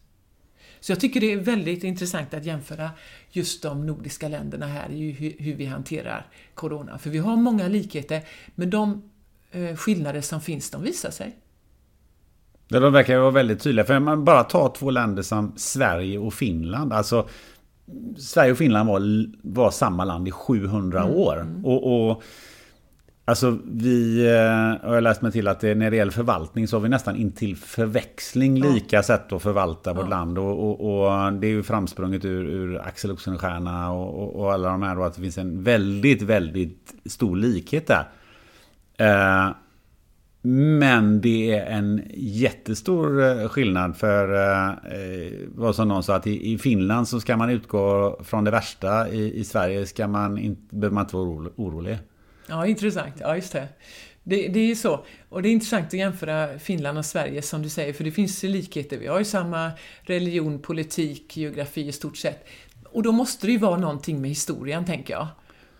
Så 0.79 0.91
jag 0.91 0.99
tycker 0.99 1.19
det 1.19 1.33
är 1.33 1.37
väldigt 1.37 1.83
intressant 1.83 2.33
att 2.33 2.45
jämföra 2.45 2.89
just 3.31 3.63
de 3.63 3.85
nordiska 3.85 4.27
länderna 4.27 4.67
här 4.67 4.89
i 4.91 5.11
hur, 5.11 5.55
vi 5.55 5.65
hanterar 5.65 6.25
Corona. 6.53 6.97
För 6.97 7.09
vi 7.09 7.17
har 7.17 7.35
många 7.35 7.67
likheter, 7.67 8.21
men 8.55 8.69
de 8.69 9.01
eh, 9.51 9.75
skillnader 9.75 10.21
som 10.21 10.41
finns, 10.41 10.71
de 10.71 10.81
visar 10.81 11.11
sig. 11.11 11.35
Ja, 12.67 12.79
de 12.79 12.93
verkar 12.93 13.19
vara 13.19 13.31
väldigt 13.31 13.59
tydliga. 13.59 13.85
För 13.85 13.99
man 13.99 14.25
bara 14.25 14.43
tar 14.43 14.69
två 14.69 14.89
länder 14.89 15.23
som 15.23 15.53
Sverige 15.57 16.19
och 16.19 16.33
Finland. 16.33 16.93
Alltså, 16.93 17.27
Sverige 18.17 18.51
och 18.51 18.57
Finland 18.57 18.89
var, 18.89 19.01
var 19.41 19.71
samma 19.71 20.05
land 20.05 20.27
i 20.27 20.31
700 20.31 21.01
mm. 21.01 21.15
år. 21.15 21.41
Mm. 21.41 21.65
Och, 21.65 22.09
och 22.09 22.23
Alltså 23.29 23.57
vi, 23.65 24.25
eh, 24.25 24.87
har 24.87 24.93
jag 24.93 25.03
läst 25.03 25.21
mig 25.21 25.31
till 25.31 25.47
att 25.47 25.59
det, 25.59 25.75
när 25.75 25.91
det 25.91 25.97
gäller 25.97 26.11
förvaltning 26.11 26.67
så 26.67 26.75
har 26.75 26.81
vi 26.81 26.89
nästan 26.89 27.15
intill 27.15 27.55
förväxling 27.55 28.61
lika 28.61 28.95
ja. 28.95 29.03
sätt 29.03 29.31
att 29.31 29.41
förvalta 29.41 29.93
vårt 29.93 30.03
ja. 30.03 30.09
land. 30.09 30.37
Och, 30.37 30.59
och, 30.59 31.03
och, 31.03 31.33
det 31.33 31.47
är 31.47 31.51
ju 31.51 31.63
framsprunget 31.63 32.25
ur, 32.25 32.45
ur 32.45 32.81
Axel 32.81 33.11
Oxenstierna 33.11 33.91
och, 33.91 34.39
och, 34.39 34.53
alla 34.53 34.69
de 34.69 34.81
här 34.81 34.95
då, 34.95 35.03
att 35.03 35.15
det 35.15 35.21
finns 35.21 35.37
en 35.37 35.63
väldigt, 35.63 36.21
väldigt 36.21 36.93
stor 37.05 37.37
likhet 37.37 37.87
där. 37.87 38.07
Eh, 38.97 39.51
men 40.41 41.21
det 41.21 41.51
är 41.51 41.65
en 41.65 42.01
jättestor 42.15 43.23
eh, 43.23 43.47
skillnad 43.47 43.97
för 43.97 44.33
eh, 44.33 45.31
vad 45.47 45.75
som 45.75 45.87
någon 45.87 46.03
sa 46.03 46.15
att 46.15 46.27
i, 46.27 46.53
i, 46.53 46.57
Finland 46.57 47.07
så 47.07 47.19
ska 47.19 47.37
man 47.37 47.49
utgå 47.49 48.17
från 48.23 48.43
det 48.43 48.51
värsta. 48.51 49.09
I, 49.09 49.39
i 49.39 49.43
Sverige 49.43 49.85
ska 49.85 50.07
man 50.07 50.37
inte, 50.37 50.75
behöver 50.75 50.93
man 50.93 51.03
inte 51.03 51.15
vara 51.15 51.49
orolig. 51.55 51.97
Ja, 52.47 52.67
intressant. 52.67 53.15
Ja, 53.19 53.35
just 53.35 53.51
det. 53.51 53.67
det. 54.23 54.47
Det 54.47 54.59
är 54.59 54.67
ju 54.67 54.75
så. 54.75 55.05
Och 55.29 55.41
det 55.41 55.49
är 55.49 55.51
intressant 55.51 55.87
att 55.87 55.93
jämföra 55.93 56.59
Finland 56.59 56.97
och 56.97 57.05
Sverige 57.05 57.41
som 57.41 57.61
du 57.61 57.69
säger, 57.69 57.93
för 57.93 58.03
det 58.03 58.11
finns 58.11 58.43
likheter. 58.43 58.97
Vi 58.97 59.07
har 59.07 59.19
ju 59.19 59.25
samma 59.25 59.71
religion, 60.01 60.59
politik, 60.59 61.37
geografi 61.37 61.87
i 61.87 61.91
stort 61.91 62.17
sett. 62.17 62.47
Och 62.85 63.03
då 63.03 63.11
måste 63.11 63.45
det 63.45 63.51
ju 63.51 63.57
vara 63.57 63.77
någonting 63.77 64.21
med 64.21 64.29
historien, 64.29 64.85
tänker 64.85 65.13
jag. 65.13 65.27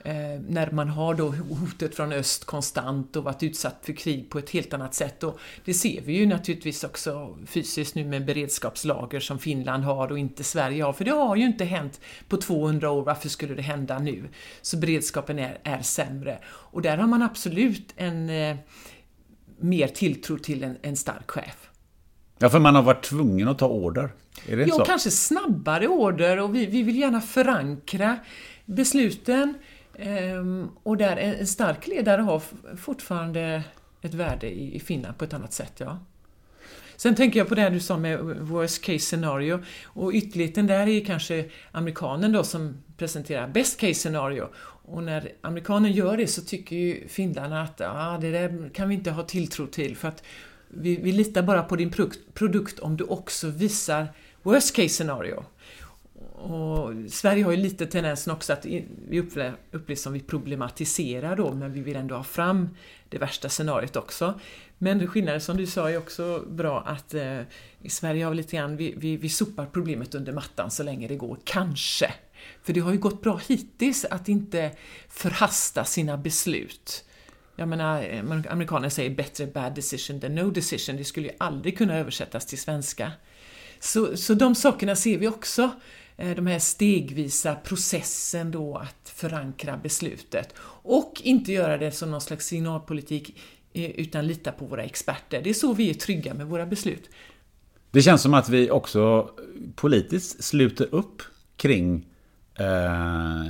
Eh, 0.08 0.40
när 0.48 0.72
man 0.72 0.90
har 0.90 1.16
då 1.16 1.28
hotet 1.30 1.96
från 1.96 2.12
öst 2.12 2.46
konstant 2.46 3.16
och 3.16 3.24
varit 3.24 3.44
utsatt 3.44 3.80
för 3.82 3.94
krig 3.94 4.30
på 4.30 4.40
ett 4.40 4.50
helt 4.50 4.74
annat 4.74 4.94
sätt. 4.94 5.24
Och 5.24 5.40
det 5.66 5.74
ser 5.74 6.02
vi 6.02 6.14
ju 6.14 6.26
naturligtvis 6.26 6.84
också 6.84 7.38
fysiskt 7.46 7.96
nu 7.96 8.06
med 8.06 8.26
beredskapslager 8.26 9.20
som 9.20 9.40
Finland 9.40 9.84
har 9.84 10.12
och 10.12 10.20
inte 10.20 10.44
Sverige 10.44 10.84
har, 10.84 10.94
för 10.94 11.06
det 11.06 11.12
har 11.12 11.36
ju 11.36 11.46
inte 11.46 11.66
hänt 11.66 12.00
på 12.28 12.38
200 12.38 12.92
år, 12.92 13.04
varför 13.04 13.30
skulle 13.30 13.54
det 13.54 13.62
hända 13.62 14.00
nu? 14.00 14.24
Så 14.62 14.78
beredskapen 14.78 15.40
är, 15.40 15.58
är 15.64 15.82
sämre. 15.82 16.40
Och 16.46 16.82
där 16.82 16.98
har 16.98 17.08
man 17.08 17.22
absolut 17.22 17.94
en 17.96 18.30
eh, 18.30 18.56
mer 19.60 19.88
tilltro 19.88 20.38
till 20.38 20.64
en, 20.64 20.78
en 20.82 20.96
stark 20.96 21.32
chef. 21.32 21.70
Ja, 22.40 22.50
för 22.50 22.60
man 22.60 22.76
har 22.76 22.84
varit 22.84 23.04
tvungen 23.04 23.48
att 23.48 23.60
ta 23.60 23.68
order. 23.68 24.10
Är 24.48 24.58
det 24.58 24.64
ja, 24.64 24.76
så? 24.76 24.86
kanske 24.86 25.12
snabbare 25.12 25.88
order 25.88 26.40
och 26.40 26.56
vi, 26.56 26.66
vi 26.66 26.84
vill 26.84 27.00
gärna 27.00 27.22
förankra 27.22 28.20
besluten 28.66 29.54
Ehm, 29.98 30.70
och 30.84 30.98
där 30.98 31.18
en 31.18 31.48
stark 31.48 31.88
ledare 31.88 32.22
har 32.22 32.42
fortfarande 32.78 33.64
ett 34.02 34.14
värde 34.14 34.52
i 34.52 34.80
Finland 34.80 35.18
på 35.18 35.26
ett 35.26 35.34
annat 35.34 35.54
sätt, 35.54 35.74
ja. 35.78 36.00
Sen 36.96 37.16
tänker 37.16 37.40
jag 37.40 37.48
på 37.48 37.56
det 37.56 37.70
du 37.70 37.80
sa 37.80 37.98
med 37.98 38.20
worst 38.40 38.84
case 38.84 39.00
scenario 39.00 39.64
och 39.84 40.12
ytterligheten 40.14 40.68
där 40.68 40.88
är 40.88 41.06
kanske 41.06 41.46
amerikanen 41.72 42.32
då 42.32 42.44
som 42.44 42.78
presenterar 42.98 43.48
best 43.48 43.80
case 43.80 43.94
scenario. 43.94 44.48
Och 44.60 45.04
när 45.04 45.32
amerikanen 45.42 45.92
gör 45.92 46.18
det 46.18 46.28
så 46.28 46.42
tycker 46.42 46.76
ju 46.76 47.08
finnarna 47.08 47.62
att 47.62 47.82
ah, 47.82 48.18
det 48.22 48.32
där 48.32 48.70
kan 48.74 48.90
vi 48.90 48.96
inte 48.96 49.12
ha 49.12 49.24
tilltro 49.24 49.68
till 49.68 49.98
för 49.98 50.08
att 50.08 50.24
vi, 50.68 50.96
vi 50.96 51.12
litar 51.12 51.42
bara 51.42 51.64
på 51.64 51.76
din 51.76 51.92
produkt 52.34 52.80
om 52.80 52.98
du 52.98 53.04
också 53.04 53.50
visar 53.50 54.08
worst 54.44 54.76
case 54.76 54.90
scenario. 54.90 55.46
Och 56.38 56.94
Sverige 57.10 57.44
har 57.44 57.52
ju 57.52 57.58
lite 57.58 57.86
tendensen 57.86 58.34
också 58.34 58.54
att 58.54 58.66
vi 58.66 59.20
upplevs 59.72 60.02
som 60.02 60.14
vi 60.14 60.20
problematiserar 60.20 61.36
då, 61.36 61.54
men 61.54 61.74
vi 61.74 61.82
vill 61.82 61.96
ändå 61.96 62.16
ha 62.16 62.24
fram 62.24 62.70
det 63.10 63.18
värsta 63.18 63.50
scenariot 63.50 63.96
också. 63.96 64.40
Men 64.78 65.08
skillnaden 65.08 65.42
som 65.42 65.58
du 65.58 65.66
sa 65.66 65.90
är 65.90 65.98
också 65.98 66.44
bra 66.50 66.82
att 66.82 67.14
eh, 67.14 67.42
i 67.82 67.90
Sverige 67.90 68.24
har 68.24 68.32
vi 68.32 68.38
lite 68.38 68.56
grann, 68.56 68.78
vi, 68.78 68.94
vi, 68.98 69.18
vi 69.18 69.30
sopar 69.30 69.66
problemet 69.66 70.16
under 70.16 70.34
mattan 70.34 70.72
så 70.72 70.84
länge 70.84 71.08
det 71.08 71.16
går, 71.16 71.38
kanske. 71.44 72.14
För 72.64 72.74
det 72.74 72.80
har 72.80 72.92
ju 72.92 72.98
gått 72.98 73.22
bra 73.22 73.42
hittills 73.48 74.06
att 74.06 74.30
inte 74.30 74.72
förhasta 75.10 75.86
sina 75.86 76.18
beslut. 76.18 77.06
Jag 77.56 77.68
menar, 77.68 78.04
eh, 78.04 78.52
amerikaner 78.52 78.90
säger 78.90 79.10
bättre 79.10 79.48
bad 79.48 79.76
decision 79.76 80.20
than 80.20 80.36
no 80.36 80.52
decision”, 80.52 80.98
det 80.98 81.04
skulle 81.04 81.28
ju 81.28 81.34
aldrig 81.38 81.78
kunna 81.78 81.98
översättas 81.98 82.46
till 82.46 82.60
svenska. 82.60 83.12
Så, 83.80 84.18
så 84.18 84.34
de 84.34 84.56
sakerna 84.56 84.96
ser 84.96 85.18
vi 85.18 85.28
också. 85.28 85.72
Eh, 86.18 86.36
de 86.36 86.48
här 86.48 86.60
stegvisa 86.60 87.56
processen 87.56 88.52
då 88.52 88.78
att 88.78 89.10
förankra 89.10 89.78
beslutet 89.84 90.54
och 90.84 91.22
inte 91.24 91.52
göra 91.52 91.78
det 91.78 91.92
som 91.92 92.12
någon 92.12 92.22
slags 92.22 92.46
signalpolitik 92.46 93.40
eh, 93.74 93.90
utan 93.90 94.28
lita 94.28 94.52
på 94.52 94.66
våra 94.66 94.84
experter. 94.84 95.42
Det 95.44 95.50
är 95.50 95.54
så 95.54 95.74
vi 95.74 95.90
är 95.90 95.94
trygga 95.94 96.34
med 96.34 96.48
våra 96.48 96.66
beslut. 96.66 97.10
Det 97.92 98.02
känns 98.02 98.22
som 98.22 98.34
att 98.34 98.50
vi 98.50 98.72
också 98.72 99.30
politiskt 99.76 100.44
sluter 100.44 100.88
upp 100.92 101.22
kring 101.56 102.06
eh, 102.56 103.46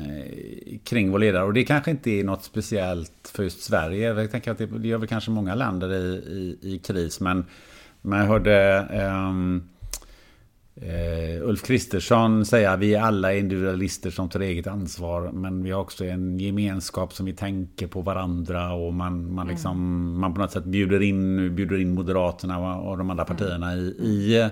kring 0.84 1.12
vår 1.12 1.20
ledare. 1.20 1.44
Och 1.44 1.54
det 1.54 1.64
kanske 1.64 1.92
inte 1.92 2.12
är 2.12 2.24
något 2.24 2.44
speciellt 2.44 3.32
för 3.34 3.44
just 3.44 3.62
Sverige. 3.62 4.14
Jag 4.14 4.32
tänker 4.32 4.52
att 4.52 4.58
det, 4.58 4.66
det 4.66 4.88
gör 4.88 4.98
väl 4.98 5.08
kanske 5.08 5.32
många 5.32 5.56
länder 5.56 5.94
i, 5.94 6.16
i, 6.62 6.74
i 6.74 6.80
kris. 6.80 7.20
Men, 7.20 7.46
men 8.02 8.20
jag 8.20 8.28
hörde 8.28 8.88
eh, 8.92 9.34
Uh, 10.82 11.50
Ulf 11.50 11.64
Kristersson 11.64 12.46
säger 12.46 12.70
att 12.70 12.80
vi 12.80 12.96
är 12.96 13.02
alla 13.02 13.34
individualister 13.34 14.10
som 14.10 14.30
tar 14.30 14.40
eget 14.40 14.68
ansvar. 14.68 15.32
Men 15.32 15.64
vi 15.64 15.72
har 15.72 15.82
också 15.82 16.06
en 16.06 16.40
gemenskap 16.40 17.14
som 17.14 17.26
vi 17.26 17.34
tänker 17.34 17.88
på 17.88 18.02
varandra. 18.02 18.74
Och 18.74 18.94
man, 18.94 19.34
man, 19.34 19.48
liksom, 19.48 19.72
mm. 19.72 20.20
man 20.20 20.34
på 20.34 20.42
något 20.42 20.52
sätt 20.52 20.64
bjuder 20.64 21.02
in, 21.02 21.56
bjuder 21.56 21.82
in 21.82 21.94
Moderaterna 21.94 22.76
och 22.78 22.98
de 22.98 23.10
andra 23.10 23.24
mm. 23.24 23.38
partierna 23.38 23.76
i, 23.76 23.80
i, 24.00 24.50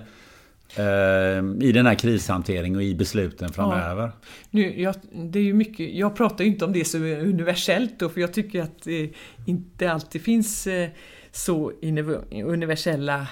uh, 0.78 1.68
i 1.68 1.72
den 1.72 1.86
här 1.86 1.94
krishanteringen 1.94 2.76
och 2.76 2.82
i 2.82 2.94
besluten 2.94 3.48
framöver. 3.48 4.02
Ja. 4.02 4.12
Nu, 4.50 4.80
jag, 4.80 4.94
det 5.12 5.38
är 5.38 5.44
ju 5.44 5.54
mycket, 5.54 5.94
jag 5.94 6.16
pratar 6.16 6.44
ju 6.44 6.50
inte 6.50 6.64
om 6.64 6.72
det 6.72 6.84
som 6.84 7.04
är 7.04 7.20
universellt 7.20 7.98
då, 7.98 8.08
för 8.08 8.20
jag 8.20 8.32
tycker 8.32 8.62
att 8.62 8.82
det 8.82 9.10
inte 9.46 9.92
alltid 9.92 10.22
finns 10.22 10.66
eh, 10.66 10.88
så 11.32 11.72
universella 12.30 13.26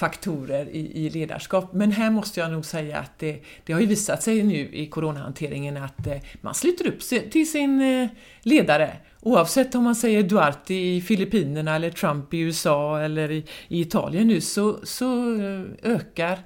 faktorer 0.00 0.68
i, 0.68 1.06
i, 1.06 1.10
ledarskap. 1.10 1.72
Men 1.72 1.92
här 1.92 2.10
måste 2.10 2.40
jag 2.40 2.50
nog 2.52 2.64
säga 2.64 2.98
att 2.98 3.18
det, 3.18 3.42
det 3.64 3.72
har 3.72 3.80
ju 3.80 3.86
visat 3.86 4.22
sig 4.22 4.42
nu 4.42 4.68
i 4.72 4.86
coronahanteringen 4.86 5.76
att 5.76 6.06
eh, 6.06 6.16
man 6.40 6.54
sluter 6.54 6.86
upp 6.86 7.30
till 7.30 7.50
sin 7.50 7.80
eh, 7.80 8.08
ledare. 8.42 8.96
Oavsett 9.20 9.74
om 9.74 9.84
man 9.84 9.94
säger 9.94 10.22
Duarte 10.22 10.74
i 10.74 11.00
Filippinerna 11.00 11.76
eller 11.76 11.90
Trump 11.90 12.34
i 12.34 12.38
USA 12.38 13.00
eller 13.00 13.30
i, 13.30 13.44
i 13.68 13.80
Italien 13.80 14.28
nu 14.28 14.40
så, 14.40 14.78
så 14.82 15.34
eh, 15.34 15.62
ökar 15.82 16.38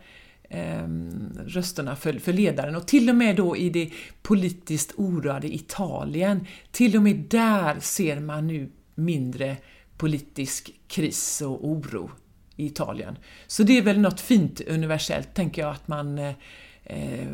eh, 0.50 0.88
rösterna 1.46 1.96
för, 1.96 2.12
för 2.12 2.32
ledaren 2.32 2.76
och 2.76 2.86
till 2.86 3.10
och 3.10 3.16
med 3.16 3.36
då 3.36 3.56
i 3.56 3.70
det 3.70 3.90
politiskt 4.22 4.92
oroade 4.96 5.54
Italien, 5.54 6.46
till 6.70 6.96
och 6.96 7.02
med 7.02 7.16
där 7.16 7.80
ser 7.80 8.20
man 8.20 8.46
nu 8.46 8.70
mindre 8.94 9.56
politisk 9.96 10.70
kris 10.88 11.40
och 11.40 11.68
oro 11.68 12.10
i 12.56 12.66
Italien. 12.66 13.18
Så 13.46 13.62
det 13.62 13.78
är 13.78 13.82
väl 13.82 14.00
något 14.00 14.20
fint 14.20 14.60
universellt, 14.60 15.34
tänker 15.34 15.62
jag, 15.62 15.70
att 15.70 15.88
man 15.88 16.18
eh, 16.18 16.34
eh, 16.84 17.28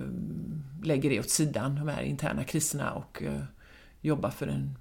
lägger 0.83 1.11
det 1.11 1.21
åt 1.21 1.31
sidan, 1.31 1.75
de 1.75 1.89
här 1.89 2.03
interna 2.03 2.45
kriserna 2.45 2.93
och 2.93 3.23
eh, 3.23 3.43
jobbar 4.01 4.31
för 4.31 4.47
en, 4.47 4.79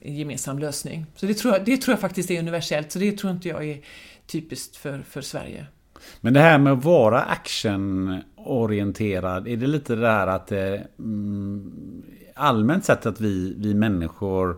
en, 0.00 0.16
gemensam 0.16 0.58
lösning. 0.58 1.06
Så 1.14 1.26
det 1.26 1.34
tror, 1.34 1.54
jag, 1.54 1.64
det 1.64 1.76
tror 1.76 1.92
jag 1.92 2.00
faktiskt 2.00 2.30
är 2.30 2.38
universellt, 2.38 2.92
så 2.92 2.98
det 2.98 3.12
tror 3.12 3.32
inte 3.32 3.48
jag 3.48 3.64
är 3.64 3.80
typiskt 4.26 4.76
för, 4.76 5.02
för 5.02 5.20
Sverige. 5.20 5.66
Men 6.20 6.34
det 6.34 6.40
här 6.40 6.58
med 6.58 6.72
att 6.72 6.84
vara 6.84 7.22
actionorienterad, 7.22 9.48
är 9.48 9.56
det 9.56 9.66
lite 9.66 9.94
det 9.94 10.02
där 10.02 10.26
att 10.26 10.52
eh, 10.52 10.74
mm, 10.98 12.02
allmänt 12.34 12.84
sett 12.84 13.06
att 13.06 13.20
vi, 13.20 13.54
vi 13.58 13.74
människor 13.74 14.50
eh, 14.50 14.56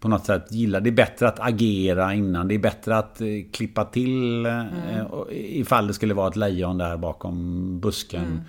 på 0.00 0.08
något 0.08 0.26
sätt 0.26 0.52
gillar, 0.52 0.80
det 0.80 0.90
är 0.90 0.92
bättre 0.92 1.28
att 1.28 1.40
agera 1.40 2.14
innan, 2.14 2.48
det 2.48 2.54
är 2.54 2.58
bättre 2.58 2.96
att 2.96 3.20
eh, 3.20 3.26
klippa 3.52 3.84
till 3.84 4.46
eh, 4.46 4.52
mm. 4.52 5.06
ifall 5.30 5.86
det 5.86 5.94
skulle 5.94 6.14
vara 6.14 6.28
ett 6.28 6.36
lejon 6.36 6.78
där 6.78 6.96
bakom 6.96 7.80
busken. 7.80 8.24
Mm. 8.24 8.40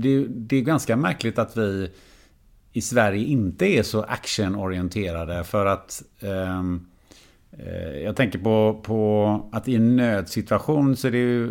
Det, 0.00 0.26
det, 0.28 0.56
är 0.56 0.60
ganska 0.60 0.96
märkligt 0.96 1.38
att 1.38 1.56
vi 1.56 1.90
i 2.72 2.80
Sverige 2.80 3.24
inte 3.24 3.66
är 3.66 3.82
så 3.82 4.02
actionorienterade 4.02 5.44
för 5.44 5.66
att 5.66 6.02
ehm, 6.20 6.86
eh, 7.50 7.98
jag 7.98 8.16
tänker 8.16 8.38
på, 8.38 8.80
på 8.82 9.40
att 9.52 9.68
i 9.68 9.74
en 9.74 9.96
nödsituation 9.96 10.96
så 10.96 11.06
är 11.06 11.12
det 11.12 11.18
ju 11.18 11.44
eh, 11.44 11.50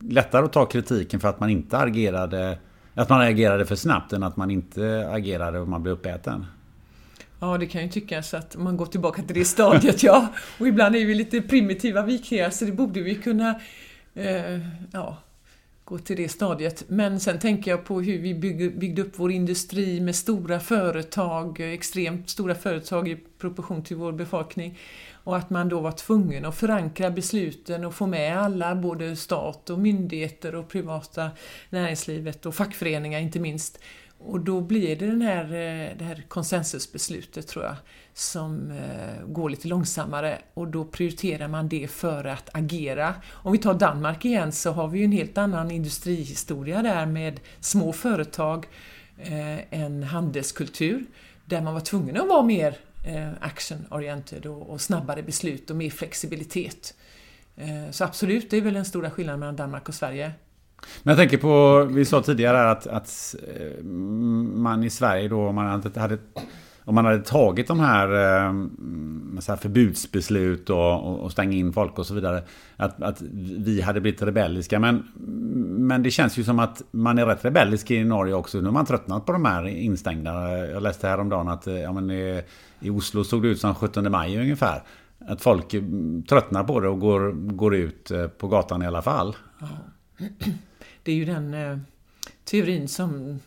lättare 0.00 0.44
att 0.44 0.52
ta 0.52 0.66
kritiken 0.66 1.20
för 1.20 1.28
att 1.28 1.40
man 1.40 1.50
inte 1.50 1.78
agerade 1.78 2.58
att 2.94 3.08
man 3.08 3.20
agerade 3.20 3.66
för 3.66 3.76
snabbt 3.76 4.12
än 4.12 4.22
att 4.22 4.36
man 4.36 4.50
inte 4.50 5.08
agerade 5.10 5.58
och 5.58 5.68
man 5.68 5.82
blev 5.82 5.94
uppäten. 5.94 6.46
Ja, 7.40 7.58
det 7.58 7.66
kan 7.66 7.82
ju 7.82 7.88
tyckas 7.88 8.34
att 8.34 8.56
man 8.56 8.76
går 8.76 8.86
tillbaka 8.86 9.22
till 9.22 9.36
det 9.36 9.44
stadiet, 9.44 10.02
ja. 10.02 10.28
Och 10.58 10.68
ibland 10.68 10.96
är 10.96 11.06
vi 11.06 11.14
lite 11.14 11.42
primitiva 11.42 12.02
vikingar, 12.02 12.50
så 12.50 12.64
det 12.64 12.72
borde 12.72 13.00
vi 13.00 13.14
kunna 13.14 13.60
eh, 14.14 14.58
ja, 14.92 15.16
gå 15.84 15.98
till 15.98 16.16
det 16.16 16.28
stadiet. 16.28 16.84
Men 16.88 17.20
sen 17.20 17.38
tänker 17.38 17.70
jag 17.70 17.84
på 17.84 18.00
hur 18.00 18.18
vi 18.18 18.34
bygg, 18.34 18.78
byggde 18.78 19.02
upp 19.02 19.12
vår 19.16 19.32
industri 19.32 20.00
med 20.00 20.16
stora 20.16 20.60
företag, 20.60 21.60
extremt 21.60 22.30
stora 22.30 22.54
företag 22.54 23.08
i 23.08 23.16
proportion 23.38 23.82
till 23.82 23.96
vår 23.96 24.12
befolkning. 24.12 24.78
Och 25.12 25.36
att 25.36 25.50
man 25.50 25.68
då 25.68 25.80
var 25.80 25.92
tvungen 25.92 26.44
att 26.44 26.56
förankra 26.56 27.10
besluten 27.10 27.84
och 27.84 27.94
få 27.94 28.06
med 28.06 28.38
alla, 28.38 28.74
både 28.74 29.16
stat 29.16 29.70
och 29.70 29.78
myndigheter 29.78 30.54
och 30.54 30.68
privata 30.68 31.30
näringslivet 31.70 32.46
och 32.46 32.54
fackföreningar 32.54 33.20
inte 33.20 33.40
minst. 33.40 33.78
Och 34.18 34.40
då 34.40 34.60
blir 34.60 34.96
det 34.96 35.06
den 35.06 35.22
här, 35.22 35.44
eh, 35.44 35.96
det 35.98 36.04
här 36.04 36.24
konsensusbeslutet 36.28 37.46
tror 37.46 37.64
jag 37.64 37.76
som 38.12 38.70
eh, 38.70 39.26
går 39.26 39.50
lite 39.50 39.68
långsammare 39.68 40.38
och 40.54 40.68
då 40.68 40.84
prioriterar 40.84 41.48
man 41.48 41.68
det 41.68 41.90
för 41.90 42.24
att 42.24 42.50
agera. 42.52 43.14
Om 43.32 43.52
vi 43.52 43.58
tar 43.58 43.74
Danmark 43.74 44.24
igen 44.24 44.52
så 44.52 44.72
har 44.72 44.88
vi 44.88 44.98
ju 44.98 45.04
en 45.04 45.12
helt 45.12 45.38
annan 45.38 45.70
industrihistoria 45.70 46.82
där 46.82 47.06
med 47.06 47.40
små 47.60 47.92
företag, 47.92 48.66
eh, 49.18 49.74
en 49.80 50.02
handelskultur 50.02 51.04
där 51.44 51.60
man 51.60 51.74
var 51.74 51.80
tvungen 51.80 52.16
att 52.16 52.28
vara 52.28 52.42
mer 52.42 52.76
action-oriented 53.40 54.46
och, 54.46 54.80
snabbare 54.80 55.22
beslut 55.22 55.70
och 55.70 55.76
mer 55.76 55.90
flexibilitet. 55.90 56.94
Så 57.90 58.04
absolut, 58.04 58.50
det 58.50 58.56
är 58.56 58.60
väl 58.60 58.74
den 58.74 58.84
stora 58.84 59.10
skillnaden 59.10 59.40
mellan 59.40 59.56
Danmark 59.56 59.88
och 59.88 59.94
Sverige. 59.94 60.32
Men 61.02 61.12
jag 61.12 61.18
tänker 61.18 61.38
på, 61.38 61.84
vi 61.94 62.04
sa 62.04 62.22
tidigare 62.22 62.70
att, 62.70 62.86
att 62.86 63.34
eh, 63.56 63.84
man 63.84 64.84
i 64.84 64.90
Sverige 64.90 65.28
då, 65.28 65.46
om 65.48 65.54
man 65.54 65.82
hade, 65.96 66.18
om 66.84 66.94
man 66.94 67.04
hade 67.04 67.18
tagit 67.18 67.68
de 67.68 67.80
här, 67.80 68.08
eh, 68.08 68.52
så 69.40 69.52
här 69.52 69.56
förbudsbeslut 69.56 70.70
och, 70.70 71.22
och 71.24 71.32
stänga 71.32 71.52
in 71.52 71.72
folk 71.72 71.98
och 71.98 72.06
så 72.06 72.14
vidare. 72.14 72.42
Att, 72.76 73.02
att 73.02 73.22
vi 73.58 73.80
hade 73.80 74.00
blivit 74.00 74.22
rebelliska. 74.22 74.78
Men, 74.78 75.08
men 75.86 76.02
det 76.02 76.10
känns 76.10 76.38
ju 76.38 76.44
som 76.44 76.58
att 76.58 76.82
man 76.90 77.18
är 77.18 77.26
rätt 77.26 77.44
rebellisk 77.44 77.90
i 77.90 78.04
Norge 78.04 78.34
också. 78.34 78.58
Nu 78.58 78.64
har 78.64 78.72
man 78.72 78.86
tröttnat 78.86 79.26
på 79.26 79.32
de 79.32 79.44
här 79.44 79.66
instängda. 79.66 80.58
Jag 80.66 80.82
läste 80.82 81.08
häromdagen 81.08 81.48
att 81.48 81.66
eh, 81.66 81.80
ja, 81.80 81.92
men 81.92 82.10
i, 82.10 82.42
i 82.80 82.90
Oslo 82.90 83.24
såg 83.24 83.42
det 83.42 83.48
ut 83.48 83.60
som 83.60 83.74
17 83.74 84.10
maj 84.10 84.38
ungefär. 84.38 84.82
Att 85.28 85.40
folk 85.42 85.74
mm, 85.74 86.22
tröttnar 86.22 86.64
på 86.64 86.80
det 86.80 86.88
och 86.88 87.00
går, 87.00 87.32
går 87.32 87.74
ut 87.74 88.12
på 88.38 88.48
gatan 88.48 88.82
i 88.82 88.86
alla 88.86 89.02
fall. 89.02 89.36
Det 91.08 91.12
är 91.12 91.16
ju 91.16 91.24
den 91.24 91.54
eh, 91.54 91.78
teorin 92.44 92.88
som 92.88 93.40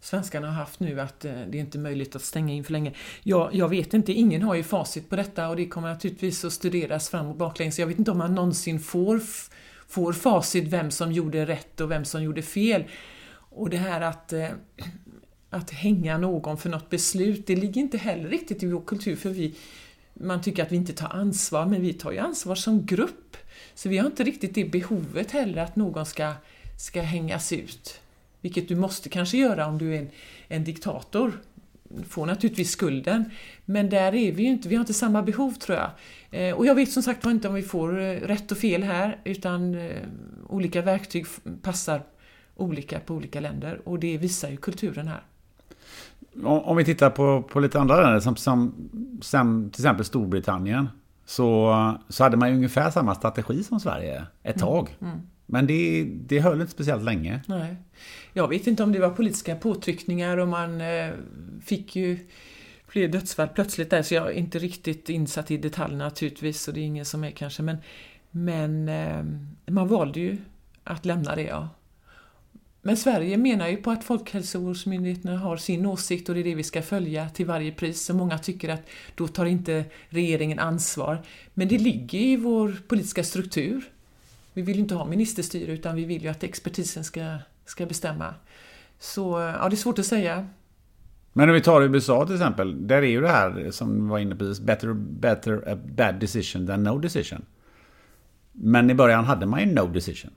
svenskarna 0.00 0.46
har 0.46 0.54
haft 0.54 0.80
nu 0.80 1.00
att 1.00 1.24
eh, 1.24 1.32
det 1.32 1.58
är 1.58 1.60
inte 1.60 1.78
möjligt 1.78 2.16
att 2.16 2.22
stänga 2.22 2.54
in 2.54 2.64
för 2.64 2.72
länge. 2.72 2.92
Jag, 3.22 3.54
jag 3.54 3.68
vet 3.68 3.94
inte, 3.94 4.12
ingen 4.12 4.42
har 4.42 4.54
ju 4.54 4.62
facit 4.62 5.10
på 5.10 5.16
detta 5.16 5.48
och 5.48 5.56
det 5.56 5.66
kommer 5.66 5.88
naturligtvis 5.88 6.44
att 6.44 6.52
studeras 6.52 7.08
fram 7.08 7.26
och 7.26 7.36
baklänges. 7.36 7.78
Jag 7.78 7.86
vet 7.86 7.98
inte 7.98 8.10
om 8.10 8.18
man 8.18 8.34
någonsin 8.34 8.80
får, 8.80 9.20
får 9.88 10.12
facit 10.12 10.64
vem 10.64 10.90
som 10.90 11.12
gjorde 11.12 11.46
rätt 11.46 11.80
och 11.80 11.90
vem 11.90 12.04
som 12.04 12.22
gjorde 12.22 12.42
fel. 12.42 12.84
Och 13.34 13.70
det 13.70 13.76
här 13.76 14.00
att, 14.00 14.32
eh, 14.32 14.48
att 15.50 15.70
hänga 15.70 16.18
någon 16.18 16.58
för 16.58 16.70
något 16.70 16.90
beslut, 16.90 17.46
det 17.46 17.56
ligger 17.56 17.80
inte 17.80 17.98
heller 17.98 18.28
riktigt 18.28 18.62
i 18.62 18.66
vår 18.66 18.84
kultur 18.84 19.16
för 19.16 19.30
vi, 19.30 19.54
man 20.14 20.42
tycker 20.42 20.62
att 20.62 20.72
vi 20.72 20.76
inte 20.76 20.92
tar 20.92 21.08
ansvar, 21.08 21.66
men 21.66 21.82
vi 21.82 21.92
tar 21.92 22.12
ju 22.12 22.18
ansvar 22.18 22.54
som 22.54 22.86
grupp. 22.86 23.36
Så 23.74 23.88
vi 23.88 23.98
har 23.98 24.06
inte 24.06 24.24
riktigt 24.24 24.54
det 24.54 24.64
behovet 24.64 25.30
heller 25.30 25.62
att 25.62 25.76
någon 25.76 26.06
ska, 26.06 26.32
ska 26.76 27.02
hängas 27.02 27.52
ut. 27.52 28.00
Vilket 28.40 28.68
du 28.68 28.76
måste 28.76 29.08
kanske 29.08 29.36
göra 29.36 29.66
om 29.66 29.78
du 29.78 29.94
är 29.94 29.98
en, 29.98 30.10
en 30.48 30.64
diktator. 30.64 31.32
Du 31.88 32.04
får 32.04 32.26
naturligtvis 32.26 32.70
skulden. 32.70 33.30
Men 33.64 33.90
där 33.90 34.14
är 34.14 34.32
vi 34.32 34.42
ju 34.42 34.48
inte, 34.48 34.68
vi 34.68 34.74
har 34.74 34.80
inte 34.80 34.94
samma 34.94 35.22
behov 35.22 35.52
tror 35.52 35.78
jag. 35.78 35.90
Eh, 36.30 36.54
och 36.54 36.66
jag 36.66 36.74
vet 36.74 36.92
som 36.92 37.02
sagt 37.02 37.24
var 37.24 37.32
inte 37.32 37.48
om 37.48 37.54
vi 37.54 37.62
får 37.62 38.00
eh, 38.00 38.14
rätt 38.14 38.52
och 38.52 38.58
fel 38.58 38.82
här, 38.82 39.18
utan 39.24 39.74
eh, 39.74 40.02
olika 40.48 40.82
verktyg 40.82 41.26
passar 41.62 42.02
olika 42.56 43.00
på 43.00 43.14
olika 43.14 43.40
länder. 43.40 43.80
Och 43.84 43.98
det 43.98 44.18
visar 44.18 44.50
ju 44.50 44.56
kulturen 44.56 45.08
här. 45.08 45.22
Om 46.44 46.76
vi 46.76 46.84
tittar 46.84 47.10
på, 47.10 47.42
på 47.42 47.60
lite 47.60 47.80
andra 47.80 48.00
länder, 48.00 48.20
som, 48.20 48.36
som, 48.36 48.74
som 49.22 49.70
till 49.70 49.82
exempel 49.82 50.04
Storbritannien. 50.04 50.88
Så, 51.26 51.74
så 52.08 52.24
hade 52.24 52.36
man 52.36 52.48
ju 52.48 52.54
ungefär 52.54 52.90
samma 52.90 53.14
strategi 53.14 53.62
som 53.62 53.80
Sverige 53.80 54.26
ett 54.42 54.56
mm. 54.56 54.68
tag. 54.68 54.96
Mm. 55.00 55.12
Mm. 55.12 55.26
Men 55.54 55.66
det, 55.66 56.04
det 56.04 56.40
höll 56.40 56.60
inte 56.60 56.72
speciellt 56.72 57.04
länge. 57.04 57.40
Nej. 57.46 57.76
Jag 58.32 58.48
vet 58.48 58.66
inte 58.66 58.82
om 58.82 58.92
det 58.92 58.98
var 58.98 59.10
politiska 59.10 59.56
påtryckningar 59.56 60.36
och 60.36 60.48
man 60.48 60.80
eh, 60.80 61.10
fick 61.64 61.96
ju 61.96 62.18
fler 62.88 63.08
dödsfall 63.08 63.48
plötsligt 63.48 63.90
där, 63.90 64.02
så 64.02 64.14
jag 64.14 64.26
är 64.26 64.32
inte 64.32 64.58
riktigt 64.58 65.08
insatt 65.08 65.50
i 65.50 65.56
detaljerna 65.56 66.04
naturligtvis, 66.04 66.68
och 66.68 66.74
det 66.74 66.80
är 66.80 66.84
ingen 66.84 67.04
som 67.04 67.24
är 67.24 67.30
kanske, 67.30 67.62
men, 67.62 67.76
men 68.30 68.88
eh, 68.88 69.24
man 69.66 69.88
valde 69.88 70.20
ju 70.20 70.36
att 70.84 71.04
lämna 71.04 71.34
det, 71.34 71.42
ja. 71.42 71.68
Men 72.82 72.96
Sverige 72.96 73.36
menar 73.36 73.68
ju 73.68 73.76
på 73.76 73.90
att 73.90 74.04
Folkhälsovårdsmyndigheten 74.04 75.36
har 75.36 75.56
sin 75.56 75.86
åsikt 75.86 76.28
och 76.28 76.34
det 76.34 76.40
är 76.40 76.44
det 76.44 76.54
vi 76.54 76.62
ska 76.62 76.82
följa 76.82 77.28
till 77.28 77.46
varje 77.46 77.72
pris. 77.72 78.04
Så 78.04 78.14
många 78.14 78.38
tycker 78.38 78.68
att 78.68 78.82
då 79.14 79.28
tar 79.28 79.46
inte 79.46 79.84
regeringen 80.08 80.58
ansvar. 80.58 81.22
Men 81.54 81.68
det 81.68 81.78
ligger 81.78 82.18
i 82.18 82.36
vår 82.36 82.76
politiska 82.88 83.24
struktur. 83.24 83.90
Vi 84.54 84.62
vill 84.62 84.76
ju 84.76 84.82
inte 84.82 84.94
ha 84.94 85.04
ministerstyre 85.04 85.72
utan 85.72 85.96
vi 85.96 86.04
vill 86.04 86.22
ju 86.22 86.28
att 86.28 86.42
expertisen 86.42 87.04
ska, 87.04 87.36
ska 87.64 87.86
bestämma. 87.86 88.34
Så 88.98 89.54
ja, 89.60 89.68
det 89.68 89.74
är 89.74 89.76
svårt 89.76 89.98
att 89.98 90.06
säga. 90.06 90.48
Men 91.32 91.48
om 91.48 91.54
vi 91.54 91.60
tar 91.60 91.82
USA 91.82 92.26
till 92.26 92.34
exempel. 92.34 92.86
Där 92.86 92.96
är 92.96 93.06
ju 93.06 93.20
det 93.20 93.28
här 93.28 93.70
som 93.70 94.08
var 94.08 94.18
inne 94.18 94.36
på. 94.36 94.54
Better, 94.60 94.92
better 94.92 95.72
a 95.72 95.78
bad 95.96 96.14
decision 96.14 96.66
than 96.66 96.82
no 96.82 96.98
decision. 96.98 97.44
Men 98.52 98.90
i 98.90 98.94
början 98.94 99.24
hade 99.24 99.46
man 99.46 99.60
ju 99.60 99.66
no 99.66 99.86
decision. 99.86 100.30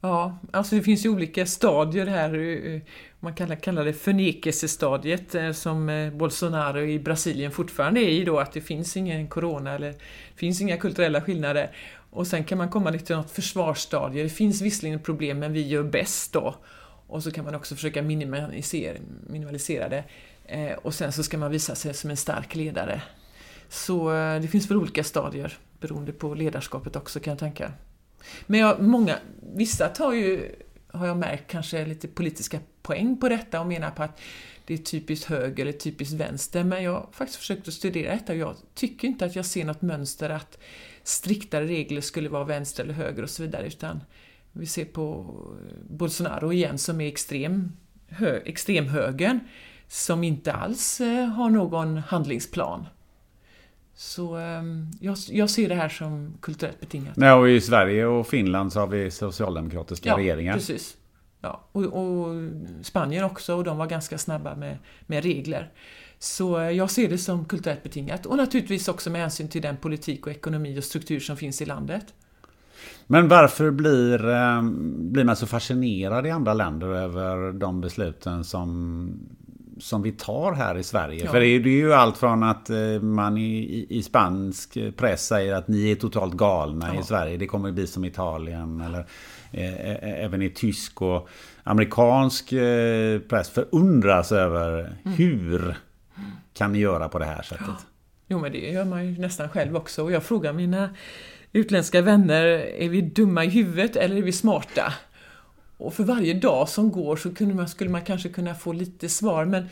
Ja, 0.00 0.38
alltså 0.52 0.76
det 0.76 0.82
finns 0.82 1.06
ju 1.06 1.08
olika 1.08 1.46
stadier 1.46 2.06
här. 2.06 2.34
Eh, 2.34 2.74
eh, 2.74 2.80
man 3.20 3.34
kan 3.34 3.56
kalla 3.56 3.84
det 3.84 3.92
förnekelsestadiet 3.92 5.34
eh, 5.34 5.52
som 5.52 6.10
Bolsonaro 6.14 6.80
i 6.80 6.98
Brasilien 6.98 7.52
fortfarande 7.52 8.00
är 8.00 8.08
i 8.08 8.24
då, 8.24 8.38
att 8.38 8.52
det 8.52 8.60
finns 8.60 8.96
ingen 8.96 9.28
corona 9.28 9.74
eller 9.74 9.88
det 9.88 9.98
finns 10.36 10.60
inga 10.60 10.76
kulturella 10.76 11.20
skillnader. 11.20 11.70
Och 12.10 12.26
sen 12.26 12.44
kan 12.44 12.58
man 12.58 12.68
komma 12.68 12.92
till 12.92 13.16
något 13.16 13.30
försvarsstadie. 13.30 14.22
Det 14.22 14.28
finns 14.28 14.60
visserligen 14.60 15.00
problem, 15.00 15.38
men 15.38 15.52
vi 15.52 15.68
gör 15.68 15.82
bäst 15.82 16.32
då. 16.32 16.54
Och 17.06 17.22
så 17.22 17.30
kan 17.30 17.44
man 17.44 17.54
också 17.54 17.74
försöka 17.74 18.02
minimalisera, 18.02 18.98
minimalisera 19.26 19.88
det. 19.88 20.04
Eh, 20.44 20.72
och 20.72 20.94
sen 20.94 21.12
så 21.12 21.22
ska 21.22 21.38
man 21.38 21.50
visa 21.50 21.74
sig 21.74 21.94
som 21.94 22.10
en 22.10 22.16
stark 22.16 22.54
ledare. 22.54 23.02
Så 23.68 24.14
eh, 24.14 24.40
det 24.40 24.48
finns 24.48 24.70
väl 24.70 24.76
olika 24.76 25.04
stadier 25.04 25.58
beroende 25.80 26.12
på 26.12 26.34
ledarskapet 26.34 26.96
också 26.96 27.20
kan 27.20 27.30
jag 27.30 27.38
tänka. 27.38 27.72
Men 28.46 28.60
jag, 28.60 28.80
många, 28.80 29.18
vissa 29.54 29.88
tar 29.88 30.12
ju, 30.12 30.54
har 30.92 31.06
jag 31.06 31.16
märkt, 31.16 31.50
kanske 31.50 31.86
lite 31.86 32.08
politiska 32.08 32.60
poäng 32.82 33.16
på 33.16 33.28
detta 33.28 33.60
och 33.60 33.66
menar 33.66 33.90
på 33.90 34.02
att 34.02 34.20
det 34.64 34.74
är 34.74 34.78
typiskt 34.78 35.26
höger 35.26 35.62
eller 35.62 35.72
typiskt 35.72 36.14
vänster. 36.14 36.64
Men 36.64 36.82
jag 36.82 36.92
har 36.92 37.08
faktiskt 37.12 37.38
försökt 37.38 37.68
att 37.68 37.74
studera 37.74 38.12
detta 38.12 38.32
och 38.32 38.38
jag 38.38 38.56
tycker 38.74 39.08
inte 39.08 39.24
att 39.24 39.36
jag 39.36 39.46
ser 39.46 39.64
något 39.64 39.82
mönster 39.82 40.30
att 40.30 40.58
striktare 41.08 41.66
regler 41.66 42.00
skulle 42.00 42.28
vara 42.28 42.44
vänster 42.44 42.84
eller 42.84 42.94
höger 42.94 43.22
och 43.22 43.30
så 43.30 43.42
vidare. 43.42 43.66
Utan 43.66 44.00
vi 44.52 44.66
ser 44.66 44.84
på 44.84 45.34
Bolsonaro 45.90 46.52
igen 46.52 46.78
som 46.78 47.00
är 47.00 47.08
extrem, 47.08 47.72
hö, 48.08 48.40
extremhögern 48.44 49.40
som 49.88 50.24
inte 50.24 50.52
alls 50.52 51.00
eh, 51.00 51.26
har 51.26 51.50
någon 51.50 51.98
handlingsplan. 51.98 52.86
Så 53.94 54.36
ehm, 54.36 54.90
jag, 55.00 55.16
jag 55.28 55.50
ser 55.50 55.68
det 55.68 55.74
här 55.74 55.88
som 55.88 56.38
kulturellt 56.40 56.80
betingat. 56.80 57.16
Nej, 57.16 57.32
och 57.32 57.50
I 57.50 57.60
Sverige 57.60 58.06
och 58.06 58.26
Finland 58.26 58.72
så 58.72 58.80
har 58.80 58.86
vi 58.86 59.10
socialdemokratiska 59.10 60.08
ja, 60.08 60.18
regeringar. 60.18 60.54
precis. 60.54 60.96
Ja, 61.40 61.64
och, 61.72 61.84
och 61.84 62.34
Spanien 62.82 63.24
också, 63.24 63.54
och 63.54 63.64
de 63.64 63.78
var 63.78 63.86
ganska 63.86 64.18
snabba 64.18 64.54
med, 64.56 64.78
med 65.06 65.22
regler. 65.22 65.72
Så 66.18 66.58
eh, 66.60 66.70
jag 66.70 66.90
ser 66.90 67.08
det 67.08 67.18
som 67.18 67.44
kulturellt 67.44 67.82
betingat 67.82 68.26
och 68.26 68.36
naturligtvis 68.36 68.88
också 68.88 69.10
med 69.10 69.20
hänsyn 69.20 69.48
till 69.48 69.62
den 69.62 69.76
politik 69.76 70.26
och 70.26 70.32
ekonomi 70.32 70.78
och 70.78 70.84
struktur 70.84 71.20
som 71.20 71.36
finns 71.36 71.62
i 71.62 71.64
landet. 71.64 72.04
Men 73.06 73.28
varför 73.28 73.70
blir, 73.70 74.28
eh, 74.28 74.62
blir 74.98 75.24
man 75.24 75.36
så 75.36 75.46
fascinerad 75.46 76.26
i 76.26 76.30
andra 76.30 76.54
länder 76.54 76.86
över 76.86 77.52
de 77.52 77.80
besluten 77.80 78.44
som, 78.44 79.10
som 79.78 80.02
vi 80.02 80.12
tar 80.12 80.52
här 80.52 80.78
i 80.78 80.82
Sverige? 80.82 81.24
Ja. 81.24 81.30
För 81.30 81.40
det 81.40 81.46
är, 81.46 81.58
ju 81.60 81.92
allt 81.92 82.16
från 82.16 82.42
att 82.42 82.70
eh, 82.70 83.00
man 83.02 83.38
i, 83.38 83.86
i 83.88 84.02
spansk 84.02 84.78
press 84.96 85.26
säger 85.26 85.54
att 85.54 85.68
ni 85.68 85.90
är 85.90 85.94
totalt 85.94 86.34
galna 86.34 86.90
Ja. 86.94 87.00
i 87.00 87.04
Sverige. 87.04 87.36
Det 87.36 87.46
kommer 87.46 87.72
bli 87.72 87.86
som 87.86 88.04
Italien. 88.04 88.80
Eller, 88.80 89.06
eh, 89.52 90.24
även 90.24 90.42
i 90.42 90.50
tysk 90.50 91.02
och 91.02 91.28
amerikansk 91.62 92.48
press 93.28 93.50
förundras 93.50 94.32
över 94.32 94.78
Mm. 95.04 95.16
hur 95.16 95.76
kan 96.58 96.72
ni 96.72 96.78
göra 96.78 97.08
på 97.08 97.18
det 97.18 97.24
här 97.24 97.42
sättet? 97.42 97.86
Jo, 98.26 98.38
men 98.38 98.52
det 98.52 98.58
gör 98.58 98.84
man 98.84 99.06
ju 99.06 99.18
nästan 99.18 99.48
själv 99.48 99.76
också. 99.76 100.02
Och 100.02 100.12
jag 100.12 100.22
frågar 100.22 100.52
mina 100.52 100.90
utländska 101.52 102.02
vänner, 102.02 102.44
är 102.78 102.88
vi 102.88 103.00
dumma 103.00 103.44
i 103.44 103.48
huvudet 103.48 103.96
eller 103.96 104.16
är 104.16 104.22
vi 104.22 104.32
smarta? 104.32 104.92
Och 105.76 105.94
för 105.94 106.04
varje 106.04 106.34
dag 106.34 106.68
som 106.68 106.92
går 106.92 107.16
så 107.16 107.34
kunde 107.34 107.54
man, 107.54 107.68
skulle 107.68 107.90
man 107.90 108.04
kanske 108.04 108.28
kunna 108.28 108.54
få 108.54 108.72
lite 108.72 109.08
svar, 109.08 109.44
men 109.44 109.68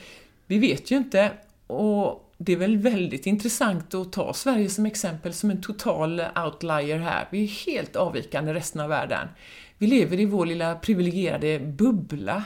vi 0.47 0.59
vet 0.59 0.91
ju 0.91 0.97
inte. 0.97 1.30
Och 1.66 2.32
det 2.39 2.53
är 2.53 2.57
väl 2.57 2.76
väldigt 2.76 3.26
intressant 3.26 3.95
att 3.95 4.12
ta 4.12 4.32
Sverige 4.32 4.68
som 4.68 4.87
exempel 4.87 5.32
som 5.32 5.51
en 5.51 5.62
total 5.62 6.22
outlier 6.45 6.99
här. 6.99 7.28
Vi 7.30 7.45
är 7.45 7.66
helt 7.66 7.97
avvikande 7.97 8.55
resten 8.55 8.80
av 8.80 8.89
världen. 8.89 9.28
Vi 9.78 9.87
lever 9.87 10.20
i 10.20 10.24
vår 10.24 10.47
lilla 10.47 10.74
privilegierade 10.74 11.59
bubbla 11.59 12.45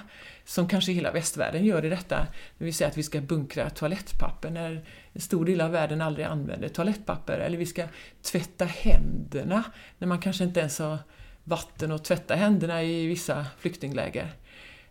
som 0.50 0.68
kanske 0.68 0.92
hela 0.92 1.12
västvärlden 1.12 1.64
gör 1.64 1.84
i 1.84 1.88
detta. 1.88 2.26
När 2.58 2.64
vi 2.64 2.72
säger 2.72 2.90
att 2.90 2.98
vi 2.98 3.02
ska 3.02 3.20
bunkra 3.20 3.70
toalettpapper 3.70 4.50
när 4.50 4.84
en 5.12 5.20
stor 5.20 5.44
del 5.44 5.60
av 5.60 5.70
världen 5.70 6.00
aldrig 6.00 6.26
använder 6.26 6.68
toalettpapper. 6.68 7.38
Eller 7.38 7.58
vi 7.58 7.66
ska 7.66 7.86
tvätta 8.22 8.64
händerna 8.64 9.64
när 9.98 10.08
man 10.08 10.20
kanske 10.20 10.44
inte 10.44 10.60
ens 10.60 10.78
har 10.78 10.98
vatten 11.44 11.92
att 11.92 12.04
tvätta 12.04 12.34
händerna 12.34 12.82
i 12.82 13.06
vissa 13.06 13.46
flyktingläger. 13.58 14.32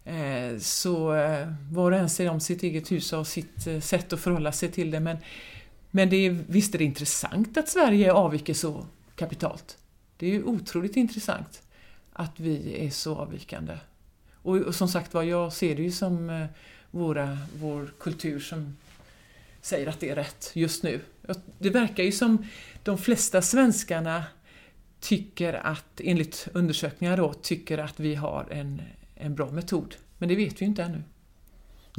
Eh, 0.04 0.58
så 0.60 1.14
eh, 1.14 1.48
var 1.72 1.92
och 1.92 1.98
en 1.98 2.10
ser 2.10 2.30
om 2.30 2.40
sitt 2.40 2.64
eget 2.64 2.92
hus 2.92 3.14
och 3.14 3.28
sitt 3.28 3.68
eh, 3.68 3.80
sätt 3.80 4.14
att 4.14 4.20
förhålla 4.20 4.52
sig 4.52 4.72
till 4.72 4.92
det. 4.92 5.00
Men, 5.00 5.18
men 5.92 6.10
det 6.10 6.16
är, 6.16 6.38
visst 6.48 6.76
är 6.76 6.80
det 6.80 6.86
intressant 6.86 7.58
att 7.58 7.70
Sverige 7.70 8.14
avviker 8.14 8.54
så 8.54 8.86
kapitalt. 9.16 9.78
Det 10.18 10.26
är 10.26 10.32
ju 10.32 10.44
otroligt 10.44 10.98
intressant 10.98 11.62
att 12.14 12.40
vi 12.40 12.86
är 12.86 12.90
så 12.90 13.16
avvikande. 13.16 13.78
Och, 14.50 14.58
och 14.58 14.76
som 14.76 14.88
sagt 14.88 15.14
var, 15.14 15.24
jag 15.24 15.54
ser 15.54 15.76
det 15.76 15.82
ju 15.82 15.92
som 15.92 16.30
eh, 16.30 16.46
våra, 16.92 17.38
vår 17.60 17.92
kultur 18.00 18.40
som 18.40 18.78
säger 19.62 19.88
att 19.88 20.00
det 20.00 20.10
är 20.10 20.16
rätt 20.16 20.52
just 20.54 20.84
nu. 20.84 21.02
Det 21.58 21.70
verkar 21.70 22.04
ju 22.04 22.12
som 22.12 22.46
de 22.84 22.98
flesta 22.98 23.42
svenskarna 23.42 24.24
tycker 25.00 25.54
att, 25.54 26.02
enligt 26.04 26.48
undersökningar 26.54 27.18
då, 27.18 27.34
tycker 27.34 27.78
att 27.78 28.00
vi 28.00 28.16
har 28.16 28.48
en, 28.52 28.82
en 29.16 29.36
bra 29.36 29.52
metod. 29.52 29.96
Men 30.18 30.30
det 30.30 30.36
vet 30.36 30.54
vi 30.54 30.60
ju 30.60 30.66
inte 30.66 30.84
ännu. 30.84 31.04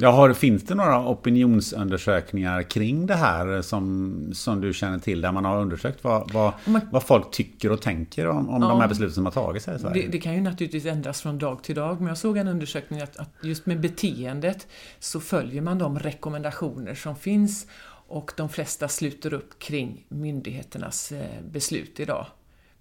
Ja, 0.01 0.11
har, 0.11 0.33
finns 0.33 0.63
det 0.63 0.75
några 0.75 1.07
opinionsundersökningar 1.09 2.63
kring 2.63 3.05
det 3.05 3.15
här 3.15 3.61
som, 3.61 4.29
som 4.33 4.61
du 4.61 4.73
känner 4.73 4.99
till? 4.99 5.21
Där 5.21 5.31
man 5.31 5.45
har 5.45 5.61
undersökt 5.61 6.03
vad, 6.03 6.31
vad, 6.33 6.53
Man- 6.65 6.81
vad 6.91 7.03
folk 7.03 7.31
tycker 7.31 7.71
och 7.71 7.81
tänker 7.81 8.27
om, 8.27 8.49
om 8.49 8.61
Ja. 8.61 8.67
de 8.69 8.81
här 8.81 8.87
besluten 8.87 9.13
som 9.15 9.25
har 9.25 9.31
tagits 9.31 9.67
här 9.67 9.75
i 9.75 9.79
Sverige? 9.79 10.01
Det, 10.05 10.11
det 10.11 10.17
kan 10.19 10.33
ju 10.35 10.41
naturligtvis 10.41 10.85
ändras 10.85 11.21
från 11.21 11.37
dag 11.37 11.63
till 11.63 11.75
dag, 11.75 11.99
men 11.99 12.07
jag 12.07 12.17
såg 12.17 12.37
en 12.37 12.47
undersökning 12.47 13.01
att, 13.01 13.17
att 13.17 13.29
just 13.43 13.65
med 13.65 13.79
beteendet 13.79 14.67
så 14.99 15.19
följer 15.19 15.61
man 15.61 15.77
de 15.77 15.99
rekommendationer 15.99 16.95
som 16.95 17.15
finns 17.15 17.67
och 18.07 18.31
de 18.37 18.49
flesta 18.49 18.87
sluter 18.87 19.33
upp 19.33 19.59
kring 19.59 20.05
myndigheternas 20.09 21.11
eh, 21.11 21.41
beslut 21.51 21.99
idag. 21.99 22.25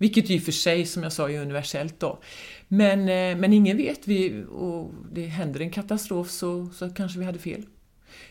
Vilket 0.00 0.30
ju 0.30 0.34
i 0.34 0.38
och 0.38 0.42
för 0.42 0.52
sig, 0.52 0.86
som 0.86 1.02
jag 1.02 1.12
sa, 1.12 1.30
är 1.30 1.40
universellt 1.40 2.00
då. 2.00 2.18
Men, 2.68 3.00
eh, 3.00 3.36
men 3.36 3.52
ingen 3.52 3.76
vet, 3.76 4.08
vi, 4.08 4.44
och 4.50 4.90
det 5.12 5.26
händer 5.26 5.60
en 5.60 5.70
katastrof 5.70 6.30
så, 6.30 6.68
så 6.74 6.90
kanske 6.90 7.18
vi 7.18 7.24
hade 7.24 7.38
fel. 7.38 7.66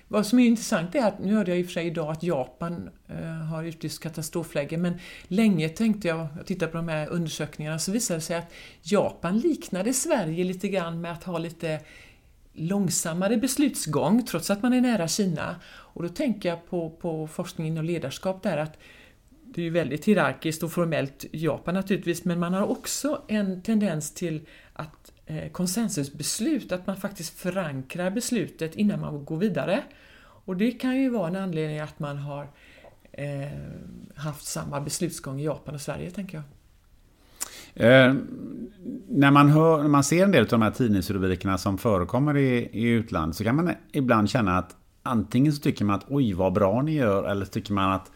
Vad 0.08 0.26
som 0.26 0.40
är 0.40 0.46
intressant 0.46 0.96
är 0.96 1.06
att, 1.06 1.20
nu 1.20 1.34
hörde 1.34 1.52
jag 1.52 1.60
i 1.60 1.64
och 1.64 1.66
för 1.66 1.74
sig 1.74 1.88
idag 1.88 2.12
att 2.12 2.24
Japan 2.24 2.90
eh, 3.08 3.26
har 3.26 3.64
utlyst 3.64 4.04
katastrofläge, 4.04 4.78
men 4.78 5.00
länge 5.28 5.70
tänkte 5.70 6.08
jag, 6.08 6.28
jag 6.38 6.46
tittade 6.46 6.72
på 6.72 6.78
de 6.78 6.88
här 6.88 7.10
undersökningarna, 7.10 7.80
så 7.80 7.92
visade 7.92 8.18
det 8.18 8.22
sig 8.22 8.36
att 8.36 8.54
Japan 8.82 9.40
liknade 9.40 9.94
Sverige 9.94 10.44
lite 10.44 10.68
grann 10.68 11.02
med 11.02 11.12
att 11.12 11.24
ha 11.24 11.38
lite 11.38 11.80
långsammare 12.54 13.38
beslutsgång, 13.38 14.26
trots 14.26 14.50
att 14.50 14.62
man 14.62 14.74
är 14.74 14.82
nära 14.82 15.08
Kina. 15.08 15.56
Och 15.70 16.04
då 16.04 16.10
tänker 16.10 16.50
jag 16.50 16.70
på, 16.70 16.90
på 16.90 17.28
forskningen 17.28 17.78
och 17.78 17.84
ledarskap 17.84 18.44
där, 18.44 18.58
att 18.58 18.78
det 19.56 19.62
är 19.62 19.64
ju 19.64 19.70
väldigt 19.70 20.06
hierarkiskt 20.06 20.64
och 20.64 20.72
formellt 20.72 21.26
i 21.32 21.46
Japan 21.46 21.74
naturligtvis, 21.74 22.26
men 22.26 22.40
man 22.40 22.54
har 22.54 22.72
också 22.72 23.22
en 23.28 23.62
tendens 23.62 24.14
till 24.14 24.42
att 24.74 25.12
eh, 25.26 25.52
konsensusbeslut, 25.52 26.72
att 26.72 26.88
man 26.88 26.98
faktiskt 26.98 27.40
förankrar 27.40 28.12
beslutet 28.12 28.76
innan 28.76 29.00
man 29.00 29.26
går 29.26 29.38
vidare. 29.38 29.84
Och 30.46 30.58
det 30.58 30.72
kan 30.72 31.02
ju 31.02 31.10
vara 31.10 31.28
en 31.28 31.36
anledning 31.36 31.80
att 31.80 32.00
man 32.00 32.18
har 32.18 32.48
eh, 33.12 33.48
haft 34.16 34.46
samma 34.46 34.82
beslutsgång 34.82 35.40
i 35.40 35.46
Japan 35.46 35.76
och 35.76 35.82
Sverige, 35.82 36.12
tänker 36.12 36.38
jag. 36.38 36.44
Eh, 37.74 38.14
när, 39.08 39.32
man 39.32 39.50
hör, 39.50 39.82
när 39.82 39.90
man 39.90 40.04
ser 40.04 40.24
en 40.24 40.32
del 40.32 40.44
av 40.44 40.50
de 40.50 40.62
här 40.62 40.72
tidningsrubrikerna 40.72 41.58
som 41.58 41.78
förekommer 41.78 42.38
i, 42.38 42.70
i 42.74 42.84
utlandet 42.90 43.36
så 43.38 43.44
kan 43.44 43.56
man 43.56 43.72
ibland 43.92 44.30
känna 44.30 44.58
att 44.58 44.76
antingen 45.04 45.54
så 45.54 45.62
tycker 45.62 45.86
man 45.86 45.96
att 45.96 46.06
oj 46.08 46.34
vad 46.34 46.54
bra 46.54 46.82
ni 46.82 46.94
gör 46.94 47.24
eller 47.24 47.46
så 47.46 47.52
tycker 47.52 47.74
man 47.74 47.92
att 47.92 48.12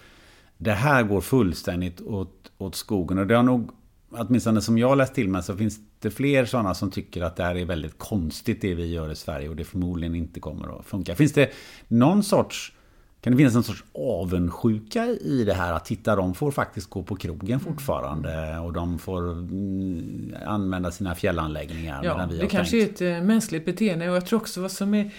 det 0.63 0.71
här 0.71 1.03
går 1.03 1.21
fullständigt 1.21 2.01
åt, 2.01 2.51
åt 2.57 2.75
skogen. 2.75 3.17
Och 3.17 3.27
det 3.27 3.35
har 3.35 3.43
nog, 3.43 3.71
åtminstone 4.09 4.61
som 4.61 4.77
jag 4.77 4.97
läst 4.97 5.13
till 5.13 5.29
mig, 5.29 5.43
så 5.43 5.57
finns 5.57 5.79
det 5.99 6.11
fler 6.11 6.45
sådana 6.45 6.73
som 6.73 6.91
tycker 6.91 7.21
att 7.21 7.35
det 7.35 7.43
här 7.43 7.55
är 7.55 7.65
väldigt 7.65 7.97
konstigt 7.97 8.61
det 8.61 8.73
vi 8.73 8.85
gör 8.85 9.11
i 9.11 9.15
Sverige 9.15 9.49
och 9.49 9.55
det 9.55 9.63
förmodligen 9.63 10.15
inte 10.15 10.39
kommer 10.39 10.79
att 10.79 10.85
funka. 10.85 11.15
Finns 11.15 11.33
det 11.33 11.51
någon 11.87 12.23
sorts 12.23 12.73
kan 13.21 13.33
det 13.33 13.37
finnas 13.37 13.55
en 13.55 13.63
sorts 13.63 13.83
avundsjuka 13.93 15.05
i 15.05 15.43
det 15.45 15.53
här 15.53 15.73
att 15.73 15.85
titta, 15.85 16.15
de 16.15 16.35
får 16.35 16.51
faktiskt 16.51 16.89
gå 16.89 17.03
på 17.03 17.15
krogen 17.15 17.59
fortfarande 17.59 18.57
och 18.59 18.73
de 18.73 18.99
får 18.99 19.31
mm, 19.31 20.35
använda 20.45 20.91
sina 20.91 21.15
fjällanläggningar 21.15 22.03
Ja, 22.03 22.27
det 22.39 22.47
kanske 22.47 22.77
är 22.77 22.81
stängt. 22.81 23.01
ett 23.01 23.01
eh, 23.01 23.23
mänskligt 23.23 23.65
beteende 23.65 24.09
och 24.09 24.15
jag 24.15 24.25
tror 24.25 24.39
också 24.39 24.61
vad 24.61 24.71
som 24.71 24.93
är 24.93 25.11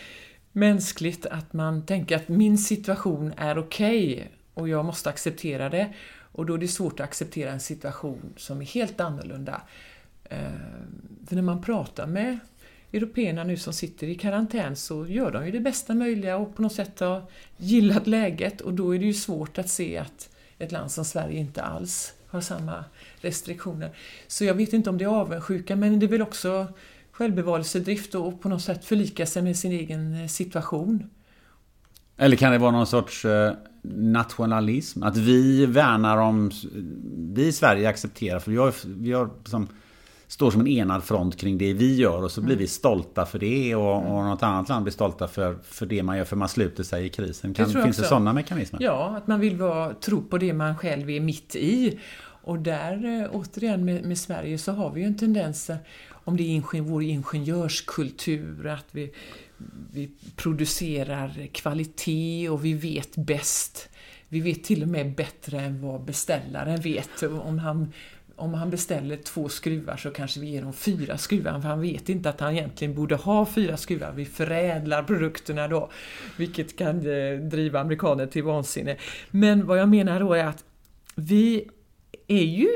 mänskligt 0.53 1.27
att 1.27 1.53
man 1.53 1.87
tänker 1.87 2.17
att 2.17 2.29
min 2.29 2.59
situation 2.59 3.33
är 3.37 3.59
okej 3.59 4.31
och 4.55 4.69
jag 4.69 4.85
måste 4.85 5.11
acceptera 5.11 5.69
det. 5.69 5.95
Och 6.33 6.47
då 6.47 6.55
är 6.55 6.59
det 6.59 6.69
svårt 6.69 7.01
att 7.01 7.05
acceptera 7.05 7.51
en 7.51 7.61
situation 7.61 8.35
som 8.37 8.61
är 8.61 8.65
helt 8.65 9.01
annorlunda. 9.01 9.63
Eh, 10.25 10.39
för 11.27 11.35
när 11.35 11.43
man 11.43 11.63
pratar 11.63 12.07
med 12.07 12.39
européerna 12.93 13.45
nu 13.45 13.57
som 13.57 13.73
sitter 13.73 14.07
i 14.07 14.15
karantän 14.15 14.77
så 14.77 15.07
gör 15.07 15.31
de 15.31 15.47
ju 15.47 15.53
det 15.53 15.61
bästa 15.61 15.95
möjliga 15.95 16.37
och 16.37 16.57
på 16.57 16.63
något 16.63 16.73
sätt 16.73 17.01
har 17.01 17.23
gillat 17.57 18.07
läget 18.07 18.61
och 18.61 18.75
då 18.75 18.95
är 18.95 18.99
det 18.99 19.05
ju 19.05 19.15
svårt 19.15 19.59
att 19.59 19.69
se 19.69 19.99
att 19.99 20.31
ett 20.59 20.73
land 20.73 20.91
som 20.91 21.05
Sverige 21.05 21.39
inte 21.39 21.63
alls 21.63 22.13
har 22.27 22.41
samma 22.41 22.85
restriktioner. 23.17 23.91
Så 24.27 24.45
jag 24.45 24.55
vet 24.55 24.73
inte 24.73 24.91
om 24.91 24.99
det 24.99 25.05
är 25.05 25.09
avundsjuka 25.09 25.77
men 25.77 25.99
det 25.99 26.07
är 26.07 26.11
väl 26.11 26.23
också 26.23 26.67
självbevarelsedrift 27.13 28.15
och 28.15 28.41
på 28.41 28.49
något 28.49 28.63
sätt 28.63 28.85
förlika 28.85 29.27
sig 29.27 29.43
med 29.43 29.57
sin 29.57 29.73
egen 29.73 30.23
eh, 30.23 30.27
situation. 30.27 31.11
Eller 32.17 32.37
kan 32.37 32.53
det 32.53 32.59
vara 32.59 32.71
någon 32.71 32.87
sorts 32.87 33.25
eh, 33.25 33.53
nationalism? 33.93 35.03
Att 35.03 35.17
vi 35.17 35.67
värnar 35.67 36.17
om... 36.17 36.51
Vi 37.35 37.47
i 37.47 37.53
Sverige 37.53 37.89
accepterar, 37.89 38.39
för 38.39 38.51
vi, 38.51 38.57
har, 38.57 38.75
vi 38.85 39.13
har 39.13 39.31
som, 39.45 39.69
står 40.27 40.51
som 40.51 40.61
en 40.61 40.69
enad 40.69 41.05
front 41.05 41.37
kring 41.37 41.59
det 41.59 41.73
vi 41.73 41.97
gör 41.97 42.23
och 42.23 42.31
så 42.31 42.41
blir 42.41 42.57
vi 42.57 42.67
stolta 42.67 43.27
för 43.27 43.39
det 43.39 43.75
och, 43.75 43.97
och 43.97 44.25
något 44.25 44.43
annat 44.43 44.69
land 44.69 44.85
blir 44.85 44.93
stolta 44.93 45.29
för, 45.29 45.59
för 45.63 45.87
det 45.87 46.03
man 46.03 46.17
gör 46.17 46.25
för 46.25 46.37
man 46.37 46.49
sluter 46.49 46.83
sig 46.83 47.07
i 47.07 47.09
krisen. 47.09 47.55
Kan, 47.55 47.71
jag 47.71 47.83
finns 47.83 47.97
det 47.97 48.03
också. 48.03 48.09
sådana 48.09 48.33
mekanismer? 48.33 48.83
Ja, 48.83 49.17
att 49.17 49.27
man 49.27 49.41
vill 49.41 49.57
vara, 49.57 49.95
tro 49.95 50.23
på 50.23 50.39
det 50.39 50.53
man 50.53 50.77
själv 50.77 51.11
är 51.11 51.21
mitt 51.21 51.57
i. 51.57 51.99
Och 52.45 52.59
där, 52.59 53.23
eh, 53.23 53.29
återigen 53.33 53.85
med, 53.85 54.05
med 54.05 54.19
Sverige, 54.19 54.59
så 54.59 54.73
har 54.73 54.91
vi 54.91 55.01
ju 55.01 55.07
en 55.07 55.17
tendens, 55.17 55.71
eh, 55.71 55.77
om 56.11 56.37
det 56.37 56.43
är 56.43 56.49
ingen, 56.49 56.85
vår 56.85 57.03
ingenjörskultur, 57.03 58.67
att 58.67 58.87
vi, 58.91 59.13
vi 59.93 60.11
producerar 60.37 61.49
kvalitet 61.53 62.49
och 62.49 62.65
vi 62.65 62.75
vet 62.75 63.17
bäst. 63.17 63.89
Vi 64.29 64.41
vet 64.41 64.65
till 64.65 64.83
och 64.83 64.89
med 64.89 65.15
bättre 65.15 65.61
än 65.61 65.81
vad 65.81 66.05
beställaren 66.05 66.81
vet. 66.81 67.23
Om 67.23 67.59
han 67.59 67.93
om 68.37 68.55
han 68.55 68.71
beställer 68.71 69.17
två 69.17 69.49
skruvar 69.49 69.97
så 69.97 70.11
kanske 70.11 70.41
vi 70.41 70.47
ger 70.47 70.59
honom 70.59 70.73
fyra 70.73 71.19
skruvar, 71.19 71.61
för 71.61 71.69
han 71.69 71.81
vet 71.81 72.09
inte 72.09 72.31
att 72.31 72.41
han 72.41 72.53
egentligen 72.53 72.95
borde 72.95 73.15
ha 73.15 73.47
fyra 73.47 73.77
skruvar. 73.77 74.13
Vi 74.13 74.25
förädlar 74.25 75.03
produkterna 75.03 75.69
då, 75.69 75.91
vilket 76.37 76.79
kan 76.79 76.97
eh, 76.97 77.39
driva 77.39 77.81
amerikaner 77.81 78.27
till 78.27 78.43
vansinne. 78.43 78.97
Men 79.31 79.67
vad 79.67 79.79
jag 79.79 79.89
menar 79.89 80.21
då 80.21 80.33
är 80.33 80.45
att 80.45 80.65
vi 81.15 81.69
är 82.27 82.45
ju 82.45 82.69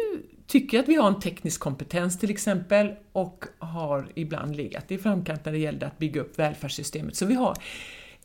tycker 0.48 0.80
att 0.80 0.88
vi 0.88 0.94
har 0.94 1.08
en 1.08 1.20
teknisk 1.20 1.60
kompetens 1.60 2.18
till 2.18 2.30
exempel 2.30 2.94
och 3.12 3.44
har 3.58 4.08
ibland 4.14 4.56
legat 4.56 4.92
i 4.92 4.98
framkant 4.98 5.44
när 5.44 5.52
det 5.52 5.58
gällde 5.58 5.86
att 5.86 5.98
bygga 5.98 6.20
upp 6.20 6.38
välfärdssystemet. 6.38 7.16
Så 7.16 7.26
vi 7.26 7.34
har 7.34 7.56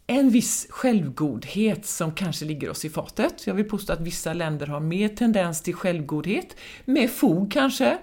en 0.08 0.30
viss 0.30 0.68
självgodhet 0.70 1.86
som 1.86 2.12
kanske 2.12 2.46
ligger 2.46 2.70
oss 2.70 2.86
i 2.86 2.90
fatet. 2.90 3.48
Jag 3.48 3.54
vill 3.54 3.70
påstå 3.70 3.94
att 3.94 4.02
vissa 4.02 4.34
länder 4.34 4.68
har 4.68 4.80
mer 4.80 5.08
tendens 5.10 5.62
till 5.62 5.76
självgodhet, 5.76 6.56
med 6.86 7.12
fog 7.12 7.52
kanske. 7.52 7.98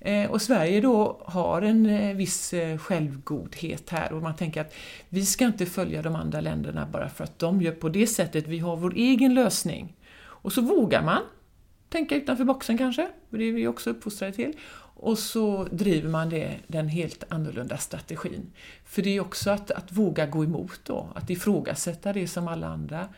Eh, 0.00 0.30
och 0.30 0.42
Sverige 0.42 0.80
då 0.80 1.22
har 1.24 1.62
en 1.62 1.86
eh, 1.86 2.16
viss 2.16 2.52
eh, 2.52 2.78
självgodhet 2.78 3.90
här 3.90 4.12
och 4.12 4.22
man 4.22 4.36
tänker 4.36 4.60
att 4.60 4.74
vi 5.08 5.26
ska 5.26 5.44
inte 5.44 5.66
följa 5.66 6.02
de 6.02 6.16
andra 6.16 6.40
länderna 6.40 6.88
bara 6.92 7.08
för 7.08 7.24
att 7.24 7.38
de 7.38 7.62
gör 7.62 7.72
på 7.72 7.88
det 7.88 8.06
sättet, 8.06 8.46
vi 8.46 8.58
har 8.58 8.76
vår 8.76 8.94
egen 8.96 9.34
lösning. 9.34 9.96
Och 10.16 10.52
så 10.52 10.60
vågar 10.60 11.02
man 11.02 11.22
tänka 11.88 12.16
utanför 12.16 12.44
boxen 12.44 12.78
kanske, 12.78 13.08
det 13.30 13.44
är 13.44 13.52
vi 13.52 13.66
också 13.66 13.90
uppfostrade 13.90 14.32
till. 14.32 14.56
Och 15.00 15.18
så 15.18 15.64
driver 15.64 16.08
man 16.08 16.28
det, 16.28 16.58
den 16.66 16.88
helt 16.88 17.24
annorlunda 17.28 17.76
strategin. 17.76 18.52
För 18.84 19.02
det 19.02 19.16
är 19.16 19.20
också 19.20 19.50
att, 19.50 19.70
att 19.70 19.92
våga 19.92 20.26
gå 20.26 20.44
emot 20.44 20.80
då, 20.84 21.08
att 21.14 21.30
ifrågasätta 21.30 22.12
det 22.12 22.28
som 22.28 22.48
alla 22.48 22.66
andra 22.66 23.08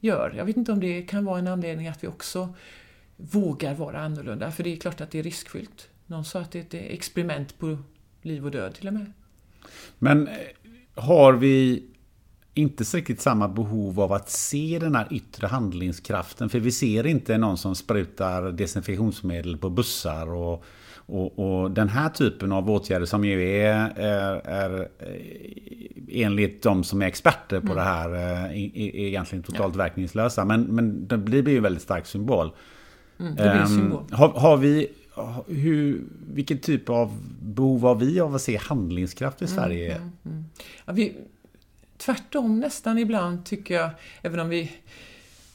gör. 0.00 0.34
Jag 0.36 0.44
vet 0.44 0.56
inte 0.56 0.72
om 0.72 0.80
det 0.80 1.02
kan 1.02 1.24
vara 1.24 1.38
en 1.38 1.46
anledning 1.46 1.88
att 1.88 2.04
vi 2.04 2.08
också 2.08 2.54
vågar 3.16 3.74
vara 3.74 4.00
annorlunda, 4.00 4.50
för 4.50 4.62
det 4.62 4.72
är 4.72 4.76
klart 4.76 5.00
att 5.00 5.10
det 5.10 5.18
är 5.18 5.22
riskfyllt. 5.22 5.88
Någon 6.06 6.24
sa 6.24 6.40
att 6.40 6.50
det 6.50 6.58
är 6.58 6.62
ett 6.62 6.74
eh, 6.74 6.94
experiment 6.94 7.58
på 7.58 7.78
liv 8.22 8.44
och 8.44 8.50
död 8.50 8.74
till 8.74 8.88
och 8.88 8.94
med. 8.94 9.12
Men 9.98 10.28
eh, 10.28 10.34
har 10.94 11.32
vi 11.32 11.84
inte 12.56 12.84
säkert 12.84 13.20
samma 13.20 13.48
behov 13.48 14.00
av 14.00 14.12
att 14.12 14.30
se 14.30 14.78
den 14.80 14.94
här 14.94 15.06
yttre 15.10 15.46
handlingskraften. 15.46 16.48
För 16.48 16.60
vi 16.60 16.72
ser 16.72 17.06
inte 17.06 17.38
någon 17.38 17.58
som 17.58 17.74
sprutar 17.74 18.52
desinfektionsmedel 18.52 19.56
på 19.56 19.70
bussar 19.70 20.34
och, 20.34 20.64
och, 21.06 21.38
och 21.38 21.70
den 21.70 21.88
här 21.88 22.08
typen 22.08 22.52
av 22.52 22.70
åtgärder 22.70 23.06
som 23.06 23.24
ju 23.24 23.48
är, 23.48 23.92
är, 23.96 24.40
är 24.44 24.80
eh, 24.80 26.24
enligt 26.24 26.62
de 26.62 26.84
som 26.84 27.02
är 27.02 27.06
experter 27.06 27.60
på 27.60 27.66
mm. 27.66 27.76
det 27.76 27.82
här 27.82 28.14
eh, 28.14 28.44
är, 28.44 28.78
är 28.78 29.06
egentligen 29.06 29.42
totalt 29.42 29.74
ja. 29.74 29.78
verkningslösa. 29.78 30.44
Men, 30.44 30.62
men 30.62 31.08
det 31.08 31.18
blir 31.18 31.48
ju 31.48 31.56
en 31.56 31.62
väldigt 31.62 31.82
stark 31.82 32.06
symbol. 32.06 32.50
Mm, 33.20 33.34
det 33.34 33.42
blir 33.42 33.60
um, 33.60 33.66
symbol. 33.66 34.04
Har, 34.10 34.28
har 34.28 34.56
vi 34.56 34.88
hur, 35.46 36.04
vilken 36.34 36.58
typ 36.58 36.88
av 36.88 37.12
behov 37.42 37.82
har 37.82 37.94
vi 37.94 38.20
av 38.20 38.34
att 38.34 38.42
se 38.42 38.56
handlingskraft 38.56 39.42
i 39.42 39.44
mm, 39.44 39.56
Sverige? 39.56 39.94
Mm, 39.94 40.12
mm, 40.24 40.44
ja, 40.84 40.92
vi, 40.92 41.16
tvärtom 41.96 42.60
nästan 42.60 42.98
ibland 42.98 43.44
tycker 43.44 43.74
jag, 43.74 43.90
även 44.22 44.40
om 44.40 44.48
vi 44.48 44.72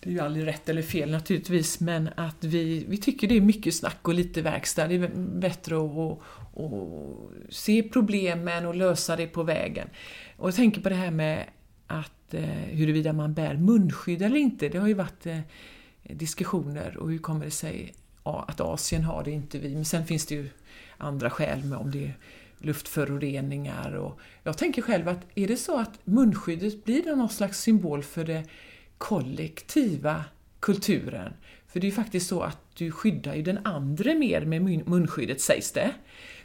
det 0.04 0.10
är 0.10 0.14
ju 0.14 0.20
aldrig 0.20 0.48
rätt 0.48 0.70
eller 0.70 0.82
fel 0.82 1.12
naturligtvis, 1.12 1.80
men 1.80 2.10
att 2.16 2.44
vi, 2.44 2.86
vi 2.88 2.98
tycker 2.98 3.28
det 3.28 3.38
är 3.38 3.42
mycket 3.42 3.76
snack 3.76 4.08
och 4.08 4.14
lite 4.14 4.42
verkstad. 4.42 4.88
Det 4.88 4.96
är 4.96 5.12
bättre 5.16 5.76
att, 5.76 5.92
att, 5.92 6.20
att 6.56 7.54
se 7.54 7.84
problemen 7.84 8.66
och 8.66 8.76
lösa 8.76 9.16
det 9.16 9.28
på 9.28 9.44
vägen. 9.44 9.88
Och 10.38 10.48
jag 10.48 10.56
tänker 10.56 10.82
på 10.82 10.90
det 10.90 10.96
här 10.96 11.12
med 11.12 11.46
att 11.88 12.34
eh, 12.34 12.44
huruvida 12.70 13.14
man 13.14 13.34
bär 13.34 13.56
munskydd 13.56 14.22
eller 14.22 14.38
inte. 14.38 14.70
Det 14.70 14.78
har 14.78 14.88
ju 14.88 14.94
varit 14.94 15.26
eh, 15.26 15.40
diskussioner 16.04 16.98
och 16.98 17.10
hur 17.10 17.18
kommer 17.18 17.46
det 17.46 17.52
sig 17.52 17.94
att 18.24 18.62
Asien 18.62 19.04
har 19.04 19.24
det, 19.24 19.32
inte 19.32 19.60
vi. 19.60 19.76
Men 19.76 19.86
sen 19.86 20.06
finns 20.06 20.26
det 20.26 20.36
ju 20.36 20.50
andra 20.98 21.30
skäl 21.30 21.64
med 21.64 21.78
om 21.78 21.92
det 21.92 22.04
är 22.06 22.14
luftföroreningar. 22.62 23.96
Och 23.96 24.20
jag 24.44 24.58
tänker 24.58 24.82
själv 24.82 25.08
att 25.08 25.28
är 25.36 25.48
det 25.48 25.58
så 25.58 25.80
att 25.80 26.00
munskyddet 26.04 26.84
blir 26.84 27.16
någon 27.16 27.30
slags 27.30 27.60
symbol 27.60 28.04
för 28.04 28.24
den 28.24 28.44
kollektiva 28.98 30.24
kulturen. 30.60 31.34
För 31.68 31.80
det 31.80 31.86
är 31.86 31.90
ju 31.90 31.96
faktiskt 31.96 32.28
så 32.28 32.42
att 32.42 32.58
du 32.76 32.92
skyddar 32.92 33.36
ju 33.36 33.42
den 33.42 33.60
andra 33.64 34.14
mer 34.14 34.46
med 34.46 34.88
munskyddet 34.88 35.42
sägs 35.42 35.72
det. 35.72 35.92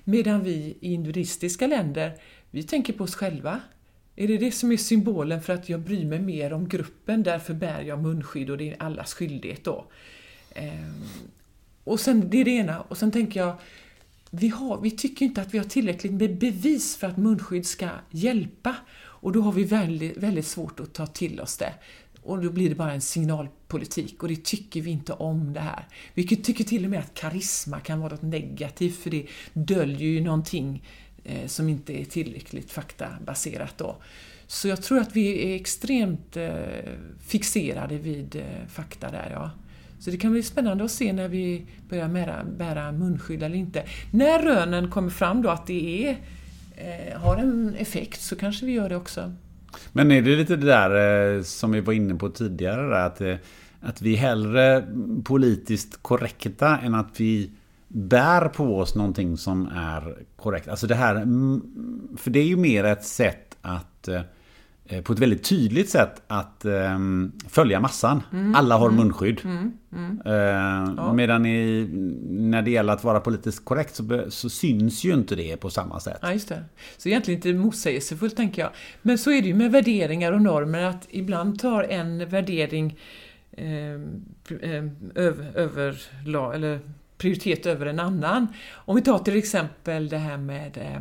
Medan 0.04 0.42
vi 0.42 0.76
i 0.80 0.94
individistiska 0.94 1.66
länder, 1.66 2.12
vi 2.50 2.62
tänker 2.62 2.92
på 2.92 3.04
oss 3.04 3.14
själva. 3.14 3.60
Är 4.16 4.28
det 4.28 4.38
det 4.38 4.52
som 4.52 4.72
är 4.72 4.76
symbolen 4.76 5.42
för 5.42 5.52
att 5.52 5.68
jag 5.68 5.80
bryr 5.80 6.04
mig 6.04 6.20
mer 6.20 6.52
om 6.52 6.68
gruppen, 6.68 7.22
därför 7.22 7.54
bär 7.54 7.80
jag 7.80 8.02
munskydd 8.02 8.50
och 8.50 8.58
det 8.58 8.70
är 8.70 8.82
allas 8.82 9.14
skyldighet 9.14 9.64
då. 9.64 9.86
Ehm, 10.54 11.04
och 11.84 12.00
sen, 12.00 12.30
det 12.30 12.40
är 12.40 12.44
det 12.44 12.50
ena. 12.50 12.80
Och 12.80 12.98
sen 12.98 13.12
tänker 13.12 13.40
jag, 13.40 13.56
vi, 14.30 14.48
har, 14.48 14.80
vi 14.80 14.90
tycker 14.90 15.24
inte 15.24 15.42
att 15.42 15.54
vi 15.54 15.58
har 15.58 15.64
tillräckligt 15.64 16.12
med 16.12 16.38
bevis 16.38 16.96
för 16.96 17.06
att 17.06 17.16
munskydd 17.16 17.66
ska 17.66 17.88
hjälpa. 18.10 18.76
Och 18.98 19.32
då 19.32 19.40
har 19.40 19.52
vi 19.52 19.64
väldigt, 19.64 20.16
väldigt 20.16 20.46
svårt 20.46 20.80
att 20.80 20.94
ta 20.94 21.06
till 21.06 21.40
oss 21.40 21.56
det. 21.56 21.74
Och 22.22 22.42
då 22.42 22.50
blir 22.50 22.68
det 22.68 22.74
bara 22.74 22.92
en 22.92 23.00
signalpolitik 23.00 24.22
och 24.22 24.28
det 24.28 24.44
tycker 24.44 24.80
vi 24.80 24.90
inte 24.90 25.12
om 25.12 25.52
det 25.52 25.60
här. 25.60 25.88
Vi 26.14 26.26
tycker 26.26 26.64
till 26.64 26.84
och 26.84 26.90
med 26.90 27.00
att 27.00 27.14
karisma 27.14 27.80
kan 27.80 28.00
vara 28.00 28.10
något 28.10 28.22
negativt 28.22 28.96
för 28.96 29.10
det 29.10 29.26
döljer 29.52 30.08
ju 30.08 30.20
någonting 30.20 30.82
eh, 31.24 31.46
som 31.46 31.68
inte 31.68 32.00
är 32.00 32.04
tillräckligt 32.04 32.72
faktabaserat 32.72 33.78
då. 33.78 33.96
Så 34.46 34.68
jag 34.68 34.82
tror 34.82 34.98
att 34.98 35.16
vi 35.16 35.52
är 35.52 35.56
extremt 35.56 36.36
eh, 36.36 36.52
fixerade 37.26 37.98
vid 37.98 38.36
eh, 38.36 38.66
fakta 38.68 39.10
där 39.10 39.30
ja. 39.30 39.50
Så 39.99 40.11
det 40.11 40.16
kan 40.16 40.32
bli 40.32 40.42
spännande 40.42 40.84
att 40.84 40.90
se 40.90 41.12
när 41.12 41.28
vi 41.28 41.66
börjar 41.88 42.09
bära, 42.09 42.44
bära 42.59 42.92
munskydd 42.92 43.42
eller 43.42 43.57
inte. 43.57 43.82
När 44.11 44.42
rönen 44.42 44.90
kommer 44.90 45.11
fram 45.11 45.42
då 45.42 45.49
att 45.49 45.66
det 45.66 46.09
är, 46.09 46.16
eh, 46.76 47.20
har 47.20 47.36
en 47.36 47.74
effekt 47.78 48.20
så 48.20 48.36
kanske 48.36 48.66
vi 48.66 48.72
gör 48.72 48.88
det 48.88 48.97
också. 48.97 49.32
Men 49.92 50.11
är 50.11 50.22
det 50.22 50.36
lite 50.36 50.57
det 50.57 50.66
där 50.66 51.36
eh, 51.36 51.42
som 51.42 51.72
vi 51.72 51.80
var 51.80 51.92
inne 51.92 52.14
på 52.14 52.28
tidigare, 52.28 53.05
att, 53.05 53.20
eh, 53.20 53.36
att 53.80 54.03
vi 54.03 54.12
är 54.14 54.18
hellre 54.18 54.84
politiskt 55.24 56.03
korrekta 56.03 56.78
än 56.78 56.94
att 56.94 57.20
vi 57.20 57.51
bär 57.88 58.49
på 58.49 58.78
oss 58.78 58.94
någonting 58.94 59.36
som 59.36 59.66
är 59.66 60.16
korrekt. 60.36 60.68
Alltså 60.68 60.86
det 60.86 60.94
här, 60.94 61.14
mm, 61.14 61.62
för 62.16 62.30
det 62.30 62.40
är 62.40 62.47
ju 62.47 62.57
mer 62.57 62.84
ett 62.84 63.05
sätt 63.05 63.57
att 63.62 63.97
Eh, 64.09 64.20
på 65.05 65.12
ett 65.12 65.18
väldigt 65.18 65.45
tydligt 65.45 65.91
sätt 65.91 66.22
att 66.26 66.64
um, 66.64 67.32
följa 67.49 67.80
massan. 67.80 68.22
Mm, 68.32 68.55
Alla 68.55 68.76
har 68.76 68.89
mm, 68.89 68.97
munskydd. 68.97 69.41
Mm. 69.45 69.72
Uh, 70.26 70.32
ja. 70.97 71.12
Medan 71.12 71.47
i, 71.47 71.89
när 72.28 72.62
det 72.62 72.70
gäller 72.70 72.93
att 72.93 73.05
vara 73.05 73.20
politiskt 73.20 73.64
korrekt 73.64 73.95
så, 73.95 74.24
så, 74.28 74.51
syns 74.51 75.05
ju 75.05 75.14
inte 75.14 75.34
det 75.34 75.57
på 75.57 75.70
samma 75.70 76.01
sätt. 76.01 76.18
Ja, 76.22 76.32
just 76.32 76.49
det. 76.49 76.64
Så 76.97 77.09
egentligen 77.09 77.39
inte 77.39 77.53
motsägelsefullt 77.53 78.37
tänker 78.37 78.62
jag. 78.62 78.70
Men 79.03 79.18
så 79.18 79.30
är 79.30 79.43
det 79.43 79.49
ju 79.49 79.55
med 79.55 79.72
värderingar 79.72 80.32
och 80.32 80.43
normer 80.43 80.82
att 80.82 81.07
ibland 81.11 81.59
tar 81.59 81.82
en 81.82 82.28
värdering 82.28 82.99
eh, 83.53 83.93
eh, 84.61 84.84
över, 85.14 85.53
över, 85.55 86.09
eller 86.55 86.80
prioritet 87.18 87.66
över 87.66 87.87
en 87.87 88.01
annan. 88.01 88.47
Om 88.72 88.97
vi 88.97 89.03
tar 89.03 89.18
till 89.18 89.37
exempel 89.37 90.09
det 90.09 90.18
här 90.18 90.37
med 90.37 90.78
eh, 90.78 91.01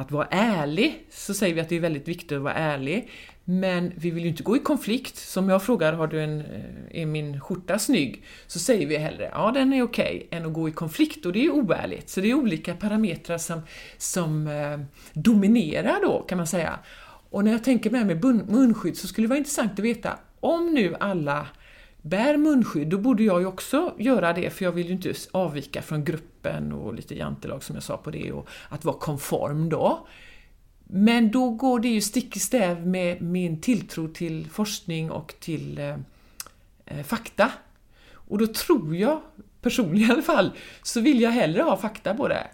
att 0.00 0.10
vara 0.10 0.26
ärlig, 0.30 1.06
så 1.10 1.34
säger 1.34 1.54
vi 1.54 1.60
att 1.60 1.68
det 1.68 1.76
är 1.76 1.80
väldigt 1.80 2.08
viktigt 2.08 2.32
att 2.32 2.42
vara 2.42 2.54
ärlig. 2.54 3.10
Men 3.44 3.92
vi 3.96 4.10
vill 4.10 4.22
ju 4.22 4.28
inte 4.28 4.42
gå 4.42 4.56
i 4.56 4.60
konflikt. 4.60 5.16
Som 5.16 5.48
jag 5.48 5.62
frågar, 5.62 5.92
har 5.92 6.06
du 6.06 6.20
en, 6.20 6.40
eh, 6.40 7.02
är 7.02 7.06
min 7.06 7.40
skjorta 7.40 7.78
snygg? 7.78 8.24
Så 8.46 8.58
säger 8.58 8.86
vi 8.86 8.96
hellre, 8.96 9.30
ja 9.34 9.50
den 9.50 9.72
är 9.72 9.82
okej, 9.82 10.22
okay, 10.26 10.38
än 10.38 10.46
att 10.46 10.52
gå 10.52 10.68
i 10.68 10.72
konflikt 10.72 11.26
och 11.26 11.32
det 11.32 11.44
är 11.44 11.50
oärligt. 11.50 12.08
Så 12.08 12.20
det 12.20 12.30
är 12.30 12.34
olika 12.34 12.74
parametrar 12.74 13.38
som, 13.38 13.60
som 13.98 14.46
eh, 14.46 14.80
dominerar 15.12 16.00
då, 16.02 16.20
kan 16.22 16.38
man 16.38 16.46
säga. 16.46 16.78
Och 17.30 17.44
när 17.44 17.52
jag 17.52 17.64
tänker 17.64 17.90
med, 17.90 18.06
med 18.06 18.24
munskydd 18.50 18.96
så 18.96 19.06
skulle 19.06 19.24
det 19.24 19.28
vara 19.28 19.38
intressant 19.38 19.72
att 19.72 19.78
veta, 19.78 20.18
om 20.40 20.74
nu 20.74 20.96
alla 21.00 21.46
bär 22.02 22.36
munskydd, 22.36 22.88
då 22.88 22.98
borde 22.98 23.22
jag 23.22 23.40
ju 23.40 23.46
också 23.46 23.94
göra 23.98 24.32
det 24.32 24.50
för 24.50 24.64
jag 24.64 24.72
vill 24.72 24.86
ju 24.86 24.92
inte 24.92 25.14
avvika 25.30 25.82
från 25.82 26.04
gruppen 26.04 26.37
och 26.72 26.94
lite 26.94 27.14
jantelag 27.14 27.62
som 27.62 27.74
jag 27.76 27.82
sa 27.82 27.96
på 27.96 28.10
det 28.10 28.32
och 28.32 28.48
att 28.68 28.84
vara 28.84 28.96
konform 28.96 29.68
då. 29.68 30.06
Men 30.90 31.30
då 31.30 31.50
går 31.50 31.80
det 31.80 31.88
ju 31.88 32.00
stick 32.00 32.36
i 32.36 32.40
stäv 32.40 32.86
med 32.86 33.22
min 33.22 33.60
tilltro 33.60 34.08
till 34.08 34.46
forskning 34.50 35.10
och 35.10 35.34
till 35.40 35.78
eh, 35.78 35.96
eh, 36.86 37.02
fakta. 37.04 37.52
Och 38.12 38.38
då 38.38 38.46
tror 38.46 38.96
jag, 38.96 39.20
personligen 39.60 40.10
i 40.10 40.12
alla 40.12 40.22
fall, 40.22 40.50
så 40.82 41.00
vill 41.00 41.20
jag 41.20 41.30
hellre 41.30 41.62
ha 41.62 41.76
fakta 41.76 42.14
på 42.14 42.28
det. 42.28 42.46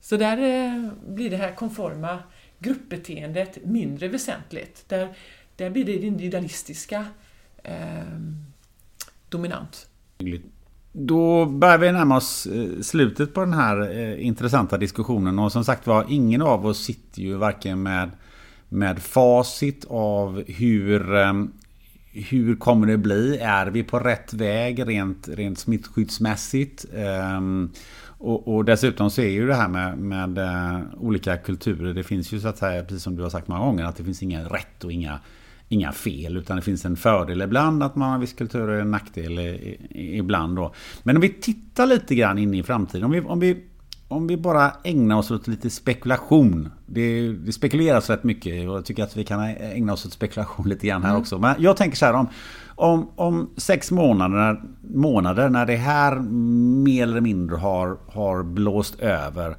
Så 0.00 0.16
där 0.16 0.38
eh, 0.38 0.92
blir 1.06 1.30
det 1.30 1.36
här 1.36 1.54
konforma 1.54 2.18
gruppbeteendet 2.58 3.64
mindre 3.64 4.08
väsentligt. 4.08 4.88
Där, 4.88 5.14
där 5.56 5.70
blir 5.70 5.84
det 5.84 5.92
individualistiska 5.92 7.06
eh, 7.62 8.18
dominant. 9.28 9.88
Då 10.92 11.46
börjar 11.46 11.78
vi 11.78 11.92
närma 11.92 12.16
oss 12.16 12.46
eh, 12.46 12.80
slutet 12.80 13.34
på 13.34 13.40
den 13.40 13.52
här 13.52 13.98
eh, 13.98 14.26
intressanta 14.26 14.78
diskussionen 14.78 15.38
och 15.38 15.52
som 15.52 15.64
sagt 15.64 15.86
var, 15.86 16.06
ingen 16.08 16.42
av 16.42 16.66
oss 16.66 16.84
sitter 16.84 17.22
ju 17.22 17.34
varken 17.34 17.82
med, 17.82 18.10
med 18.68 18.98
facit 18.98 19.84
av 19.88 20.42
hur, 20.46 21.14
eh, 21.14 21.32
hur 22.12 22.56
kommer 22.56 22.86
det 22.86 22.98
bli? 22.98 23.38
Är 23.38 23.66
vi 23.66 23.82
på 23.82 23.98
rätt 23.98 24.34
väg 24.34 24.88
rent, 24.88 25.28
rent 25.28 25.58
smittskyddsmässigt? 25.58 26.84
Ehm, 26.96 27.70
och, 28.04 28.54
och, 28.54 28.64
dessutom 28.64 29.10
så 29.10 29.20
är 29.20 29.30
ju 29.30 29.46
det 29.46 29.54
här 29.54 29.68
med, 29.68 29.98
med 29.98 30.38
olika 31.00 31.36
kulturer. 31.36 31.94
Det 31.94 32.02
finns 32.02 32.32
ju 32.32 32.40
så 32.40 32.48
att 32.48 32.58
säga, 32.58 32.84
precis 32.84 33.02
som 33.02 33.16
du 33.16 33.22
har 33.22 33.30
sagt 33.30 33.48
många 33.48 33.64
gånger, 33.64 33.84
att 33.84 33.96
det 33.96 34.04
finns 34.04 34.22
inga 34.22 34.44
rätt 34.44 34.84
och 34.84 34.92
inga, 34.92 35.18
inga 35.72 35.92
fel. 35.92 36.36
Utan 36.36 36.56
det 36.56 36.62
finns 36.62 36.84
en 36.84 36.96
fördel 36.96 37.42
ibland 37.42 37.82
att 37.82 37.96
man 37.96 38.10
har 38.10 38.18
viss 38.18 38.32
kultur 38.32 38.68
och 38.68 38.80
en 38.80 38.90
nackdel 38.90 39.38
ibland. 39.90 40.56
Då. 40.56 40.74
Men 41.02 41.16
om 41.16 41.22
vi 41.22 41.28
tittar 41.28 41.86
lite 41.86 42.14
grann 42.14 42.38
in 42.38 42.54
i 42.54 42.62
framtiden. 42.62 43.04
Om 43.04 43.10
vi, 43.10 43.20
om 43.20 43.40
vi 43.40 43.64
om 44.08 44.26
vi 44.26 44.36
bara 44.36 44.72
ägnar 44.84 45.16
oss 45.16 45.30
åt 45.30 45.48
lite 45.48 45.70
spekulation. 45.70 46.70
Det, 46.86 47.32
det, 47.32 47.52
spekuleras 47.52 48.10
rätt 48.10 48.24
mycket 48.24 48.68
och 48.68 48.76
jag 48.76 48.84
tycker 48.84 49.02
att 49.02 49.16
vi 49.16 49.24
kan 49.24 49.40
ägna 49.40 49.92
oss 49.92 50.06
åt 50.06 50.12
spekulation 50.12 50.68
lite 50.68 50.86
grann 50.86 51.02
här 51.02 51.10
mm. 51.10 51.20
också. 51.20 51.38
Men 51.38 51.54
jag 51.58 51.76
tänker 51.76 51.96
så 51.96 52.06
här 52.06 52.14
om, 52.14 52.28
om, 52.66 53.10
om 53.16 53.50
sex 53.56 53.90
månader, 53.90 54.62
månader 54.94 55.48
när 55.48 55.66
det 55.66 55.76
här 55.76 56.20
mer 56.84 57.02
eller 57.02 57.20
mindre 57.20 57.56
har, 57.56 57.98
har 58.08 58.42
blåst 58.42 59.00
över. 59.00 59.56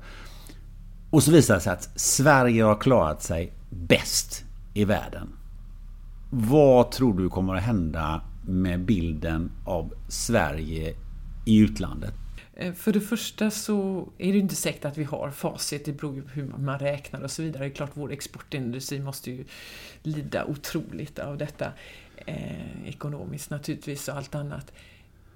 Och 1.09 1.23
så 1.23 1.31
visar 1.31 1.55
det 1.55 1.61
sig 1.61 1.73
att 1.73 1.99
Sverige 1.99 2.63
har 2.63 2.75
klarat 2.75 3.23
sig 3.23 3.53
bäst 3.69 4.43
i 4.73 4.85
världen. 4.85 5.29
Vad 6.35 6.91
tror 6.91 7.17
du 7.17 7.29
kommer 7.29 7.55
att 7.55 7.63
hända 7.63 8.21
med 8.47 8.79
bilden 8.79 9.51
av 9.65 9.93
Sverige 10.07 10.95
i 11.45 11.57
utlandet? 11.57 12.13
Eh, 12.53 12.73
för 12.73 12.93
det 12.93 13.01
första 13.01 13.51
så 13.51 14.07
är 14.17 14.33
det 14.33 14.39
inte 14.39 14.55
säkert 14.55 14.85
att 14.85 14.97
vi 14.97 15.03
har 15.03 15.31
facit, 15.31 15.85
det 15.85 15.91
beror 15.91 16.15
ju 16.15 16.21
på 16.21 16.29
hur 16.29 16.45
man 16.57 16.79
räknar 16.79 17.21
och 17.21 17.31
så 17.31 17.41
vidare. 17.41 17.63
Det 17.63 17.69
är 17.69 17.75
klart 17.75 17.91
vår 17.93 18.11
exportindustri 18.11 18.99
måste 18.99 19.31
ju 19.31 19.45
lida 20.03 20.45
otroligt 20.45 21.19
av 21.19 21.37
detta. 21.37 21.71
Eh, 22.25 22.87
ekonomiskt 22.87 23.49
naturligtvis 23.49 24.07
och 24.07 24.15
allt 24.15 24.35
annat. 24.35 24.73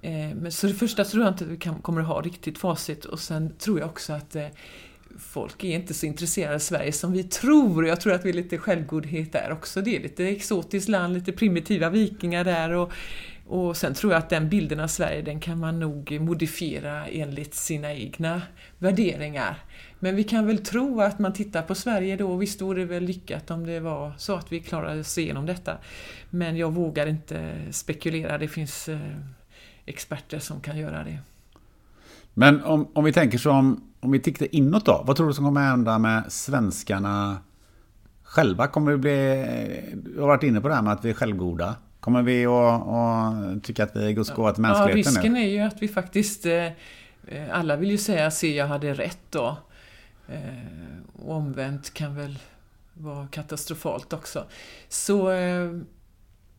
Eh, 0.02 0.34
men 0.34 0.52
så 0.52 0.66
det 0.66 0.74
första 0.74 1.04
tror 1.04 1.24
jag 1.24 1.32
inte 1.32 1.44
att 1.44 1.50
vi 1.50 1.56
kan, 1.56 1.78
kommer 1.78 2.00
att 2.00 2.06
ha 2.06 2.20
riktigt 2.20 2.58
facit 2.58 3.04
och 3.04 3.20
sen 3.20 3.52
tror 3.58 3.78
jag 3.78 3.88
också 3.88 4.12
att 4.12 4.36
eh, 4.36 4.46
folk 5.18 5.64
är 5.64 5.74
inte 5.74 5.94
så 5.94 6.06
intresserade 6.06 6.54
av 6.54 6.58
Sverige 6.58 6.92
som 6.92 7.12
vi 7.12 7.22
tror. 7.22 7.86
Jag 7.86 8.00
tror 8.00 8.12
att 8.12 8.24
vi 8.24 8.28
är 8.28 8.34
lite 8.34 8.58
självgodhet 8.58 9.32
där 9.32 9.52
också. 9.52 9.82
Det 9.82 9.96
är 9.96 10.00
lite 10.00 10.28
exotiskt 10.28 10.88
land, 10.88 11.14
lite 11.14 11.32
primitiva 11.32 11.90
vikingar 11.90 12.44
där 12.44 12.70
och 12.70 12.92
och 13.50 13.76
sen 13.76 13.94
tror 13.94 14.12
jag 14.12 14.18
att 14.18 14.30
den 14.30 14.48
bilden 14.48 14.80
av 14.80 14.88
Sverige 14.88 15.22
den 15.22 15.40
kan 15.40 15.58
man 15.58 15.80
nog 15.80 16.20
modifiera 16.20 17.06
enligt 17.06 17.54
sina 17.54 17.94
egna 17.94 18.42
värderingar. 18.78 19.56
Men 19.98 20.16
vi 20.16 20.24
kan 20.24 20.46
väl 20.46 20.58
tro 20.58 21.00
att 21.00 21.18
man 21.18 21.32
tittar 21.32 21.62
på 21.62 21.74
Sverige 21.74 22.16
då, 22.16 22.36
visst 22.36 22.60
vore 22.60 22.80
det 22.80 22.86
väl 22.86 23.02
lyckat 23.02 23.50
om 23.50 23.66
det 23.66 23.80
var 23.80 24.12
så 24.18 24.34
att 24.34 24.52
vi 24.52 24.60
klarade 24.60 25.00
oss 25.00 25.18
igenom 25.18 25.46
detta. 25.46 25.78
Men 26.30 26.56
jag 26.56 26.72
vågar 26.72 27.06
inte 27.06 27.54
spekulera, 27.70 28.38
det 28.38 28.48
finns 28.48 28.88
eh, 28.88 28.98
experter 29.86 30.38
som 30.38 30.60
kan 30.60 30.78
göra 30.78 31.04
det. 31.04 31.18
Men 32.38 32.64
om, 32.64 32.88
om 32.92 33.04
vi 33.04 33.12
tänker 33.12 33.38
som, 33.38 33.82
om 34.00 34.10
vi 34.10 34.20
tittar 34.20 34.54
inåt 34.54 34.86
då, 34.86 35.02
vad 35.06 35.16
tror 35.16 35.26
du 35.26 35.34
som 35.34 35.44
kommer 35.44 35.60
hända 35.60 35.98
med 35.98 36.32
svenskarna 36.32 37.38
själva? 38.22 38.66
Kommer 38.66 38.92
det 38.92 38.98
bli, 38.98 39.94
du 39.94 40.20
har 40.20 40.26
varit 40.26 40.42
inne 40.42 40.60
på 40.60 40.68
det 40.68 40.74
här 40.74 40.82
med 40.82 40.92
att 40.92 41.04
vi 41.04 41.10
är 41.10 41.14
självgoda. 41.14 41.76
Kommer 42.00 42.22
vi 42.22 42.46
att 42.46 43.64
tycka 43.64 43.84
att 43.84 43.96
vi 43.96 44.06
är 44.06 44.10
Guds 44.10 44.30
gåva 44.30 44.52
till 44.52 44.62
mänskligheten 44.62 44.98
ja, 44.98 45.10
risken 45.10 45.32
nu? 45.32 45.40
är 45.40 45.48
ju 45.48 45.60
att 45.60 45.82
vi 45.82 45.88
faktiskt... 45.88 46.46
Eh, 46.46 46.66
eh, 47.26 47.48
alla 47.52 47.76
vill 47.76 47.90
ju 47.90 47.98
säga 47.98 48.30
se 48.30 48.56
jag 48.56 48.66
hade 48.66 48.94
rätt 48.94 49.22
då. 49.30 49.56
Eh, 50.28 50.40
och 51.22 51.36
omvänt 51.36 51.94
kan 51.94 52.16
väl 52.16 52.38
vara 52.94 53.26
katastrofalt 53.26 54.12
också. 54.12 54.44
Så 54.88 55.30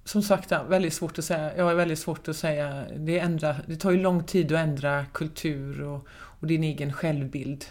som 0.10 0.24
sagt, 0.24 0.52
väldigt 0.52 0.94
svårt 0.94 1.20
att 1.20 1.26
säga. 1.26 1.58
Jag 1.58 1.72
är 1.72 1.76
väldigt 1.76 2.00
svårt 2.00 2.28
att 2.28 2.36
säga. 2.36 2.86
Det, 2.98 3.20
ändra, 3.20 3.56
det 3.68 3.76
tar 3.76 3.92
ju 3.92 4.02
lång 4.02 4.24
tid 4.24 4.52
att 4.52 4.60
ändra 4.60 5.06
kultur 5.06 5.82
och, 5.82 6.08
och 6.12 6.48
din 6.48 6.64
egen 6.64 6.94
självbild. 6.94 7.66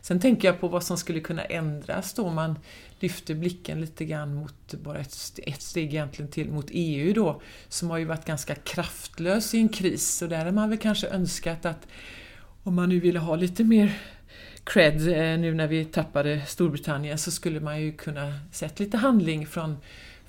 Sen 0.00 0.20
tänker 0.20 0.48
jag 0.48 0.60
på 0.60 0.68
vad 0.68 0.82
som 0.82 0.96
skulle 0.96 1.20
kunna 1.20 1.44
ändras 1.44 2.14
då 2.14 2.30
man 2.30 2.58
lyfter 3.00 3.34
blicken 3.34 3.80
lite 3.80 4.04
grann 4.04 4.34
mot 4.34 4.74
bara 4.74 4.98
ett, 4.98 5.38
ett 5.46 5.62
steg 5.62 5.94
egentligen 5.94 6.30
till 6.30 6.50
mot 6.50 6.66
EU 6.70 7.12
då, 7.12 7.42
som 7.68 7.90
har 7.90 7.98
ju 7.98 8.04
varit 8.04 8.24
ganska 8.24 8.54
kraftlös 8.54 9.54
i 9.54 9.58
en 9.58 9.68
kris. 9.68 10.22
Och 10.22 10.28
där 10.28 10.44
har 10.44 10.52
man 10.52 10.70
väl 10.70 10.78
kanske 10.78 11.08
önskat 11.08 11.66
att 11.66 11.86
om 12.62 12.74
man 12.74 12.88
nu 12.88 13.00
ville 13.00 13.18
ha 13.18 13.36
lite 13.36 13.64
mer 13.64 13.98
cred 14.64 15.08
eh, 15.08 15.38
nu 15.38 15.54
när 15.54 15.66
vi 15.66 15.84
tappade 15.84 16.42
Storbritannien 16.46 17.18
så 17.18 17.30
skulle 17.30 17.60
man 17.60 17.80
ju 17.80 17.92
kunna 17.92 18.32
sett 18.52 18.80
lite 18.80 18.96
handling 18.96 19.46
från 19.46 19.76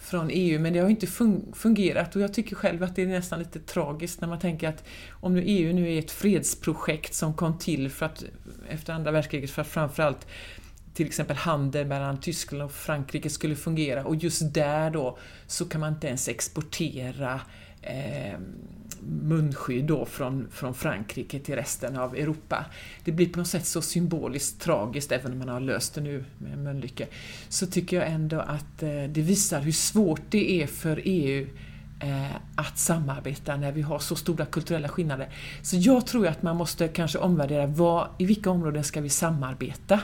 från 0.08 0.30
EU, 0.32 0.60
men 0.60 0.74
det 0.74 0.80
har 0.80 0.90
inte 0.90 1.08
fungerat. 1.54 2.16
Och 2.16 2.22
jag 2.22 2.34
tycker 2.34 2.56
själv 2.56 2.84
att 2.84 2.96
det 2.96 3.02
är 3.02 3.08
nästan 3.08 3.40
lite 3.40 3.60
tragiskt 3.60 4.22
när 4.22 4.28
man 4.28 4.40
tänker 4.40 4.70
att 4.70 4.84
om 5.12 5.34
nu 5.34 5.44
EU 5.46 5.74
nu 5.74 5.94
är 5.94 6.00
ett 6.00 6.12
fredsprojekt 6.12 7.14
som 7.14 7.34
kom 7.34 7.58
till 7.58 7.90
för 7.90 8.06
att, 8.06 8.24
efter 8.70 8.94
andra 8.94 9.12
världskriget 9.12 9.52
för 9.52 9.62
att 9.62 9.68
framförallt 9.68 10.28
till 10.94 11.08
exempel 11.08 11.36
handel 11.36 11.88
mellan 11.88 12.20
Tyskland 12.20 12.64
och 12.64 12.72
Frankrike 12.72 13.30
skulle 13.30 13.56
fungera. 13.56 14.06
Och 14.06 14.16
just 14.16 14.54
där 14.54 14.90
då 14.90 15.18
så 15.48 15.66
kan 15.66 15.82
man 15.82 15.94
inte 15.94 16.08
ens 16.08 16.28
exportera 16.28 17.42
eh, 17.82 18.40
munskydd 19.02 19.86
då 19.86 20.06
från, 20.06 20.48
från 20.52 20.74
Frankrike 20.74 21.40
till 21.40 21.56
resten 21.56 21.98
av 21.98 22.16
Europa. 22.16 22.66
Det 23.04 23.12
blir 23.12 23.30
på 23.30 23.40
något 23.40 23.48
sätt 23.48 23.66
så 23.66 23.82
symboliskt 23.82 24.62
tragiskt, 24.62 25.12
även 25.12 25.32
om 25.32 25.40
man 25.40 25.50
har 25.50 25.60
löst 25.60 25.96
det 25.96 26.02
nu 26.02 26.26
med 26.38 26.58
Mölnlycke, 26.58 27.08
så 27.50 27.68
tycker 27.68 27.98
jag 27.98 28.08
ändå 28.08 28.40
att 28.40 28.84
eh, 28.84 29.04
det 29.10 29.22
visar 29.22 29.62
hur 29.62 29.72
svårt 29.72 30.22
det 30.30 30.62
är 30.62 30.68
för 30.68 31.02
EU 31.06 31.48
eh, 32.00 32.36
att 32.56 32.78
samarbeta 32.78 33.58
när 33.58 33.72
vi 33.72 33.82
har 33.82 34.00
så 34.00 34.16
stora 34.16 34.46
kulturella 34.46 34.88
skillnader. 34.88 35.30
Så 35.62 35.76
jag 35.76 36.08
tror 36.08 36.28
att 36.28 36.42
man 36.42 36.58
måste 36.58 36.88
kanske 36.88 37.18
omvärdera 37.18 37.66
vad, 37.66 38.08
i 38.18 38.26
vilka 38.26 38.50
områden 38.50 38.84
ska 38.84 39.02
vi 39.02 39.10
samarbeta? 39.10 40.00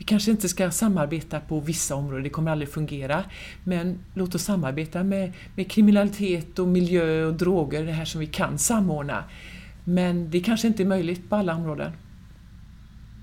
Vi 0.00 0.04
kanske 0.04 0.30
inte 0.30 0.48
ska 0.48 0.70
samarbeta 0.70 1.40
på 1.40 1.60
vissa 1.60 1.94
områden, 1.94 2.22
det 2.22 2.30
kommer 2.30 2.50
aldrig 2.50 2.68
fungera. 2.68 3.24
Men 3.64 3.98
låt 4.14 4.34
oss 4.34 4.42
samarbeta 4.42 5.02
med, 5.02 5.32
med 5.56 5.70
kriminalitet 5.70 6.58
och 6.58 6.68
miljö 6.68 7.24
och 7.24 7.34
droger, 7.34 7.84
det 7.84 7.92
här 7.92 8.04
som 8.04 8.20
vi 8.20 8.26
kan 8.26 8.58
samordna. 8.58 9.24
Men 9.84 10.30
det 10.30 10.40
kanske 10.40 10.66
inte 10.68 10.82
är 10.82 10.86
möjligt 10.86 11.30
på 11.30 11.36
alla 11.36 11.54
områden. 11.54 11.92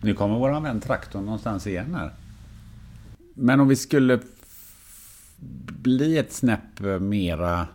Nu 0.02 0.14
kommer 0.14 0.40
våran 0.40 0.64
vän 0.64 0.82
traktorn 0.82 1.26
någonstans 1.26 1.68
igen 1.68 1.96
här. 1.96 2.12
Men 3.34 3.60
om 3.60 3.68
vi 3.68 3.76
skulle 3.76 4.20
bli 5.82 6.18
ett 6.18 6.34
snäpp 6.34 6.80
mera 7.00 7.68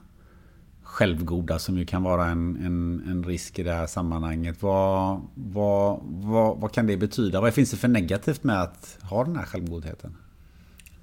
självgoda 0.93 1.59
som 1.59 1.78
ju 1.78 1.86
kan 1.86 2.03
vara 2.03 2.26
en, 2.26 2.57
en, 2.57 3.03
en 3.11 3.24
risk 3.24 3.59
i 3.59 3.62
det 3.62 3.72
här 3.72 3.86
sammanhanget. 3.86 4.62
Vad, 4.62 5.20
vad, 5.34 6.01
vad, 6.03 6.59
vad 6.61 6.72
kan 6.72 6.86
det 6.86 6.97
betyda? 6.97 7.40
Vad 7.40 7.55
finns 7.55 7.70
det 7.70 7.76
för 7.76 7.88
negativt 7.88 8.45
med 8.45 8.62
att 8.62 8.99
ha 9.03 9.24
den 9.24 9.36
här 9.36 9.45
självgodheten? 9.45 10.16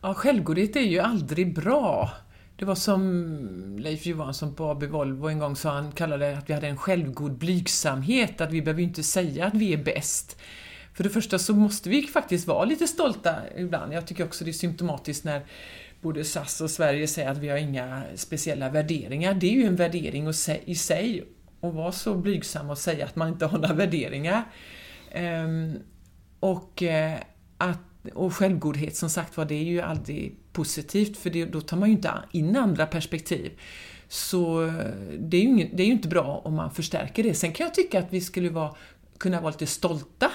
Ja, 0.02 0.14
självgodhet 0.14 0.76
är 0.76 0.82
ju 0.82 1.00
aldrig 1.00 1.56
bra. 1.56 2.12
Det 2.56 2.66
var 2.66 2.76
som 2.76 3.78
Leif 3.80 4.06
Johansson 4.06 4.56
på 4.56 4.70
AB 4.70 4.84
Volvo 4.84 5.28
en 5.28 5.40
gång 5.40 5.56
sa, 5.56 5.72
han 5.72 5.92
kallade 5.92 6.26
det 6.26 6.38
att 6.38 6.50
vi 6.50 6.54
hade 6.54 6.68
en 6.68 6.78
självgod 6.78 7.38
blygsamhet, 7.38 8.42
att 8.42 8.52
vi 8.52 8.62
behöver 8.62 8.82
inte 8.82 9.04
säga 9.04 9.46
att 9.46 9.54
vi 9.54 9.74
är 9.74 9.84
bäst. 9.84 10.38
För 10.94 11.04
det 11.04 11.10
första 11.10 11.40
så 11.40 11.54
måste 11.54 11.90
vi 11.90 12.02
faktiskt 12.02 12.48
vara 12.48 12.66
lite 12.66 12.88
stolta 12.88 13.36
ibland. 13.58 13.94
Jag 13.94 14.08
tycker 14.08 14.26
också 14.26 14.44
det 14.44 14.52
är 14.52 14.54
symptomatiskt 14.54 15.24
när 15.24 15.46
både 16.02 16.24
SAS 16.24 16.62
och 16.62 16.70
Sverige 16.70 17.08
säger 17.08 17.30
att 17.30 17.38
vi 17.38 17.50
har 17.50 17.58
inga 17.58 18.04
speciella 18.16 18.70
värderingar. 18.70 19.34
Det 19.34 19.48
är 19.48 19.52
ju 19.52 19.64
en 19.64 19.76
värdering 19.76 20.28
i 20.66 20.76
sig 20.76 21.24
att 21.62 21.74
vara 21.74 21.92
så 21.92 22.16
blygsam 22.16 22.70
och 22.70 22.78
säga 22.78 23.06
att 23.06 23.16
man 23.16 23.28
inte 23.28 23.46
har 23.46 23.58
några 23.58 23.74
värderingar. 23.74 24.44
Ehm, 25.12 25.80
och, 26.40 26.84
eh, 26.84 27.20
att, 27.58 27.80
och 28.14 28.34
självgodhet 28.34 28.96
som 28.96 29.10
sagt 29.10 29.38
var, 29.38 29.46
det 29.46 29.56
är 29.56 29.64
ju 29.64 29.82
aldrig 29.82 30.36
positivt 30.54 31.18
för 31.18 31.30
det, 31.30 31.46
då 31.46 31.62
tar 31.62 31.78
man 31.78 31.90
ju 31.90 31.96
inte 31.96 32.12
in 32.32 32.56
andra 32.56 32.86
perspektiv. 32.86 33.52
Så 34.08 34.66
eh, 34.66 34.74
det 35.20 35.38
är, 35.38 35.42
ju 35.42 35.70
det 35.74 35.84
är 35.84 35.88
ju 35.88 35.94
inte 35.94 36.08
bra 36.08 36.42
om 36.46 36.54
man 36.54 36.72
förstärker 36.72 37.24
det. 37.24 37.34
Sen 37.34 37.52
kan 37.52 37.66
jag 37.66 37.74
tycka 37.74 38.00
att 38.00 38.14
vi 38.14 38.22
skulle 38.22 38.50
vara, 38.50 38.76
kunna 39.18 39.42
vara 39.42 39.52
lite 39.52 39.68
stolta 39.68 40.32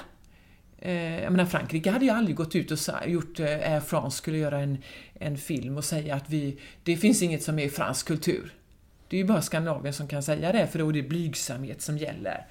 Eh, 0.85 1.23
jag 1.23 1.33
menar 1.33 1.45
Frankrike 1.45 1.91
hade 1.91 2.05
ju 2.05 2.11
aldrig 2.11 2.37
gått 2.37 2.57
ut 2.57 2.71
och 2.71 2.79
gjort, 3.07 3.41
eh, 3.41 3.47
Air 3.47 3.81
France 3.81 4.17
skulle 4.17 4.39
göra 4.39 4.61
en, 4.61 4.79
en 5.15 5.39
film 5.39 5.77
och 5.77 5.85
säga 5.85 6.15
att 6.15 6.31
vi, 6.31 6.59
det 6.83 6.97
finns 6.97 7.23
inget 7.23 7.43
som 7.43 7.59
är 7.59 7.69
fransk 7.69 8.07
kultur. 8.07 8.53
Det 9.09 9.17
är 9.17 9.19
ju 9.19 9.27
bara 9.27 9.43
Skandinavien 9.43 9.95
som 9.95 10.09
kan 10.09 10.23
säga 10.23 10.53
det, 10.53 10.67
för 10.67 10.79
då 10.79 10.89
är 10.89 10.93
det 10.93 11.03
blygsamhet 11.03 11.83
som 11.83 11.99
gäller. 11.99 12.47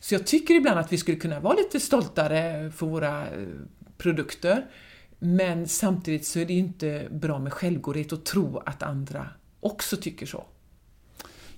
Så 0.00 0.14
jag 0.14 0.26
tycker 0.26 0.54
ibland 0.54 0.78
att 0.78 0.92
vi 0.92 0.98
skulle 0.98 1.16
kunna 1.16 1.40
vara 1.40 1.54
lite 1.54 1.80
stoltare 1.80 2.70
för 2.70 2.86
våra 2.86 3.22
eh, 3.22 3.48
produkter, 3.98 4.64
men 5.18 5.68
samtidigt 5.68 6.26
så 6.26 6.38
är 6.38 6.46
det 6.46 6.54
inte 6.54 7.08
bra 7.10 7.38
med 7.38 7.52
självgodhet 7.52 8.12
och 8.12 8.24
tro 8.24 8.62
att 8.66 8.82
andra 8.82 9.28
också 9.60 9.96
tycker 9.96 10.26
så. 10.26 10.44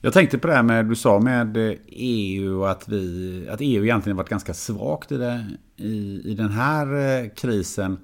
Jag 0.00 0.12
tänkte 0.12 0.38
på 0.38 0.46
det 0.46 0.54
här 0.54 0.62
med 0.62 0.86
du 0.86 0.96
sa 0.96 1.18
med 1.20 1.78
EU 1.86 2.60
och 2.60 2.70
att, 2.70 2.88
vi, 2.88 3.48
att 3.50 3.60
EU 3.60 3.84
egentligen 3.84 4.16
varit 4.16 4.28
ganska 4.28 4.54
svagt 4.54 5.12
i, 5.12 5.16
det, 5.16 5.46
i, 5.78 6.22
i 6.24 6.34
den 6.34 6.50
här 6.50 6.94
eh, 6.94 7.28
krisen. 7.28 7.98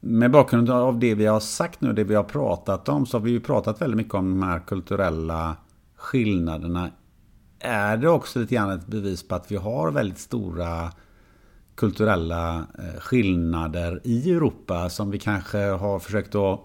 med 0.00 0.30
bakgrund 0.30 0.70
av 0.70 0.98
det 0.98 1.14
vi 1.14 1.26
har 1.26 1.40
sagt 1.40 1.80
nu, 1.80 1.92
det 1.92 2.04
vi 2.04 2.14
har 2.14 2.24
pratat 2.24 2.88
om, 2.88 3.06
så 3.06 3.18
har 3.18 3.22
vi 3.22 3.30
ju 3.30 3.40
pratat 3.40 3.80
väldigt 3.80 3.96
mycket 3.96 4.14
om 4.14 4.30
de 4.30 4.46
här 4.46 4.58
kulturella 4.58 5.56
skillnaderna. 5.96 6.90
Är 7.58 7.96
det 7.96 8.08
också 8.08 8.38
lite 8.38 8.54
grann 8.54 8.70
ett 8.70 8.86
bevis 8.86 9.28
på 9.28 9.34
att 9.34 9.52
vi 9.52 9.56
har 9.56 9.90
väldigt 9.90 10.18
stora 10.18 10.92
kulturella 11.74 12.66
eh, 12.78 13.00
skillnader 13.00 14.00
i 14.04 14.30
Europa 14.30 14.88
som 14.88 15.10
vi 15.10 15.18
kanske 15.18 15.58
har 15.58 15.98
försökt 15.98 16.34
att 16.34 16.60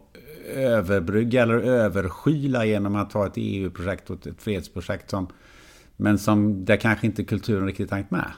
överbrygga 0.55 1.41
eller 1.41 1.55
överskyla 1.55 2.65
genom 2.65 2.95
att 2.95 3.13
ha 3.13 3.27
ett 3.27 3.33
EU-projekt 3.35 4.09
och 4.09 4.27
ett 4.27 4.41
fredsprojekt 4.41 5.09
som 5.09 5.27
men 5.97 6.19
som 6.19 6.65
där 6.65 6.77
kanske 6.77 7.07
inte 7.07 7.23
kulturen 7.23 7.65
riktigt 7.65 7.91
hängt 7.91 8.11
med. 8.11 8.31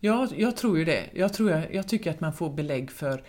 Ja, 0.00 0.28
jag 0.36 0.56
tror 0.56 0.78
ju 0.78 0.84
det. 0.84 1.10
Jag, 1.14 1.32
tror 1.32 1.50
jag, 1.50 1.74
jag 1.74 1.88
tycker 1.88 2.10
att 2.10 2.20
man 2.20 2.32
får 2.32 2.50
belägg 2.50 2.90
för 2.90 3.22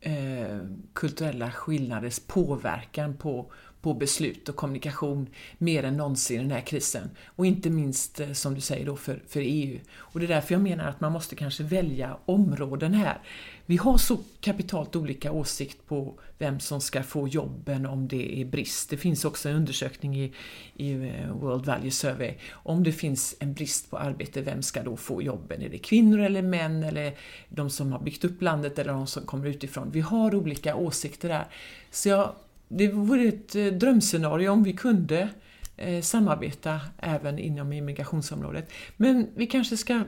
eh, 0.00 0.58
kulturella 0.92 1.50
skillnaders 1.50 2.20
påverkan 2.26 3.16
på, 3.16 3.52
på 3.82 3.94
beslut 3.94 4.48
och 4.48 4.56
kommunikation 4.56 5.26
mer 5.58 5.82
än 5.82 5.96
någonsin 5.96 6.40
i 6.40 6.42
den 6.42 6.50
här 6.50 6.60
krisen. 6.60 7.10
Och 7.26 7.46
inte 7.46 7.70
minst, 7.70 8.20
eh, 8.20 8.32
som 8.32 8.54
du 8.54 8.60
säger, 8.60 8.86
då 8.86 8.96
för, 8.96 9.22
för 9.28 9.40
EU. 9.40 9.78
Och 9.96 10.20
det 10.20 10.26
är 10.26 10.28
därför 10.28 10.54
jag 10.54 10.62
menar 10.62 10.88
att 10.88 11.00
man 11.00 11.12
måste 11.12 11.36
kanske 11.36 11.62
välja 11.62 12.16
områden 12.24 12.94
här. 12.94 13.18
Vi 13.66 13.76
har 13.76 13.98
så 13.98 14.18
kapitalt 14.40 14.96
olika 14.96 15.32
åsikt 15.32 15.86
på 15.86 16.18
vem 16.38 16.60
som 16.60 16.80
ska 16.80 17.02
få 17.02 17.28
jobben 17.28 17.86
om 17.86 18.08
det 18.08 18.40
är 18.40 18.44
brist. 18.44 18.90
Det 18.90 18.96
finns 18.96 19.24
också 19.24 19.48
en 19.48 19.56
undersökning 19.56 20.16
i, 20.16 20.32
i 20.74 20.92
eh, 20.92 21.32
World 21.32 21.66
Value 21.66 21.90
Survey. 21.90 22.34
Om 22.52 22.82
det 22.82 22.92
finns 22.92 23.36
en 23.38 23.52
brist 23.52 23.90
på 23.90 23.98
arbete, 23.98 24.40
vem 24.40 24.62
ska 24.62 24.82
då 24.82 24.96
få 24.96 25.22
jobben? 25.22 25.62
Är 25.62 25.68
det 25.68 25.78
kvinnor 25.78 26.20
eller 26.20 26.42
män 26.42 26.82
eller 26.82 27.14
de 27.48 27.70
som 27.70 27.92
har 27.92 28.00
byggt 28.00 28.24
upp 28.24 28.42
landet 28.42 28.78
eller 28.78 28.92
de 28.92 29.06
som 29.06 29.22
kommer 29.22 29.46
utifrån? 29.46 29.90
Vi 29.90 30.00
har 30.00 30.34
olika 30.34 30.76
åsikter 30.76 31.28
där. 31.28 31.46
Så 31.90 32.08
jag, 32.08 32.32
det 32.68 32.88
vore 32.88 33.22
ett 33.22 33.54
eh, 33.54 33.66
drömscenario 33.66 34.48
om 34.48 34.62
vi 34.62 34.72
kunde 34.72 35.28
eh, 35.76 36.02
samarbeta 36.02 36.80
även 36.98 37.38
inom 37.38 37.72
immigrationsområdet. 37.72 38.70
Men 38.96 39.26
vi 39.34 39.46
kanske 39.46 39.76
ska 39.76 40.02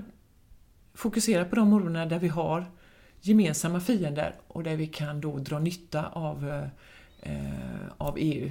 fokusera 0.95 1.45
på 1.45 1.57
de 1.57 1.73
områdena 1.73 2.07
där 2.07 2.19
vi 2.19 2.29
har 2.29 2.67
gemensamma 3.21 3.81
fiender 3.81 4.35
och 4.47 4.63
där 4.63 4.77
vi 4.77 4.87
kan 4.87 5.21
då 5.21 5.39
dra 5.39 5.59
nytta 5.59 6.07
av, 6.07 6.49
eh, 6.49 7.33
eh 7.33 7.53
av 7.97 8.15
EU. 8.19 8.51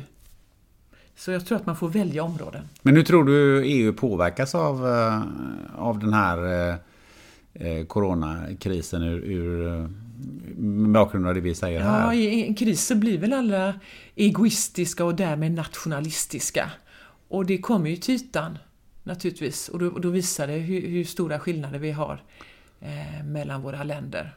Så 1.16 1.32
jag 1.32 1.46
tror 1.46 1.56
att 1.56 1.66
man 1.66 1.76
får 1.76 1.90
välja 1.90 2.24
områden. 2.24 2.64
Men 2.82 2.96
hur 2.96 3.04
tror 3.04 3.24
du 3.24 3.66
EU 3.66 3.94
påverkas 3.94 4.56
av, 4.56 4.88
eh, 4.88 5.22
av 5.76 6.00
den 6.00 6.14
här 6.14 6.70
eh, 7.54 7.86
coronakrisen 7.86 9.04
ur, 9.04 9.24
ur 9.24 9.90
bakgrund 10.94 11.28
av 11.28 11.34
det 11.34 11.42
vi 11.42 11.56
säger 11.56 11.82
här? 11.82 12.06
Ja, 12.06 12.14
i 12.14 12.48
en 12.48 12.56
kris 12.56 12.86
så 12.86 12.96
blir 12.96 13.18
väl 13.18 13.34
alla 13.34 13.74
egoistiska 14.16 15.06
och 15.06 15.16
därmed 15.16 15.52
nationalistiska. 15.52 16.72
Och 17.28 17.46
det 17.46 17.58
kommer 17.58 17.90
ju 17.90 17.96
till 17.96 18.16
ytan 18.16 18.58
naturligtvis 19.04 19.70
och 19.70 19.80
då, 19.80 19.88
och 19.88 20.02
då 20.02 20.10
visar 20.10 20.48
det 20.48 20.54
hur, 20.54 20.88
hur, 20.88 21.04
stora 21.04 21.40
skillnader 21.40 21.80
vi 21.80 21.92
har 21.92 22.22
eh, 22.80 23.26
mellan 23.26 23.62
våra 23.62 23.84
länder. 23.84 24.36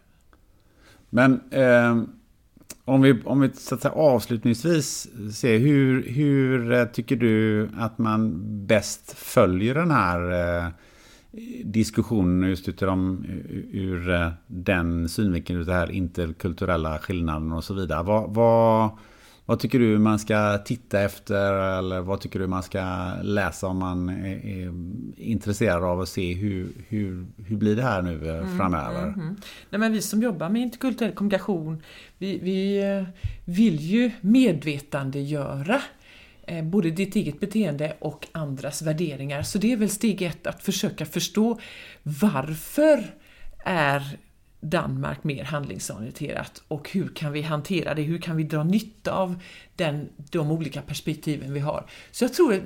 Men 1.10 1.40
eh, 1.50 2.02
om 2.84 3.02
vi, 3.02 3.22
om 3.24 3.40
vi 3.40 3.50
så 3.54 3.74
att 3.74 3.82
säga, 3.82 3.92
avslutningsvis 3.92 5.08
ser 5.34 5.58
hur, 5.58 6.08
hur 6.08 6.72
eh, 6.72 6.84
tycker 6.84 7.16
du 7.16 7.68
att 7.78 7.98
man 7.98 8.40
bäst 8.66 9.18
följer 9.18 9.74
den 9.74 9.90
här 9.90 10.30
eh, 10.30 10.68
diskussionen 11.64 12.50
just 12.50 12.68
utifrån 12.68 13.26
ur 13.72 14.10
eh, 14.10 14.28
den 14.46 15.08
synvinkeln, 15.08 15.64
det 15.64 15.72
här 15.72 15.90
interkulturella 15.90 16.98
skillnaden 16.98 17.52
och 17.52 17.64
så 17.64 17.74
vidare. 17.74 18.02
Vad, 18.02 18.34
vad, 18.34 18.90
vad 19.44 19.58
tycker 19.58 19.78
du 19.78 19.98
man 19.98 20.18
ska 20.18 20.58
titta 20.58 21.00
efter 21.00 21.78
eller 21.78 22.00
vad 22.00 22.20
tycker 22.20 22.38
du 22.38 22.46
man 22.46 22.62
ska 22.62 23.12
läsa 23.22 23.66
om 23.66 23.78
man 23.78 24.08
är, 24.08 24.46
är 24.46 24.72
intresserad 25.16 25.84
av 25.84 26.00
att 26.00 26.08
se 26.08 26.34
hur, 26.34 26.72
hur, 26.88 27.26
hur 27.36 27.56
blir 27.56 27.76
det 27.76 27.82
här 27.82 28.02
nu 28.02 28.30
mm, 28.30 28.58
framöver? 28.58 29.02
Mm, 29.02 29.20
mm. 29.20 29.36
Nej, 29.70 29.78
men 29.78 29.92
vi 29.92 30.02
som 30.02 30.22
jobbar 30.22 30.48
med 30.48 30.62
interkulturell 30.62 31.12
kommunikation 31.12 31.82
vi, 32.18 32.38
vi 32.38 32.90
eh, 32.96 33.04
vill 33.44 33.80
ju 33.80 34.10
medvetandegöra 34.20 35.74
eh, 35.74 35.80
Eh, 36.50 36.64
både 36.64 36.90
ditt 36.90 37.16
eget 37.16 37.40
beteende 37.40 37.96
och 37.98 38.28
andras 38.32 38.82
värderingar. 38.82 39.42
Så 39.42 39.58
det 39.58 39.72
är 39.72 39.76
väl 39.76 39.90
steg 39.90 40.22
ett 40.22 40.46
att 40.46 40.62
försöka 40.62 41.06
förstå 41.06 41.58
varför 42.02 43.14
är 43.64 44.18
Danmark 44.60 45.24
mer 45.24 45.44
handlingsorienterat 45.44 46.62
och 46.68 46.90
hur 46.90 47.08
kan 47.08 47.32
vi 47.32 47.42
hantera 47.42 47.94
det? 47.94 48.02
Hur 48.02 48.18
kan 48.18 48.36
vi 48.36 48.42
dra 48.42 48.64
nytta 48.64 49.12
av 49.12 49.42
den, 49.76 50.08
de 50.30 50.50
olika 50.50 50.82
perspektiven 50.82 51.52
vi 51.52 51.60
har? 51.60 51.86
Så 52.10 52.24
jag 52.24 52.34
tror 52.34 52.62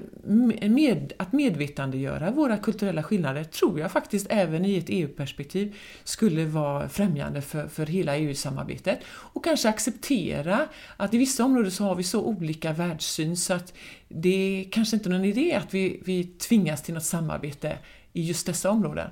med, 0.68 1.12
att 1.16 1.32
medvetandegöra 1.32 2.30
våra 2.30 2.56
kulturella 2.56 3.02
skillnader 3.02 3.44
tror 3.44 3.80
jag 3.80 3.92
faktiskt 3.92 4.26
även 4.30 4.64
i 4.64 4.76
ett 4.76 4.84
EU-perspektiv 4.88 5.76
skulle 6.04 6.44
vara 6.44 6.88
främjande 6.88 7.42
för, 7.42 7.68
för 7.68 7.86
hela 7.86 8.16
EU-samarbetet 8.16 8.98
och 9.06 9.44
kanske 9.44 9.68
acceptera 9.68 10.68
att 10.96 11.14
i 11.14 11.18
vissa 11.18 11.44
områden 11.44 11.70
så 11.70 11.84
har 11.84 11.94
vi 11.94 12.02
så 12.02 12.22
olika 12.22 12.72
världssyn 12.72 13.36
så 13.36 13.54
att 13.54 13.72
det 14.08 14.60
är 14.60 14.70
kanske 14.70 14.96
inte 14.96 15.08
någon 15.08 15.24
idé 15.24 15.54
att 15.54 15.74
vi, 15.74 16.02
vi 16.04 16.24
tvingas 16.24 16.82
till 16.82 16.94
något 16.94 17.04
samarbete 17.04 17.78
i 18.12 18.22
just 18.22 18.46
dessa 18.46 18.70
områden. 18.70 19.10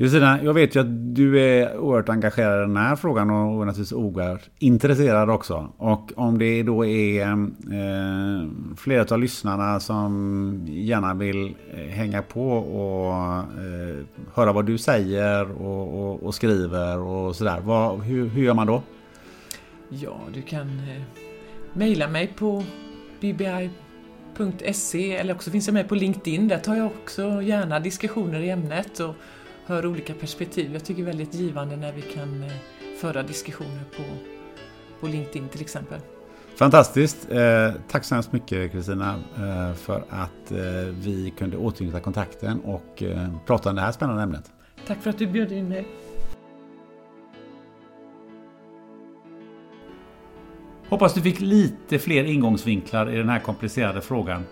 Kristina, 0.00 0.42
jag 0.42 0.54
vet 0.54 0.76
ju 0.76 0.80
att 0.80 1.14
du 1.14 1.40
är 1.40 1.78
oerhört 1.78 2.08
engagerad 2.08 2.58
i 2.58 2.60
den 2.60 2.76
här 2.76 2.96
frågan 2.96 3.30
och 3.30 3.66
naturligtvis 3.66 3.92
oerhört 3.92 4.50
intresserad 4.58 5.30
också. 5.30 5.72
Och 5.76 6.12
om 6.16 6.38
det 6.38 6.62
då 6.62 6.86
är 6.86 7.22
eh, 7.22 8.48
flera 8.76 9.14
av 9.14 9.18
lyssnarna 9.18 9.80
som 9.80 10.66
gärna 10.68 11.14
vill 11.14 11.54
eh, 11.74 11.78
hänga 11.78 12.22
på 12.22 12.50
och 12.52 13.14
eh, 13.38 14.04
höra 14.34 14.52
vad 14.52 14.66
du 14.66 14.78
säger 14.78 15.62
och, 15.62 16.02
och, 16.02 16.22
och 16.22 16.34
skriver 16.34 16.98
och 16.98 17.36
sådär. 17.36 17.60
Vad, 17.64 18.00
hur, 18.00 18.28
hur 18.28 18.42
gör 18.42 18.54
man 18.54 18.66
då? 18.66 18.82
Ja, 19.88 20.20
du 20.34 20.42
kan 20.42 20.68
eh, 20.68 21.02
mejla 21.72 22.08
mig 22.08 22.26
på 22.36 22.64
bbi.se 23.20 25.16
eller 25.16 25.34
också 25.34 25.50
finns 25.50 25.66
jag 25.66 25.74
med 25.74 25.88
på 25.88 25.94
LinkedIn. 25.94 26.48
Där 26.48 26.58
tar 26.58 26.76
jag 26.76 26.86
också 26.86 27.42
gärna 27.42 27.80
diskussioner 27.80 28.40
i 28.40 28.50
ämnet. 28.50 29.00
Och, 29.00 29.14
hör 29.66 29.86
olika 29.86 30.14
perspektiv. 30.14 30.72
Jag 30.72 30.84
tycker 30.84 31.02
det 31.02 31.10
är 31.10 31.12
väldigt 31.16 31.34
givande 31.34 31.76
när 31.76 31.92
vi 31.92 32.02
kan 32.02 32.42
eh, 32.42 32.50
föra 33.00 33.22
diskussioner 33.22 33.84
på, 33.96 34.02
på 35.00 35.06
LinkedIn 35.06 35.48
till 35.48 35.60
exempel. 35.60 36.00
Fantastiskt! 36.56 37.30
Eh, 37.30 37.72
tack 37.88 38.04
så 38.04 38.14
hemskt 38.14 38.32
mycket 38.32 38.72
Kristina 38.72 39.14
eh, 39.36 39.74
för 39.74 40.04
att 40.08 40.52
vi 40.90 41.32
kunde 41.38 41.56
återknyta 41.56 42.00
kontakten 42.00 42.60
och 42.60 43.02
prata 43.46 43.70
om 43.70 43.76
det 43.76 43.82
här 43.82 43.92
spännande 43.92 44.22
ämnet. 44.22 44.52
Tack 44.86 45.02
för 45.02 45.10
att 45.10 45.18
du 45.18 45.26
bjöd 45.26 45.52
in 45.52 45.68
mig. 45.68 45.86
Hoppas 50.88 51.14
du 51.14 51.22
fick 51.22 51.40
lite 51.40 51.98
fler 51.98 52.24
ingångsvinklar 52.24 53.14
i 53.14 53.16
den 53.16 53.28
här 53.28 53.40
komplicerade 53.40 54.00
frågan 54.00 54.44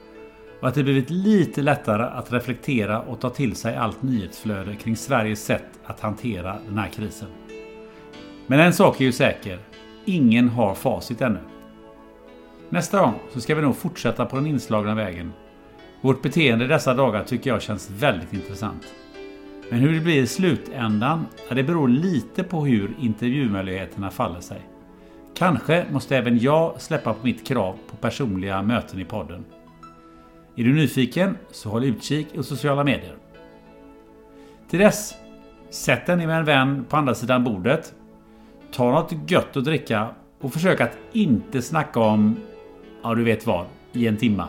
och 0.61 0.69
att 0.69 0.75
det 0.75 0.83
blivit 0.83 1.11
lite 1.11 1.63
lättare 1.63 2.03
att 2.03 2.33
reflektera 2.33 3.01
och 3.01 3.21
ta 3.21 3.31
till 3.31 3.57
sig 3.57 3.77
allt 3.77 4.03
nyhetsflöde 4.03 4.77
kring 4.77 4.97
Sveriges 4.97 5.45
sätt 5.45 5.81
att 5.85 6.01
hantera 6.01 6.57
den 6.69 6.79
här 6.79 6.89
krisen. 6.89 7.29
Men 8.47 8.61
en 8.61 8.73
sak 8.73 9.01
är 9.01 9.05
ju 9.05 9.13
säker. 9.13 9.59
Ingen 10.05 10.49
har 10.49 10.75
facit 10.75 11.21
ännu. 11.21 11.41
Nästa 12.69 13.01
gång 13.01 13.15
så 13.33 13.41
ska 13.41 13.55
vi 13.55 13.63
nog 13.63 13.77
fortsätta 13.77 14.27
på 14.27 14.37
den 14.37 14.47
inslagna 14.47 14.95
vägen. 14.95 15.33
Vårt 16.01 16.23
beteende 16.23 16.65
i 16.65 16.69
dessa 16.69 16.95
dagar 16.95 17.25
tycker 17.25 17.51
jag 17.51 17.63
känns 17.63 17.91
väldigt 17.91 18.33
intressant. 18.33 18.87
Men 19.71 19.81
hur 19.81 19.93
det 19.93 20.01
blir 20.01 20.23
i 20.23 20.27
slutändan, 20.27 21.27
ja, 21.49 21.55
det 21.55 21.63
beror 21.63 21.89
lite 21.89 22.45
på 22.45 22.67
hur 22.67 22.97
intervjumöjligheterna 23.01 24.11
faller 24.11 24.41
sig. 24.41 24.61
Kanske 25.35 25.87
måste 25.91 26.17
även 26.17 26.39
jag 26.39 26.81
släppa 26.81 27.15
på 27.15 27.27
mitt 27.27 27.47
krav 27.47 27.77
på 27.91 27.97
personliga 27.97 28.63
möten 28.63 29.01
i 29.01 29.05
podden. 29.05 29.45
Är 30.59 30.65
du 30.65 30.75
nyfiken 30.75 31.37
så 31.51 31.71
håll 31.71 31.85
utkik 31.85 32.27
i 32.35 32.43
sociala 32.43 32.85
medier. 32.85 33.17
Till 34.71 34.79
dess, 34.79 35.15
sätt 35.71 36.07
dig 36.07 36.17
ner 36.17 36.27
med 36.27 36.39
en 36.39 36.45
vän 36.45 36.85
på 36.89 36.97
andra 36.97 37.15
sidan 37.15 37.45
bordet. 37.45 37.95
Ta 38.73 38.91
något 38.91 39.31
gött 39.31 39.57
att 39.57 39.65
dricka 39.65 40.09
och 40.41 40.53
försök 40.53 40.81
att 40.81 40.99
inte 41.13 41.63
snacka 41.63 42.01
om, 42.01 42.37
ja 43.03 43.15
du 43.15 43.25
vet 43.25 43.47
vad, 43.47 43.67
i 43.93 44.07
en 44.07 44.17
timma. 44.17 44.49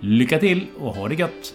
Lycka 0.00 0.38
till 0.38 0.66
och 0.80 0.94
ha 0.94 1.08
det 1.08 1.14
gött! 1.14 1.54